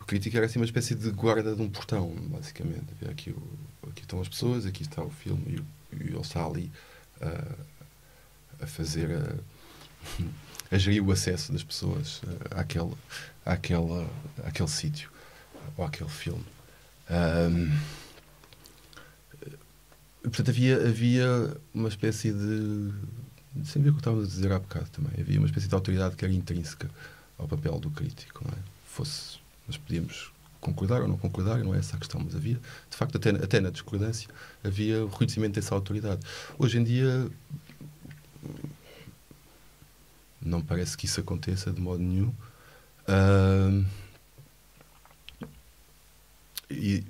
a 0.00 0.04
crítica 0.04 0.38
era 0.38 0.46
assim 0.46 0.58
uma 0.58 0.64
espécie 0.64 0.94
de 0.94 1.10
guarda 1.10 1.54
de 1.54 1.62
um 1.62 1.68
portão, 1.68 2.10
basicamente. 2.28 2.86
Aqui, 3.08 3.30
o, 3.30 3.88
aqui 3.88 4.02
estão 4.02 4.20
as 4.20 4.28
pessoas, 4.28 4.66
aqui 4.66 4.82
está 4.82 5.02
o 5.02 5.10
filme 5.10 5.44
e, 5.46 5.60
o, 5.60 5.66
ele 5.92 6.18
está 6.18 6.44
ali 6.44 6.72
uh, 7.20 7.64
a 8.60 8.66
fazer. 8.66 9.10
A, 9.12 9.34
a 10.70 10.78
gerir 10.78 11.04
o 11.04 11.10
acesso 11.10 11.52
das 11.52 11.62
pessoas 11.62 12.22
uh, 12.22 12.58
àquele, 12.58 12.92
àquele, 13.44 14.06
àquele 14.44 14.68
sítio 14.68 15.10
ou 15.76 15.84
àquele 15.84 16.10
filme. 16.10 16.44
Um, 17.10 17.76
portanto, 20.22 20.50
havia, 20.50 20.76
havia 20.76 21.56
uma 21.74 21.88
espécie 21.88 22.32
de. 22.32 22.92
Sem 23.64 23.82
ver 23.82 23.90
o 23.90 23.94
que 23.94 24.00
estava 24.00 24.22
a 24.22 24.24
dizer 24.24 24.52
há 24.52 24.60
bocado 24.60 24.88
também. 24.90 25.12
Havia 25.18 25.38
uma 25.38 25.46
espécie 25.46 25.66
de 25.66 25.74
autoridade 25.74 26.14
que 26.14 26.24
era 26.24 26.32
intrínseca 26.32 26.88
ao 27.36 27.48
papel 27.48 27.80
do 27.80 27.90
crítico. 27.90 28.44
Não 28.44 28.52
é? 28.52 28.62
Fosse, 28.86 29.38
nós 29.66 29.76
podíamos 29.76 30.32
concordar 30.60 31.00
ou 31.02 31.08
não 31.08 31.16
concordar, 31.16 31.58
não 31.64 31.74
é 31.74 31.78
essa 31.78 31.96
a 31.96 31.98
questão, 31.98 32.20
mas 32.22 32.34
havia, 32.34 32.60
de 32.90 32.96
facto, 32.96 33.16
até, 33.16 33.30
até 33.30 33.60
na 33.60 33.70
discordância, 33.70 34.28
havia 34.62 35.04
o 35.04 35.08
reconhecimento 35.08 35.54
dessa 35.54 35.74
autoridade. 35.74 36.20
Hoje 36.58 36.78
em 36.78 36.84
dia, 36.84 37.30
não 40.40 40.60
parece 40.62 40.96
que 40.96 41.06
isso 41.06 41.20
aconteça 41.20 41.72
de 41.72 41.80
modo 41.80 42.02
nenhum. 42.02 42.32
Uh, 43.08 43.86
e 46.70 47.04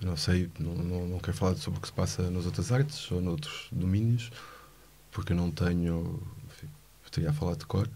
não 0.00 0.16
sei, 0.16 0.50
não, 0.58 0.74
não, 0.74 1.06
não, 1.06 1.18
quero 1.18 1.36
falar 1.36 1.56
sobre 1.56 1.78
o 1.78 1.82
que 1.82 1.88
se 1.88 1.94
passa 1.94 2.30
nas 2.30 2.44
outras 2.46 2.72
artes 2.72 3.10
ou 3.10 3.20
noutros 3.20 3.68
domínios, 3.70 4.30
porque 5.12 5.32
eu 5.32 5.36
não 5.36 5.50
tenho. 5.50 6.22
Enfim, 6.46 6.68
estaria 7.04 7.30
a 7.30 7.32
falar 7.32 7.56
de 7.56 7.64
cor. 7.64 7.88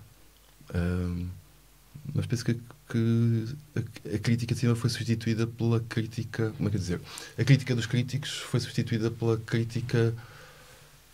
Mas 2.14 2.26
penso 2.26 2.44
que, 2.44 2.54
que 2.88 3.44
a, 3.76 4.14
a, 4.14 4.18
crítica 4.18 4.54
de 4.54 4.60
cima 4.60 4.74
foi 4.74 4.90
substituída 4.90 5.46
pela 5.46 5.80
crítica. 5.80 6.52
Como 6.56 6.68
é 6.68 6.70
que 6.70 6.76
é 6.76 6.80
dizer? 6.80 7.00
A 7.38 7.44
crítica 7.44 7.74
dos 7.74 7.86
críticos 7.86 8.38
foi 8.38 8.60
substituída 8.60 9.10
pela 9.10 9.36
crítica 9.36 10.14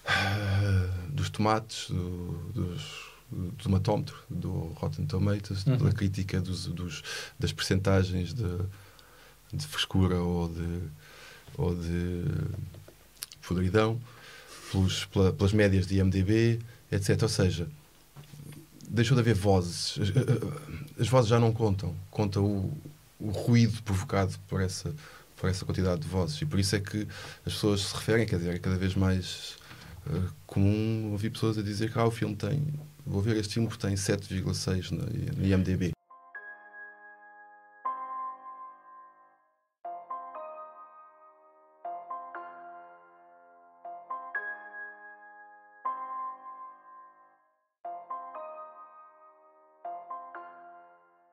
uh, 0.05 1.13
dos 1.13 1.31
tomates, 1.31 1.89
do, 1.91 2.53
dos, 2.55 2.83
do 3.31 3.53
tomatómetro, 3.63 4.17
do 4.31 4.73
Rotten 4.77 5.07
Tomatoes, 5.07 5.67
uhum. 5.67 5.79
pela 5.79 5.93
crítica 5.93 6.41
dos, 6.41 6.67
dos, 6.67 7.03
das 7.39 7.53
percentagens 7.53 8.33
de, 8.33 8.59
de 9.53 9.67
frescura 9.67 10.17
ou 10.17 10.49
de, 10.49 10.81
ou 11.57 11.75
de 11.75 12.25
podridão, 13.47 14.01
pelos, 14.71 15.05
pela, 15.07 15.33
pelas 15.33 15.53
médias 15.53 15.87
de 15.87 15.99
IMDB, 15.99 16.61
etc. 16.91 17.23
Ou 17.23 17.29
seja, 17.29 17.69
deixou 18.95 19.15
de 19.15 19.21
haver 19.21 19.35
vozes. 19.35 19.99
As, 19.99 21.03
as 21.03 21.09
vozes 21.09 21.29
já 21.29 21.39
não 21.39 21.53
contam. 21.53 21.95
Conta 22.11 22.41
o, 22.41 22.73
o 23.19 23.31
ruído 23.31 23.83
provocado 23.83 24.35
por 24.49 24.61
essa, 24.61 24.95
por 25.37 25.49
essa 25.49 25.65
quantidade 25.65 26.03
de 26.03 26.09
vozes. 26.09 26.41
E 26.41 26.47
por 26.47 26.59
isso 26.59 26.77
é 26.77 26.81
que 26.81 27.07
as 27.45 27.55
pessoas 27.55 27.81
se 27.83 27.95
referem, 27.95 28.27
quer 28.27 28.39
dizer, 28.39 28.55
é 28.55 28.59
cada 28.59 28.77
vez 28.77 28.95
mais 28.95 29.57
uh, 30.07 30.33
comum 30.47 31.11
ouvir 31.13 31.31
pessoas 31.31 31.59
a 31.59 31.63
dizer 31.63 31.93
que 31.93 31.99
ah, 31.99 32.07
o 32.07 32.11
filme 32.11 32.37
tem. 32.37 32.63
Vou 33.07 33.21
ver 33.21 33.37
este 33.37 33.55
filme 33.55 33.69
porque 33.69 33.87
tem 33.87 33.97
7,6 33.97 34.91
no, 34.91 35.05
no 35.39 35.47
IMDB. 35.47 35.94